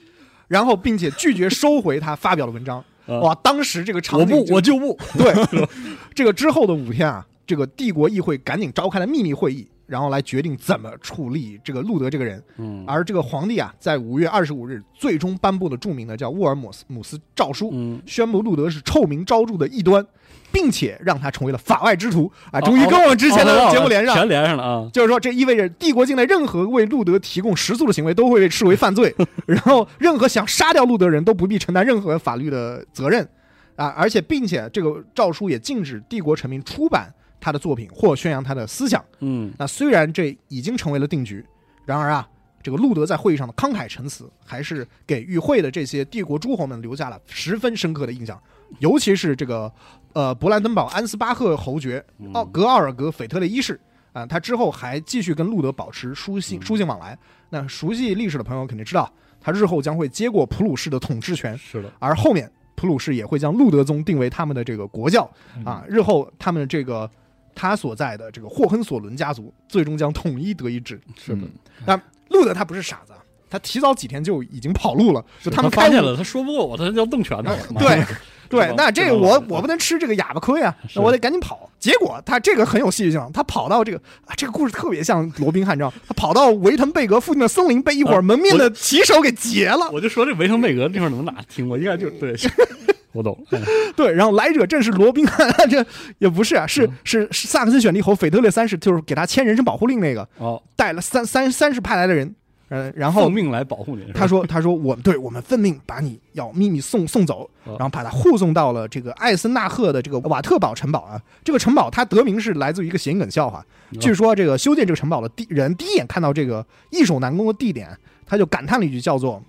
[0.47, 2.83] 然后并且拒绝收回他发表的文章。
[3.07, 5.67] 啊哇，当时这个场我不景我就不， 对，
[6.13, 12.43] 这个之后的五天啊，这个帝国议会赶紧召开了秘密会议，然后来决定怎么处理这个路德这个人。
[12.57, 20.05] 嗯，而这个皇帝啊，在五月二十五日最终颁布了著名的叫沃尔姆斯姆斯诏书，嗯，宣布路德是臭名昭著的异端，
[20.51, 22.59] 并且让他成为了法外之徒啊！
[22.59, 24.15] 哦终于跟我们之前的哦节目连上。
[24.15, 29.13] 全连上了啊，就是说，这意味着帝国境内任何为路德提供食宿的行为都会被视为犯罪，
[29.45, 33.27] 然后任何想杀掉路德人都不必承担任何法律的责任
[33.75, 33.93] 啊！
[33.97, 39.03] 而且，并且这个诏书也禁止帝国臣民出版他的作品或宣扬他的思想。
[39.19, 41.45] 嗯，那虽然这已经成为了定局，
[41.85, 42.27] 然而啊，
[42.63, 48.41] 这个路德在会议上的慷慨陈词，还是给与会的这些帝国诸侯们留下了十分深刻的印象，
[48.79, 49.71] 尤其是这个
[50.13, 52.31] 呃勃兰登堡安斯巴赫侯爵嗯。
[52.34, 53.79] 奥格奥尔格斐特烈一世
[54.13, 57.15] 啊、他之后还继续跟路德保持书信书信往来。
[57.49, 59.07] 那熟悉历史的朋友肯定知道，
[59.39, 65.29] 他日后将会接过普鲁士的统治权，是的，而后面普鲁士也会将路德宗定为他们的这个国教
[65.63, 67.07] 啊，日后他们这个
[67.53, 70.99] 他所在的这个霍亨索伦家族最终将统一德意志。
[71.15, 71.43] 是的。
[71.85, 71.95] 那，
[72.29, 73.13] 路德他不是傻子，
[73.51, 78.07] 他提早几天就已经跑路了，就他们发现了，他说不过我，他要动拳头，妈对的
[78.49, 81.69] 对，那这个我我不能吃这个哑巴亏啊，那我得赶紧跑。
[81.79, 89.89] 结果他这个很有戏剧性，他跑到这个啊，这个故事特别像罗宾汉，你知道，他跑到维滕贝格附近的森林，被一伙啊蒙面的骑手给劫了。
[89.91, 91.77] 我就说这维滕贝格地方能哪听过？
[91.77, 92.35] 应该就对，
[93.13, 93.61] 我懂，嗯
[93.95, 95.85] 对，然后来者正是罗宾汉， 这
[96.17, 102.33] 也不是啊，嗯是是是萨克森选帝侯腓特烈三世，就是给他签人身保护令那个，哦，带了三三三十派来的人，
[102.69, 111.22] 嗯，然后奉命来保护你，他说：“他说我对我们奉命把你要秘密送送走，哦然后把他护送到了这个艾森纳赫的这个瓦特堡城堡啊。
[111.44, 113.60] 这个城堡它得名是来自于一个谐音梗笑话。
[113.60, 119.41] 哦据说这个修建这个城堡的第人第一眼看到这个易守难攻的地点，他就感叹了一句叫做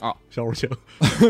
[0.00, 0.68] 啊小五请，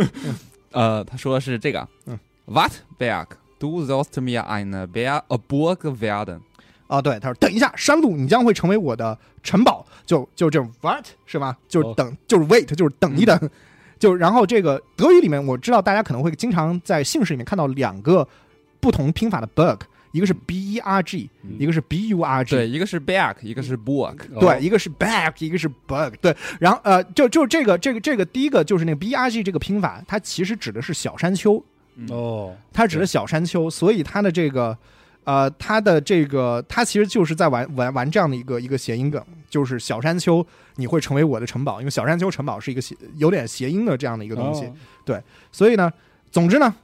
[0.73, 3.27] 呃，他说的是这个，嗯，What Berg
[3.61, 6.41] du sollst mir eine Berg Burg werden？
[6.93, 11.57] 啊，对，他说等一下，山路，你将会成为我的城堡，就就这种 what 是吧？
[11.67, 13.51] 就等，就是 wait，就是等一等，
[13.99, 18.29] 就然后这个德语里面，我知道大家可能会经常在姓氏里面看到两个
[18.79, 24.59] 不同拼法的 bug，一个是 b e r g，嗯一个是 b u r g，对，一个是 back，一个是 book，对，哦。
[24.61, 31.65] 一个是 back，一个是 bug，对，然后呃，就就这个这个这个第一个就是那个 b r g 这个拼法，它其实指的是小山丘，
[32.11, 34.77] 哦，它指的小山丘，所以它的这个
[35.25, 40.45] 呃，他的这个他其实就是在玩玩玩这样的一个一个谐音梗，就是小山丘
[40.77, 44.65] 你会成为我的城堡，因为小山丘城堡是一个谐有点谐音的这样的一个东西，
[45.13, 45.23] 哦
[45.53, 45.93] 所以呢，
[46.31, 46.75] 总之呢，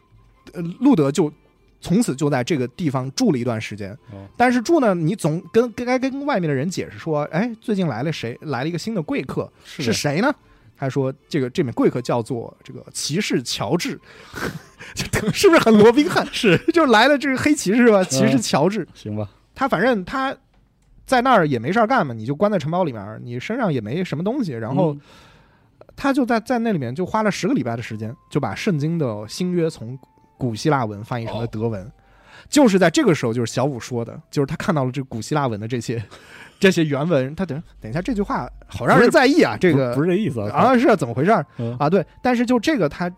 [0.52, 1.32] 呃，路德就
[1.80, 3.92] 从此就在这个地方住了一段时间。
[4.12, 8.38] 哦但是住呢，你总跟跟该跟外面的人解释说，哎，最近来了谁？
[8.42, 10.32] 来了一个新的贵客，是是谁呢？
[10.78, 13.98] 他说这个这名贵客叫做这个骑士乔治，
[15.32, 16.24] 是不是很罗宾汉？
[16.32, 18.86] 是就是来了这个黑骑士吧，骑士乔治。
[18.94, 19.28] 行吧？
[19.54, 20.34] 他反正他
[21.04, 25.00] 在那儿也没事儿干嘛，你就关在城堡里面，你身上也没什么东西，然后嗯
[25.96, 29.98] 他就在在那里面就花了十个礼拜的时间，就把圣经的新约从
[30.36, 31.90] 古希腊文翻译成了德文。
[32.48, 36.00] 就是在这个时候，就是小五说的，就是他看到了这古希腊文的这些
[36.58, 40.78] 这些原文，他等等一下这句话好让人在意啊，这个不是这意思啊啊。
[40.78, 41.46] 是啊怎么回事儿？
[41.58, 41.76] 嗯。
[41.78, 41.88] 啊？
[41.88, 43.10] 对，但是就这个他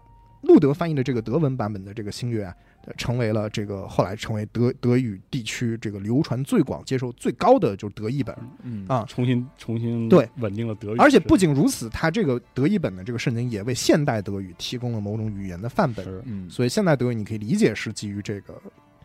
[0.42, 2.54] 路德翻译的这个德文版本的这个新月啊，
[2.96, 8.36] 成为了这个后来成为德德语地区这个流传最广、接受最高的就是德译本。
[8.62, 9.04] 嗯啊。
[9.08, 10.28] 重新重新对。
[10.36, 18.54] 稳定了德语，而且不仅如此，它这个德译本的这个圣经也为现代德语提供了某种语言的范本，嗯，所以现代德语你可以理解是基于这个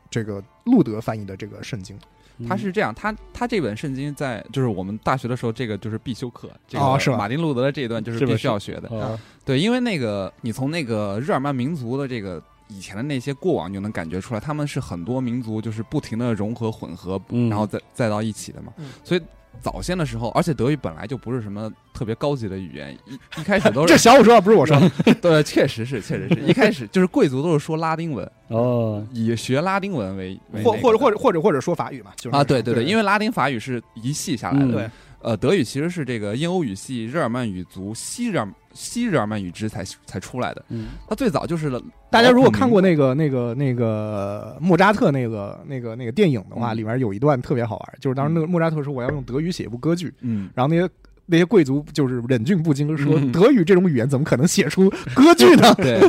[0.09, 1.97] 这个路德翻译的这个圣经。
[2.37, 2.47] 嗯。
[2.47, 7.15] 他是这样，他他这本圣经在就是我们大学的时候，这个就是必修课，这哦是吧？
[7.15, 8.89] 个马丁路德的这一段就是必须要学的。
[8.89, 9.19] 哦。
[9.43, 17.49] 对，因为那个你从那个日耳曼民族的这个以前的那些过往，你就能感觉出来，他们是很多民族就是不停的融合混合，嗯。
[17.49, 18.73] 然后再再到一起的嘛。
[18.77, 18.89] 嗯。
[19.03, 19.21] 所以
[19.61, 26.35] 早先的时候，而且德语本来就不是什么特别高级的语言，一一开始 都是这小五说的不是我说的， 对，确实是，确实是。
[26.41, 34.91] 一开始就是贵族都是说拉丁文， 哦，以学拉丁文为为或或者或者或者或者说法语嘛，就是啊，对对对，因为为拉丁法语是一系下来的，
[35.25, 40.63] 呃，德语其实是这个印欧语系日耳曼语族西日耳西日耳曼语支才才出来的。
[40.69, 40.89] 嗯。
[41.09, 41.81] 它最早就是
[42.11, 46.77] 大家如果看过那那个那个那个莫扎特那个那个那个电影的话，嗯。
[46.77, 50.87] 里面有一段特别好玩，就是当时那个莫扎特说我要用德语写一部歌剧，嗯，然后那些
[51.25, 55.73] 那些贵族就是忍俊不禁说嗯德语这种语言怎么可能写出歌剧呢？
[55.75, 55.99] 对，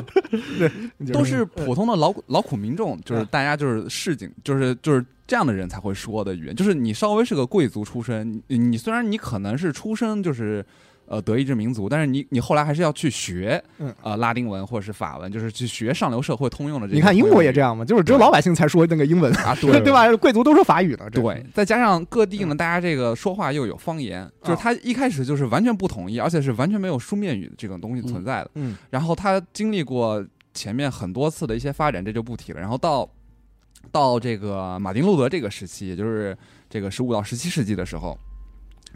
[0.58, 6.54] 对都是普通的劳劳苦民众，就是嗯大家就是市井，就是就是这样的人才会说的语言。
[6.54, 10.64] 就是你稍微是个贵族出身，你你虽然你可能是出生就是。
[11.06, 16.94] 呃，德意志民族，但是你你后来还是要去学，嗯呃，拉丁文或者是法文，就是去学上流社会通用的这。
[16.94, 20.10] 你看英国也这样嘛，就是只有老百姓才说那个英文，啊，对 对吧？
[20.16, 28.50] 贵族都说法语呢，这对，再加上各地呢，大家这个说话又有方言，就是他一开始就是完全不统一，而且是完全没有书面语的这种东西存在的。
[28.54, 30.24] 嗯然后他经历过
[30.54, 32.60] 前面很多次的一些发展，这就不提了。
[32.60, 33.08] 然后到
[33.92, 36.36] 到这个马丁路德这个时期，也就是
[36.68, 38.18] 这个十五到十七世纪的时候，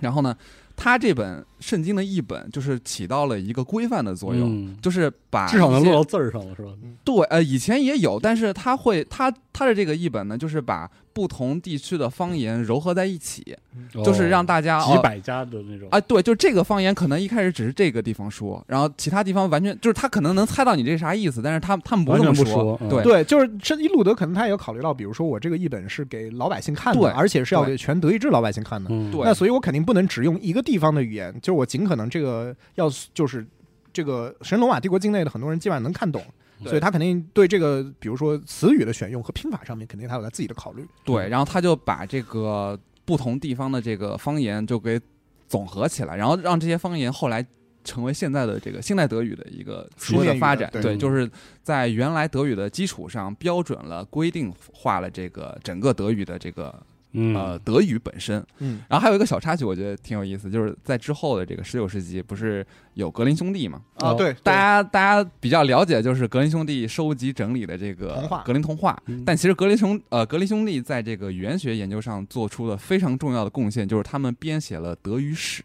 [0.01, 0.37] 然后呢，
[0.83, 4.49] 他这本圣经的译本就是起到了一个规范的作用。
[4.51, 6.71] 嗯就是把至少能落到字儿上了，是吧？
[7.05, 13.57] 对，呃，以前也有，但是他会，他他的这个译本呢，就是把不同地区的方言糅合在一起，
[14.05, 15.89] 就是让大家哦几百家的那种。
[15.91, 22.79] 啊，对，就这个方言可能一开始只是这个地方说，然后其他地方完全就是他可能能猜到你这啥意思，但是他他们不完这么说。
[22.81, 22.89] 嗯。
[22.89, 23.03] 对。
[23.03, 29.23] 对，就是这一路德可能他也有考虑到，比如说我这个译本是给老百姓看的，对而且是要给全德意志老百姓看的，嗯，对。
[29.25, 33.47] 那所以我肯定不能只用一个地方的语言，就是我尽可能这个要就是
[33.93, 36.31] 这个神龙马帝国境内的很多人基本上能看懂，对
[36.65, 40.87] 所以他肯定对这个比如说词语的选用和拼法上面，肯定他有他自己的考虑。
[41.05, 45.01] 对，然后他就把这个不同地方的这个方言就给
[45.49, 47.45] 总合起来，然后让这些方言后来
[47.83, 50.71] 成为现在的这个现代德语的一个逐步书面语的的发展。
[50.71, 51.29] 对对，就是
[51.63, 56.79] 在原来德语的基础上标准了、规定化了这个整个德语的这个
[57.13, 57.35] 嗯。
[57.35, 58.45] 呃德语本身。
[58.59, 58.81] 嗯。
[58.89, 63.81] 然后还有一个小插曲，我觉得挺有意思，就是在之后的这个十九世纪，不是有格林兄弟嘛？
[63.95, 64.15] 啊，哦。
[64.15, 69.01] 对，大家大家比较了解，就是格林兄弟收集整理的这个格林童话。
[69.07, 69.23] 嗯。
[69.25, 75.63] 但其实格林兄呃格林兄弟在这个语言学研究上做出了非常重要的贡献，就是他们编写了德语史，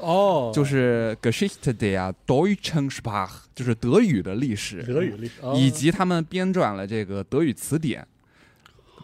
[0.00, 5.54] 哦，就是 Geschichte der deutschen Sprache，就是德语的历史，德语历史，哦。
[5.56, 8.06] 以及他们编撰了这个德语词典。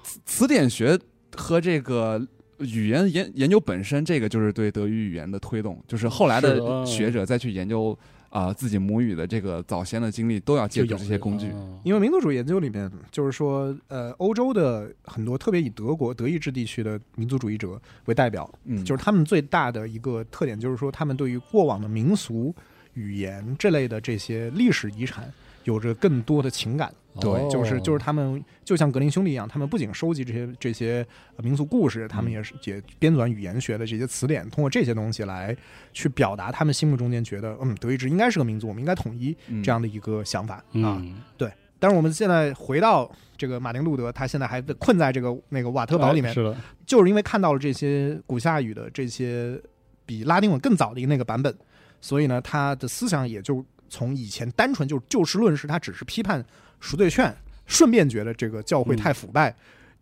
[0.02, 0.98] 词词典学
[1.36, 2.20] 和这个
[2.58, 7.96] 语言研研究本身，这个就是对德语语言的推动，就是后来的学者再去研究。
[8.32, 11.48] 啊、自己母语的这个早先的经历，都要借助这些工具。
[11.48, 22.54] 哦因为民族主义研究里面，就是说，呃，欧洲的很多，特别以德国、德意志地区的民族主义者为代表，嗯，就是他们最大的一个特点，就是说，他们对于过往的民俗、
[22.94, 25.30] 语言这类的这些历史遗产，
[25.64, 26.90] 有着更多的情感。
[27.20, 31.06] 对哦就是就是他们就像格林兄弟一样，他们不仅收集这些这些
[31.36, 35.54] 呃民俗故事，他们也是也编纂语言学的这些词典，通过这些东西来
[35.92, 41.02] 去表达他们心目中间觉得，嗯，德意志应该是个民族，我们应该统一嗯这样的一个想法、啊。
[41.36, 46.56] 对但是我们现在回到这个马丁路德，他现在还被困在这个那个瓦特堡里面，哎是的，
[46.86, 49.60] 就是因为看到了这些古夏语的这些
[50.06, 51.52] 比拉丁文更早的一个那个版本，
[52.00, 56.44] 所以呢，他的思想也就从以前单纯就就事论事，他只是批判
[56.82, 57.34] 赎罪券，
[57.66, 59.54] 顺便觉得这个教会太腐败。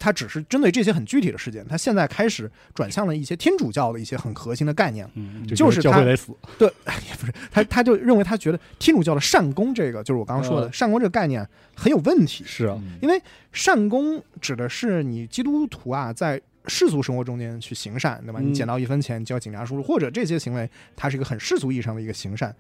[0.02, 11.46] 他只是针对这些很具体的事件，他现在开始转向了一些天主教的一些很核心的概念，嗯，就是他教会得死， 也不是他，他就认为他觉得天主教的善功这个，就是我刚刚说的呃善功这个概念
[11.76, 13.20] 很有问题，是啊，嗯因为
[13.52, 18.40] 善功指的是你基督徒啊，在世俗生活中间去行善，对吧？
[18.40, 20.66] 嗯你捡到一分钱交警察叔叔，或者这些行为，
[20.96, 22.56] 它是一个很世俗意义上的一个行善。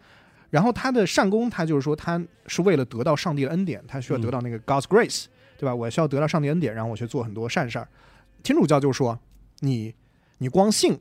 [0.50, 5.74] 然后他的善功，他就是说他是为了得到上帝的恩典，他需要得到那个 God's grace，对吧？
[5.74, 7.86] 我需要得到上帝恩典，然后我去做很多善事儿。
[8.42, 9.18] 天主教就说
[9.60, 9.94] 你
[10.38, 10.98] 你光信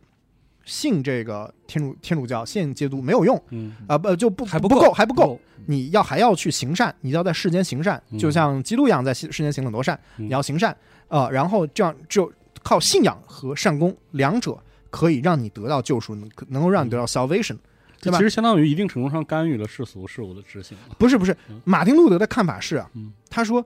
[0.65, 4.91] 信这个天主天主教信基督没有用嗯，啊，不就不还不够不够。
[4.91, 8.19] 还不够，你要还要去行善，你要在世间行善，嗯。
[8.19, 10.25] 就像基督一样在世间行很多善，嗯。
[10.25, 10.71] 你要行善
[11.07, 12.31] 啊、呃然后这样就
[12.61, 14.55] 靠信仰和善功两者
[14.91, 17.57] 可以让你得到救赎，能能够让你得到 salvation。
[18.01, 20.77] 对吧其实相当于一定程度上干预了世俗事物的执行。
[20.97, 23.65] 不是不是嗯，马丁路德的看法是啊嗯，他说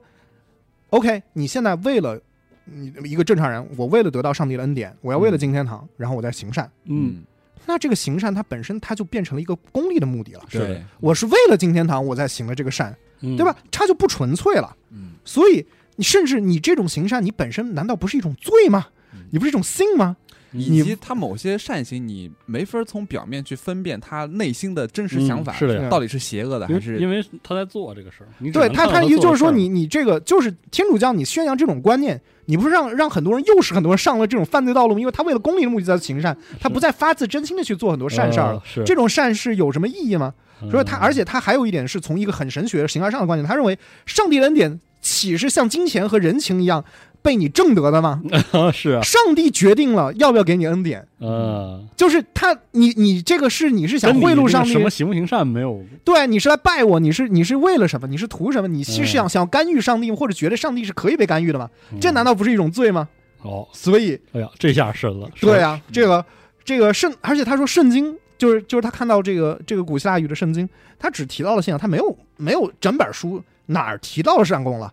[0.90, 2.20] ，OK，你现在为了
[2.64, 7.22] 你一个正常人，我为了得到上帝的恩典，我要为了进天堂，然后我在行善，嗯，
[7.66, 10.42] 那这个行善它本身它就变成了一个功利的目的了。
[10.48, 13.56] 是对，我是为了进天堂，我在行了这个善，嗯对吧？？
[13.70, 14.76] 它就不纯粹了。
[14.90, 15.64] 嗯所以
[15.96, 19.20] 你甚至你这种行善，你本身难道不是一种罪吗嗯？
[19.30, 20.16] 你不是一种 sin 吗？
[20.54, 35.00] 以及他某些善行，你没法从表面去分辨他内心的真实想法，嗯是的到底是邪恶的因还是为因为他在做这个事儿，你对他，他也就是说你，你这个就是天主教，你宣扬这种观念，你不是让让很多人诱使很多人上了这种犯罪道路吗？
[35.00, 38.58] 因为他为了功利的目的在行善，他不再发自真心的去做很多善事儿了。
[38.58, 40.32] 呃是这种善事有什么意义吗？
[40.70, 43.76] 所以他，嗯而且他还有一点是从一个很神学形而上的观点，他认为
[44.06, 46.82] 上帝的恩典岂是像金钱和人情一样
[47.20, 48.22] 被你挣得的吗？
[48.72, 58.06] 是啊，上帝决定了要不要给你恩典，呃，就是他，你你这个是你是想贿赂上帝什么行不行善没有对，你是来拜我，你是你是为了什么？
[58.06, 58.66] 你是图什么？
[58.66, 61.68] 你是嗯想、想要干预上帝，或者觉得上帝是可以被干预的吗？
[61.92, 63.06] 嗯这难道不是一种罪吗？
[63.42, 63.68] 哦？
[63.72, 65.28] 所以，哎呀，这下深了。
[65.34, 66.24] 是对啊，这个
[66.64, 70.68] 这个圣，而且他说圣经就是就是他看到这个这个古希腊语的圣经，
[70.98, 74.92] 他只提到了信仰，他没有没有整本书哪儿提到了善功了？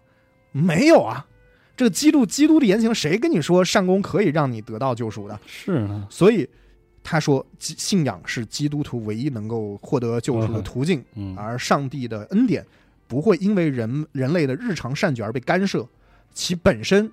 [0.52, 1.26] 没有啊。
[1.78, 5.40] 这个基督基督的言行，谁跟你说善功可以让你得到救赎的？
[5.48, 6.48] 是啊，所以
[7.02, 11.04] 他说，信仰是基督徒唯一能够获得救赎的途径。
[11.16, 12.64] 嗯，而上帝的恩典
[13.08, 15.88] 不会因为人人类的日常善举而被干涉，
[16.34, 17.12] 其本身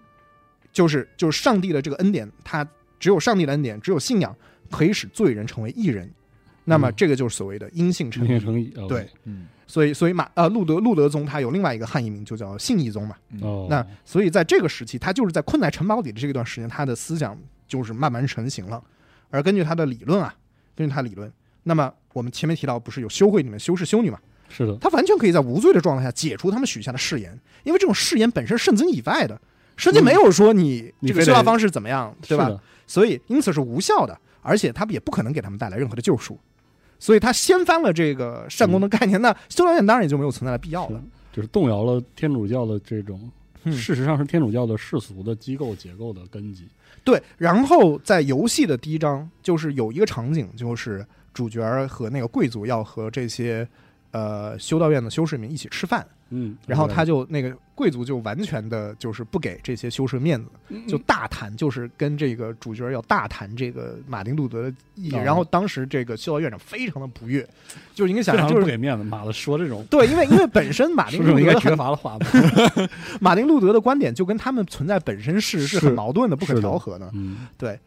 [0.70, 2.66] 就是就是上帝的这个恩典，它
[3.01, 4.36] 只有上帝的恩典，只有信仰
[4.70, 6.10] 可以使罪人成为义人。
[6.64, 8.26] 那么嗯这个就是所谓的因信成
[8.60, 8.74] 义。
[8.86, 13.15] 对，嗯所以所以马呃路德路德宗他有另外一个汉译名就叫信义宗嘛。
[13.31, 17.39] 嗯哦，那所以在这个时期，他就是在困在城堡里的这段时间，他的思想
[17.69, 18.82] 就是慢慢成型了。
[19.31, 20.35] 而根据他的理论啊，
[20.74, 21.31] 根据他的理论，
[21.65, 24.19] 那么我们前面提到不是有修会里面修士修女嘛？
[24.49, 29.39] 是的，他完全可以在无罪的状态下解除他们许下的誓言，因为这种誓言本身圣经以外的，
[29.77, 32.59] 圣经没有说你这个修道方式怎么样，对吧？
[32.86, 36.40] 所以因此是无效的，而且他们也不可能给他们带来任何的救赎，
[36.99, 41.03] 所以他掀翻了这个善功的概念，那修道院当然也就没有存在的必要了。
[41.33, 43.31] 就是动摇了天主教的这种，
[43.65, 46.66] 嗯事实上是天主教的世俗的机构结构的根基。
[47.05, 53.66] 对，然后在游戏的第一章，就是有一个场景，就是主角和那个贵族要和这些
[54.11, 65.14] 呃修道院的修士们一起吃饭，嗯，然后他就那个贵族就完全的就是不给这些修士面子，嗯就大谈，就是跟这个主角要大谈这个马丁路德的意义。
[65.14, 67.46] 哦然后当时这个修道院长非常的不悦，
[67.94, 68.60] 就是应该想就是。
[68.60, 72.26] 不给面子，马子说这种对，因为因为本身马 丁路德很绝罚了话吗？
[73.20, 77.10] 马丁路德的观点就跟他们存在本身是是是很矛盾的、不可调和的。
[77.14, 77.78] 嗯对，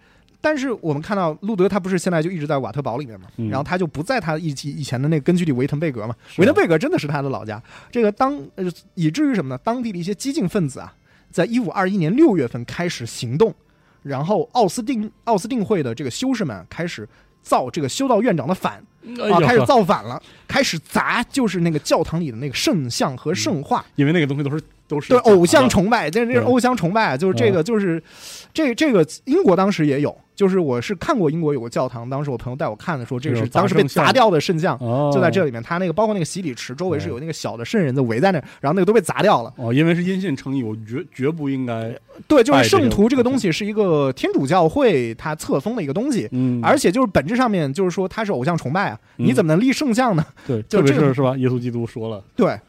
[0.41, 3.47] 但是我们看到路德他不是现在就一直在瓦特堡里面嘛，嗯。
[3.49, 7.61] 然后他就不在他以以以前的那个根据地维滕贝格嘛，维滕贝格真的是他的老家。
[7.91, 8.65] 这个当呃
[8.95, 9.57] 以至于什么呢？
[9.63, 10.93] 当地的一些激进分子啊，
[11.29, 13.53] 在一五二一年六月份开始行动，
[14.01, 17.07] 然后奥斯定奥斯定会的这个修士们开始
[17.41, 18.83] 造这个修道院长的反，
[19.31, 24.61] 啊，开始造反了，开始砸就是那个教堂里的那个圣像和圣画，因为那个东西都是
[24.91, 28.01] 都是对偶像崇拜，但是这是偶像崇拜啊，就是这个就是
[28.53, 34.77] 这这个英国当时也有，就是我是看过英国有个教堂，当时我朋友带我看的说这个是当时被砸掉的圣像。
[34.81, 39.53] 哦，就在这里面，他那个包括那个洗礼池周围是有那个小的圣人的围在那，然后那个都被砸掉了。
[39.55, 41.95] 哦，因为是因信称义，我绝绝不应该，
[42.27, 50.25] 对，就是圣徒这个东西是一个天主教会他册封的一个东西，嗯，而且就是本质上面就是说他是偶像崇拜啊，嗯你怎么能立圣像呢？
[50.45, 51.37] 对，特别就这个是是吧？
[51.37, 52.59] 耶稣基督说了，对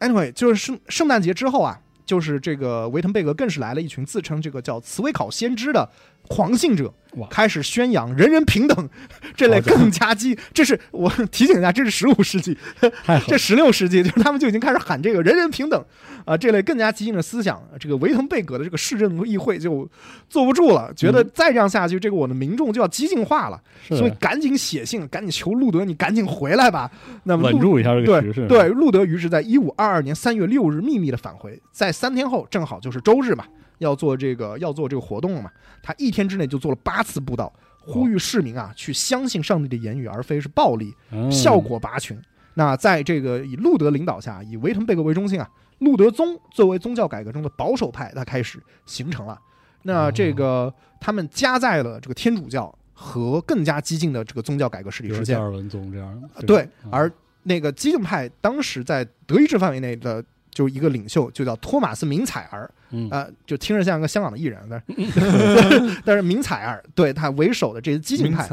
[0.00, 5.88] ，anyway，就是圣圣诞节之后啊，就是这个维滕贝格更是来了一群自称这个叫茨威考先知的
[6.26, 6.92] 狂信者，
[7.30, 8.88] 开始宣扬人人平等
[9.36, 10.38] 这类更加激。
[10.52, 12.56] 这是我 提醒一下，这是十五世纪，
[13.26, 15.84] 这十六世纪就是他们就已经开始喊这个人人平等
[16.24, 17.62] 啊、这类更加激进的思想。
[17.78, 19.88] 这个维滕贝格的这个市政议会就
[20.28, 26.90] 坐不住了，觉得嗯再这样下去，这个我的民众就要激进化了，是所以赶紧写信，赶紧求路德，你赶紧回来吧。
[27.22, 33.44] 那么稳住一下这个局势，对对，路德于是在一五二二年三月六日秘密的返回，在三天后正好就是周日嘛，
[33.78, 35.50] 要做这个要做这个活动了嘛，
[35.82, 42.20] 他一天之内就做了八次布道，呼吁市民啊去相信上帝的言语，而非是暴力，嗯效果拔群。
[42.54, 45.48] 那在这个以路德领导下，以维滕贝格为中心啊，
[45.80, 49.38] 路德宗作为宗教改革中的保守派，它开始形成了。
[49.82, 55.40] 那这个他们加在了这个天主教和更加激进的这个宗教改革势力之间比如加。
[55.42, 57.12] 尔文宗这样，对嗯，而
[57.42, 63.08] 那个激进派当时在德意志范围内的就一个领袖，就叫托马斯·明采儿，嗯。
[63.10, 68.48] 啊、就听着像个香港的艺人，但是 但是明采儿对他为首的这些激进派，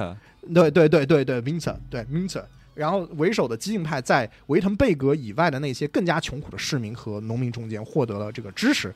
[0.54, 2.46] 对对对对对 m i n t e r 对 m i n t e r
[2.76, 8.94] 然后为首的激进派在维滕贝格以外的那些更加穷苦的市民和农民中间获得了这个支持，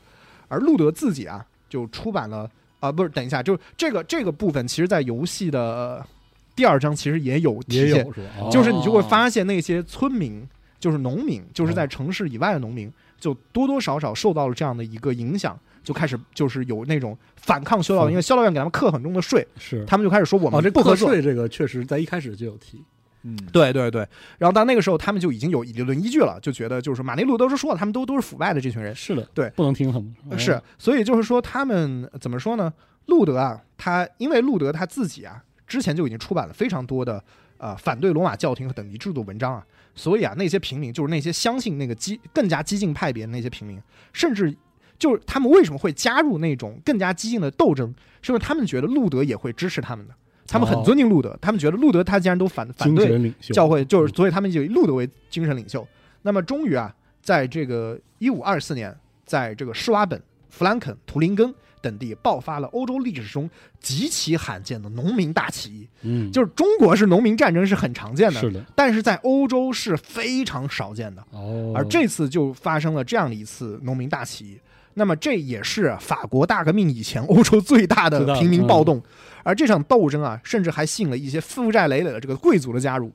[0.48, 2.50] 而路德自己啊就出版了
[2.80, 6.06] 啊、不是等一下，就是这个这个部分，其实在游戏的呃
[6.54, 8.20] 第二章其实也有体现，也有是？
[8.40, 10.44] 哦就是你就会发现那些村民，
[10.80, 18.12] 就是农民，就是在城市以外的农民，就多多少少受到了这样的一个影响，就开始就是有那种反抗修道院，嗯。
[18.12, 19.84] 因为修道院给他们课很重的税，是。
[19.84, 21.08] 他们就开始说我们，不合作。
[21.08, 22.82] 课税这个确实在一开始就有提，
[23.22, 24.06] 嗯，对对对，
[24.38, 29.50] 然后到那个时候，他们就已经有理论依据了，就觉得就是说马内路都是说了，他们都都是腐败的这群人，是的，对。
[29.56, 32.72] 不能听他们，哦是，所以就是说他们怎么说呢？
[33.06, 37.22] 路德啊，他因为路德他自己啊，之前就已经出版了非常多的
[37.56, 39.66] 呃反对罗马教廷和等级制度文章啊，
[39.98, 44.56] 所以啊，那些平民就是那些相信那个激更加激进派别的那些平民，甚至
[44.96, 47.92] 就是他们为什么会加入那种更加激进的斗争，
[48.22, 50.14] 是因为他们觉得路德也会支持他们的，
[50.46, 55.86] 他们很哦尊敬路德，他们觉得路德他既然都反反对教会，就是所以他们就以路德为精神领袖。
[56.22, 63.48] 那么终于啊，在这个一五二四年，在这个施瓦本、弗兰肯、图林根等地爆发了欧洲历史中
[63.80, 65.88] 极其罕见的农民大起义。
[66.02, 71.22] 嗯，就是中国是农民战争是很常见的，是的，但是在欧洲是非常少见的。
[71.30, 74.58] 哦，而这次就发生了这样的一次农民大起义。
[74.94, 79.00] 那么这也是法国大革命以前欧洲最大的最大的平民暴动，
[79.44, 83.12] 而这场斗争啊，甚至还吸引了一些负债累累的这个贵族的加入。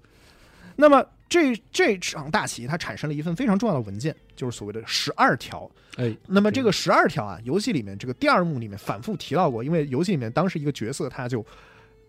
[0.77, 5.69] 那么这这场大起义，它产生了一份非常重要的文件，就是所谓的十二条。
[5.97, 11.45] 哎，那么这个十二条啊，游戏里面这个第二幕里面反复提到过，因为游戏里面当时一个角色他就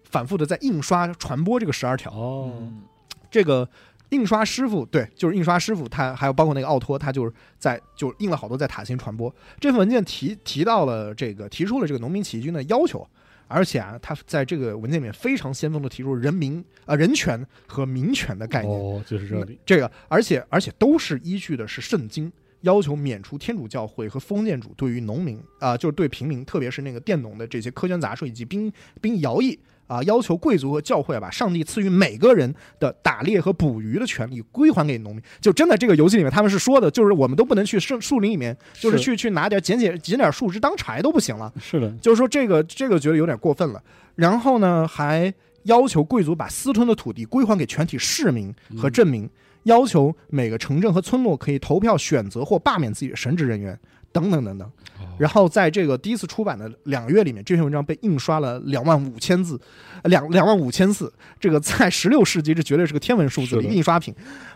[0.05, 2.12] 反复的在印刷传播这个十二条。
[2.12, 2.82] 哦，嗯
[3.31, 3.69] 这个
[4.11, 9.35] 印刷师傅，对，就是印刷师傅，他还有包括那个奥托，他就是在就印了好多在塔辛传播。
[9.59, 13.05] 这份文件提提到了这个提出了这个农民起义军的要求，
[13.46, 18.72] 而且啊，他在这个文件里面非常先锋的提出人民啊、人权和民权的概念。
[18.72, 35.23] 哦，就是这里，这个，而且而且都是依据的是圣经，要求免除天主教会和封建主对于农民啊、就是对平民，特别是那个佃农的这些苛捐杂税以及兵兵役徭役啊、要求贵族和教会啊把上帝赐予每个人的打猎和捕鱼的权利归还给农民。
[35.40, 41.52] 就真的这个游戏里面他们是说的，就是我们都不能去树树林里面，就是去去拿点捡捡捡点树枝当柴都不行了。
[41.61, 43.82] 是的，就是说这个这个觉得有点过分了。
[44.15, 45.32] 然后呢，还
[45.65, 49.28] 要求贵族把私吞的土地归还给全体市民和镇民，
[49.65, 53.78] 要求每个城镇和村落可以投票选择或罢免自己的神职人员，
[54.15, 54.66] 等等等等。
[54.66, 59.61] 哦然后在这个第一次出版的两个月里面，这篇文章被印刷了两万五千字，
[60.03, 64.12] 呃两两万五千字，这个在十六世纪这绝对是个天文数字的一个印刷品。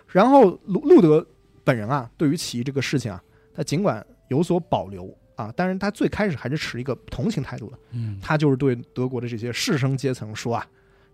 [0.09, 1.25] 然后路路德
[1.63, 3.23] 本人啊，对于起义这个事情啊，
[3.55, 7.79] 他尽管有所保留啊，但是他最开始还是持一个同情态度的。
[7.93, 10.67] 嗯，他就是对德国的这些士绅阶层说啊，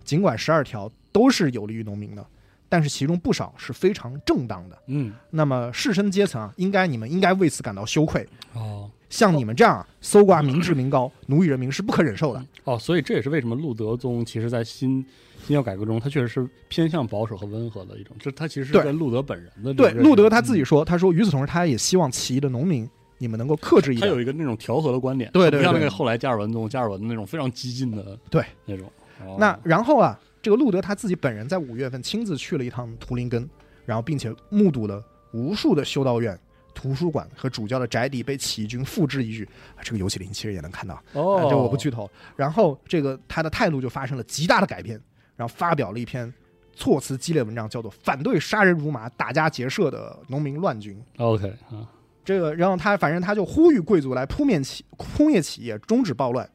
[0.04, 2.26] 尽管十二条都是有利于农民的，
[2.74, 4.76] 但是其中不少是非常正当的。
[4.88, 8.26] 嗯，那么士绅阶层啊，应该你们应该为此感到羞愧。
[8.52, 12.44] 哦，像你们这样搜刮民脂民膏、 奴役人民是不可忍受的。
[12.64, 15.06] 哦，所以这也是为什么路德宗其实在新
[15.46, 24.20] 新教改革中，他确实是偏向保守和温和的一种，这他其实是对跟路德本人的这对，路德他自己说，他说与此同时，他也希望起义的农民你们能够克制一他有。
[24.20, 28.90] 一个那种调和的观点，对对不像那个后来加尔文宗、加尔文的那种非常激进的对那种。
[29.24, 33.48] 哦那然后啊，这个路德他自己本人在五月份亲自去了一趟图林根，
[33.86, 35.02] 然后并且目睹了
[35.32, 36.38] 无数的修道院、
[36.74, 39.42] 图书馆和主教的宅邸被起义军付之一炬。
[39.74, 42.10] 啊这个游戏里其实也能看到，哦啊，这我不剧透。
[42.36, 45.00] 然后这个他的态度就发生了极大的改变，
[45.34, 46.30] 然后发表了一篇
[46.74, 50.94] 措辞激烈文章，叫做《反对杀人如麻、打家劫舍的农民乱军》。
[51.24, 51.88] OK 啊，
[52.22, 56.46] 这个，然后他反正他就呼吁贵族来扑灭起扑灭企业，终止暴乱，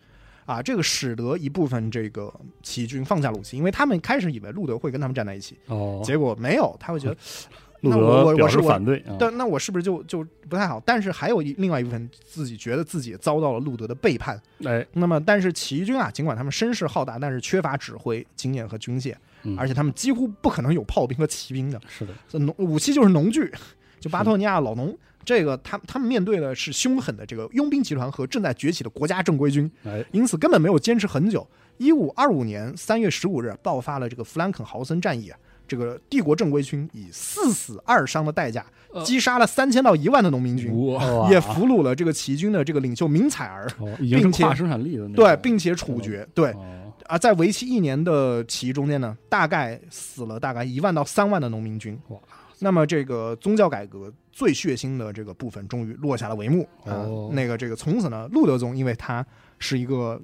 [0.49, 7.15] 啊，这个使得一部分这个起义军放下武器，因为他们开始以为路德会跟他们站在一起，哦，结果没有，他会觉得，
[7.81, 10.81] 路那我德表示我我是反对啊，但那我是不是就就不太好？
[10.83, 14.41] 但是还有一另外一部分自己觉得自己遭到了路德的背叛。
[14.65, 19.13] 哎，那么，但是起义军啊，尽管他们声势浩大，但是缺乏指挥经验和军械，
[19.43, 21.79] 嗯而且他们几乎不可能有炮兵和骑兵的。
[21.87, 23.53] 是的，这农武器就是农具，
[23.99, 24.97] 就巴托尼亚老农。
[25.25, 31.47] 这个他他们面对的是凶狠的这个佣兵集团和正在崛起的国家正规军，哎，因此根本没有坚持很久。
[31.77, 35.37] 一五二五年三月十五日爆发了这个弗兰肯豪森战役啊，
[35.67, 43.65] 这个帝国正规军以四死二伤的代价呃击杀了三千到一万的农民军，哇也俘虏了这个起义军的这个领袖明采儿，
[43.99, 46.27] 并且生产力的对，并且处决。
[46.33, 51.97] 对哦啊，在为期一年的起义中间呢，大概死了大概一万到三万的农民军。
[52.09, 52.17] 哇！
[52.61, 56.63] 那么这个宗教改革最血腥的这个部分终于落下了帷幕。
[56.85, 57.29] 啊、哦。
[57.33, 59.25] 那个这个从此呢，路德宗因为他
[59.57, 60.17] 是一个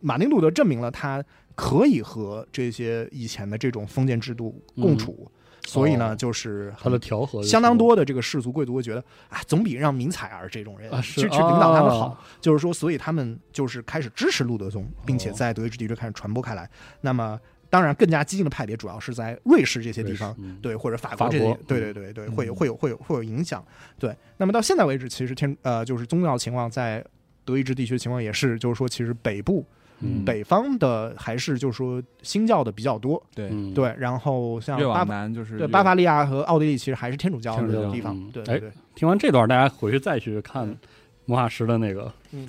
[0.00, 1.22] 马丁路德证明了他
[1.54, 5.30] 可以和这些以前的这种封建制度共处，
[5.66, 12.06] 所以呢，哦就是他的调和相当多的这个士族贵族会觉得啊，总比让明采儿这种人去去领导他们好。
[12.06, 12.20] 啊。
[12.40, 15.34] 就是说，所以他们就是开始支持路德宗，并且哦。
[15.36, 16.68] 在德意志地区开始传播开来。
[17.02, 17.38] 那么，
[17.70, 22.32] 当然更加激进的派别主要是在瑞士这些地方嗯，对，或者法法国这些，对对对对，嗯。
[22.32, 23.64] 会有会有会有会有影响。
[23.98, 27.02] 对，那么到现在为止，其实天呃，就是宗教情况在
[27.44, 29.64] 德意志地区的情况也是，就是说，其实北部
[30.00, 30.24] 嗯。
[30.24, 33.72] 北方的还是就是说新教的比较多，对，嗯。
[33.72, 38.16] 对，然后像越往巴伐南就是对巴伐利亚和奥地利其实还是天主教的地方。
[38.16, 38.60] 嗯，对对。
[38.60, 38.72] 对。
[38.96, 40.76] 听完这段，大家回去再去看
[41.24, 42.46] 魔法师的那个，嗯，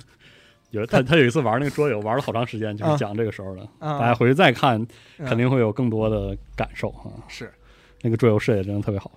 [0.72, 3.62] 有他他有一次玩那个桌游，玩了好长时间，就是啊讲这个时候的。
[3.78, 4.84] 啊大家回去再看，
[5.18, 7.12] 嗯肯定会有更多的感受啊。
[7.28, 7.50] 是
[8.02, 9.10] 那个桌游设计真的特别好，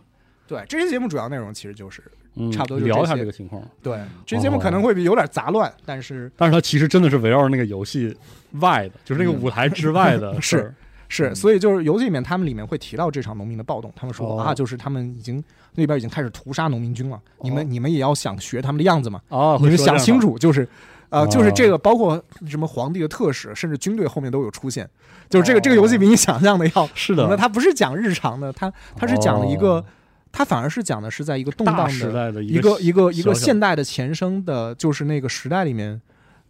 [0.47, 2.03] 对这期节目主要内容其实就是
[2.35, 3.63] 嗯，差不多就聊一下这个情况。
[3.81, 8.15] 对这期节目可能会有点杂乱，但是但是它其实真的是围绕着那个游戏
[8.59, 10.75] 外的，就是那个嗯舞台之外的 是事儿
[11.07, 15.41] 是，嗯所以就是游戏里面他们里面会提到这场农民的暴动，他们说哦啊，就是他们已经
[15.75, 20.67] 那边已经开始屠杀农民军了，你们哦你们也要想学他们的样子嘛，哦，你们想清楚，就是。
[21.15, 24.89] 呃，哦就是这个，包括什么皇帝的特使，甚至军队后面都有出现。
[25.29, 29.85] 就是这个、哦这个游戏比你想象的要，是的，那它不是讲日常的，它它是讲了一个，哦
[30.31, 36.01] 它反而是讲的是在一个动荡的时代的一个一个一个现代的前生的，就是那个时代里面。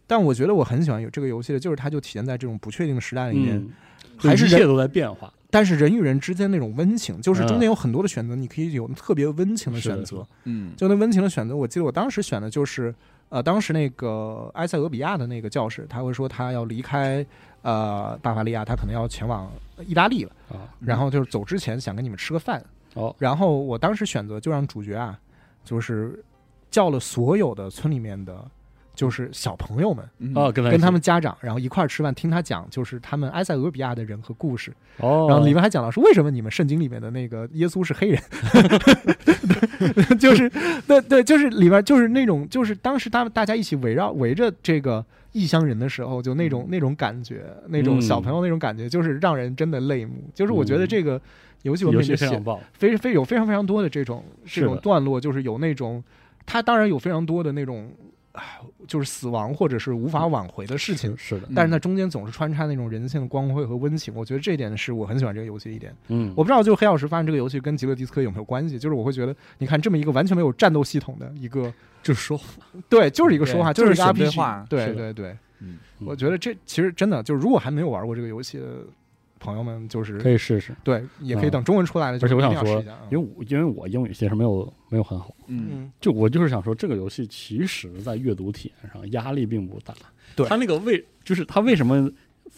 [0.08, 3.70] 但我觉得我很喜欢有这个游戏的，就是它就体现在这种不确定的时代里面，嗯，
[4.18, 5.32] 还是人一切都在变化。
[5.50, 10.26] 但是人与人之间那种温情，就是中嗯间有很多的选择，你可以有特别温情的选择。
[10.44, 12.92] 嗯，就那温情的选择，我记得我当时选的就是，
[13.28, 17.26] 呃，当时那个埃塞俄比亚的那个教士，他会说他要离开
[17.62, 19.50] 呃巴伐利亚，他可能要前往
[19.86, 22.64] 意大利了，啊，然后就是走之前想跟你们吃个饭。
[22.94, 25.18] 哦，然后我当时选择就让主角啊，
[25.64, 26.24] 就是
[26.70, 28.42] 叫了所有的村里面的，
[28.96, 30.04] 就是小朋友们。
[30.18, 30.34] 嗯。
[30.34, 38.20] 啊，跟他跟他们家长，然后一块儿吃饭，听他讲就是他们埃塞俄比亚的人和故事，哦，然后里面还讲到说为什么你们圣经里面的那个耶稣是黑人，
[40.18, 40.50] 就是
[40.86, 50.14] 对对，就是里面就是那种就是当时他们大家一起围绕围着这个异乡人的时候，就那种那种感觉，那种小朋友那种感觉，就是让人真的泪目。
[50.34, 51.20] 就是我觉得这个
[51.62, 56.02] 游戏文游本就写非常，非非有非常非常多的这种这种段落，就是有那种，
[56.46, 58.15] 它当然有非常多的那种，啊，
[58.86, 65.94] 就是死亡或者是无法挽回的事情，是是的，但是它中间总是穿插那种人性的光辉和温情，我觉得这一点是我很喜欢这个游戏的一点。
[66.08, 71.72] 嗯，我不知道就是黑曜石发现这个游戏跟极乐迪斯科有没有关系，就是我会觉得，你看这么一个完全没有战斗系统的一个，
[72.02, 72.40] 就是说，
[72.88, 75.78] 对，就是一个说话，就是一个就是选对 RPG，话对对对，嗯。
[76.04, 78.64] 我觉得这其实真的就是，如果还没有玩过这个游戏的
[79.38, 80.74] 朋友们，就是可以试试。
[80.82, 81.50] 对，也可以嗯。
[81.50, 85.68] 等中文出来了，而且我想说因为我因为我英语其实没有没有很好，嗯。
[85.70, 85.92] 嗯。
[86.00, 89.94] 就我就是想说，这个游戏其实在阅读体验上压力并不大。
[90.34, 90.46] 对。
[90.48, 92.10] 它那个为就是它为什么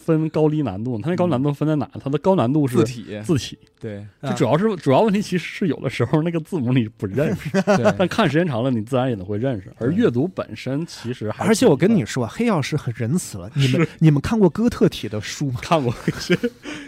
[0.03, 1.89] 分高低难度，它那高难度分在哪？
[2.01, 7.49] 它的高难度是字体，字体，对啊就主要是主要问题，其实是有的时候那个字母你不认识，
[7.97, 9.71] 但，看时间长了，你自然也能会认识。
[9.77, 13.51] 而阅读本身其实还，而且我跟你说，黑曜石很仁慈了。
[13.53, 15.59] 你们 你们看过哥特体的书吗？
[15.61, 16.35] 看过一些，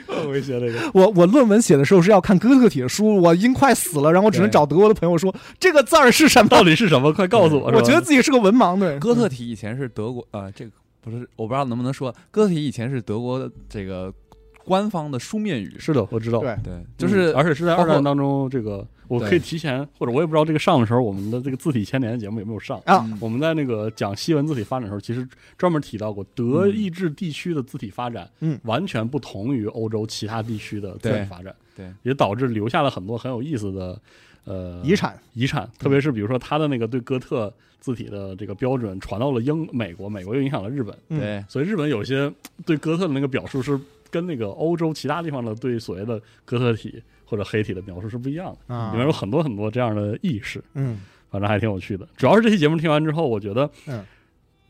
[0.08, 6.50] 看过一些那个，我我论文写的时候是要看哥特体的书，我已经快死了，然后我只能找德国的朋友说这个字儿是什么。
[6.50, 7.12] 到底是什么？
[7.14, 7.72] 快告诉我！
[7.72, 8.98] 我觉得自己是个文盲，对。
[9.00, 10.72] 哥特体以前是德国，呃，这个
[11.02, 14.14] 不是，我不知道能不能说，哥特体以前是德国的这个
[14.64, 16.40] 官方的书面语，是的，我知道。
[16.40, 16.56] 对。
[16.64, 22.80] 对，就是嗯而且是在二战当中，这个我可以提前，或者我也不知道这个上的时候，我们的这个字体千年的节目有没有上。
[22.86, 23.04] 啊。
[23.04, 28.60] 嗯我们在那个讲西文字体发展的时候，其实专门提到过，德意志地区的字体发展，嗯。
[28.64, 31.92] 完全不同于欧洲其他地区的字体发展，对。
[32.04, 34.00] 也导致留下了很多很有意思的
[34.46, 41.20] 呃遗产，遗产，特别是比如说他的那个对哥特字体的这个标准传到了英美国，美国又影响了日本，嗯。
[41.20, 41.46] 对。
[41.48, 42.32] 所以日本有些
[42.66, 48.92] 对哥特的那个表述是跟那个欧洲其他地方的对所谓的哥特体或者黑体的描述是不一样的，啊。
[48.92, 51.02] 里面有很多很多这样的意识，嗯。
[51.30, 52.06] 反正还挺有趣的。
[52.18, 54.04] 主要是这期节目听完之后，我觉得，嗯，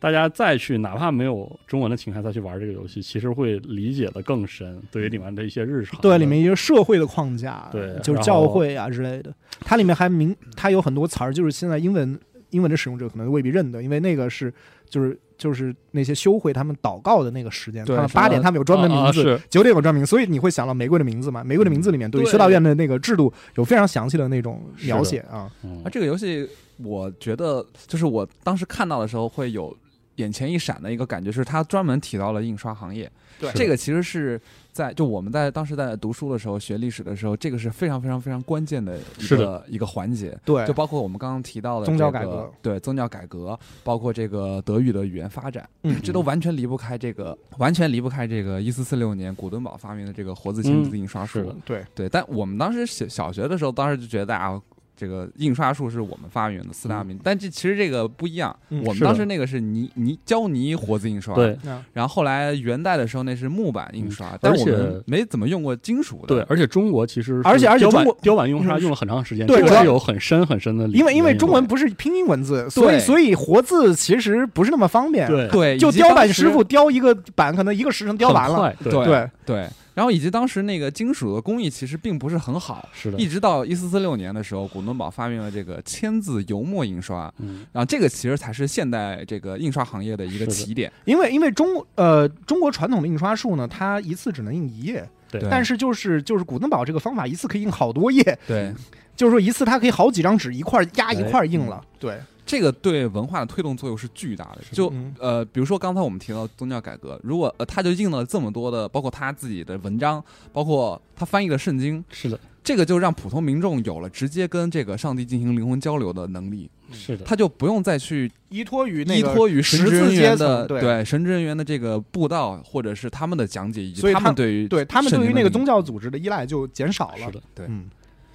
[0.02, 9.32] 大家再去哪怕没有中文的情况再去玩这个游戏，其实会理解的更深，对于里面的一些日常，对，里面一些社会的框架，对就是教会啊之类的。
[9.60, 12.20] 它里面还明，它有很多词儿，就是现在英文
[12.50, 14.52] 英文的使用者可能未必认得，因为那个是
[14.90, 21.44] 就是就是那些修会他们祷告的那个时间，对他们八点他们有专门名字，九点有专门名，所以你会想到玫瑰的名字嘛？
[21.44, 25.48] 玫瑰的名字里面对于修道院的那个制度有非常详细的那种描写啊。
[25.64, 26.50] 嗯啊，这个游戏
[26.80, 29.78] 我觉得就是我当时看到的时候会有
[30.22, 33.12] 眼前一闪的一个感觉，是他专门提到了印刷行业。
[33.40, 34.40] 对这个其实是
[34.72, 40.38] 在就我们在当时在读书的时候学历史的时候，这个是非常非常非常关键的一个一个环节。
[40.46, 51.52] 对就包括我们刚刚提到的宗教改革，对宗教改革，包括这个德语的语言发展，嗯这都完全离不开这个，完全离不开这个一四四六年古敦堡发明的这个活字签字印刷术。
[51.66, 54.62] 对，对，但我们当时小小学的时候，当时就觉得啊，
[55.02, 58.56] 这个印刷术是我们发明的四大发明，但这其实这个不一样。
[58.70, 61.54] 嗯我们当时那个是泥泥胶泥活字印刷，对。
[61.68, 66.28] 啊然后后来元代的时候那是木板印刷，但我们没怎么用过金属的。
[66.28, 75.28] 对，而且中国其实而且而且雕版中国雕版印刷嗯用了很长时间，这个是有很深很深的理，因为因为中文不是拼音文字，所以所以活字其实不是那么方便。
[75.28, 78.72] 对对，就雕版师傅雕一个版，可能一个时辰雕完了。
[78.84, 90.92] 对，对，然后以及当时那个金属的工艺其实并不是很好，是的一，直到一四四六年的时候，古登堡发明了这个签字油墨印刷，嗯，然后这个其实才是现代这个印刷行业的一个起点。
[91.06, 98.74] 因为因为中呃中国传统的印刷术呢，它一次只能印一页，对但是就是就是古登堡这个方法一次可以印好多页，对，
[99.16, 101.84] 就是说一次它可以好几张纸一块儿压一块儿印哎了。
[102.00, 104.62] 对，这个对文化的推动作用是巨大的。
[104.72, 105.14] 就嗯。
[105.20, 121.06] 呃，比如说刚才我们提到宗教改革，如果呃他就印了这么多的，包括他自己的文章，包括他翻译的圣经，是的，这个就让普通民众有了直接跟这个上帝进行灵魂交流的能力，是的，他就不用再去依托于那个依托于神十职人员的层，对。
[121.06, 127.26] 神职人员的这个布道，或者是他们的讲解，以及他他们对于对他们对于那个宗教，教组织的依赖就减少了。
[127.26, 127.66] 是的，对。
[127.70, 127.90] 嗯，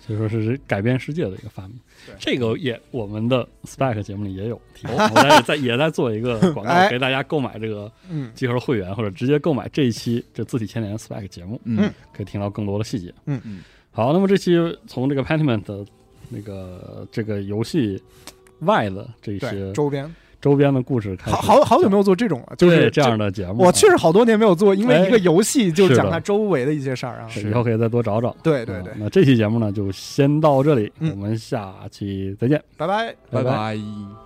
[0.06, 1.78] 所以说是改变世界的一个发明。
[2.18, 6.88] 这个也我们的 Spec 节目里也有提， 我在在也在做一个广告，哎。
[6.88, 8.30] 给大家购买这个嗯。
[8.34, 11.92] 集合会员，或者直接购买这一期这字体千年 Spec 节目，嗯。
[12.12, 13.12] 可以听到更多的细节。
[13.24, 13.40] 嗯。
[13.44, 14.54] 嗯，好，那么这期
[14.86, 15.84] 从这个 Pentiment 的
[16.28, 18.00] 那个这个游戏
[18.60, 27.28] 外的这，些周边周边的故事开始好好好久没有做这种了，就是这样的节目，我确实好多年没有做，因为哎一个游戏就是讲的它周围的一些事儿啊。
[27.28, 28.36] 是以后可以再多找找。
[28.42, 33.14] 对对对，啊那这期节目呢就先到这里，嗯我们下期再见，拜拜。
[33.30, 34.25] 拜拜拜拜。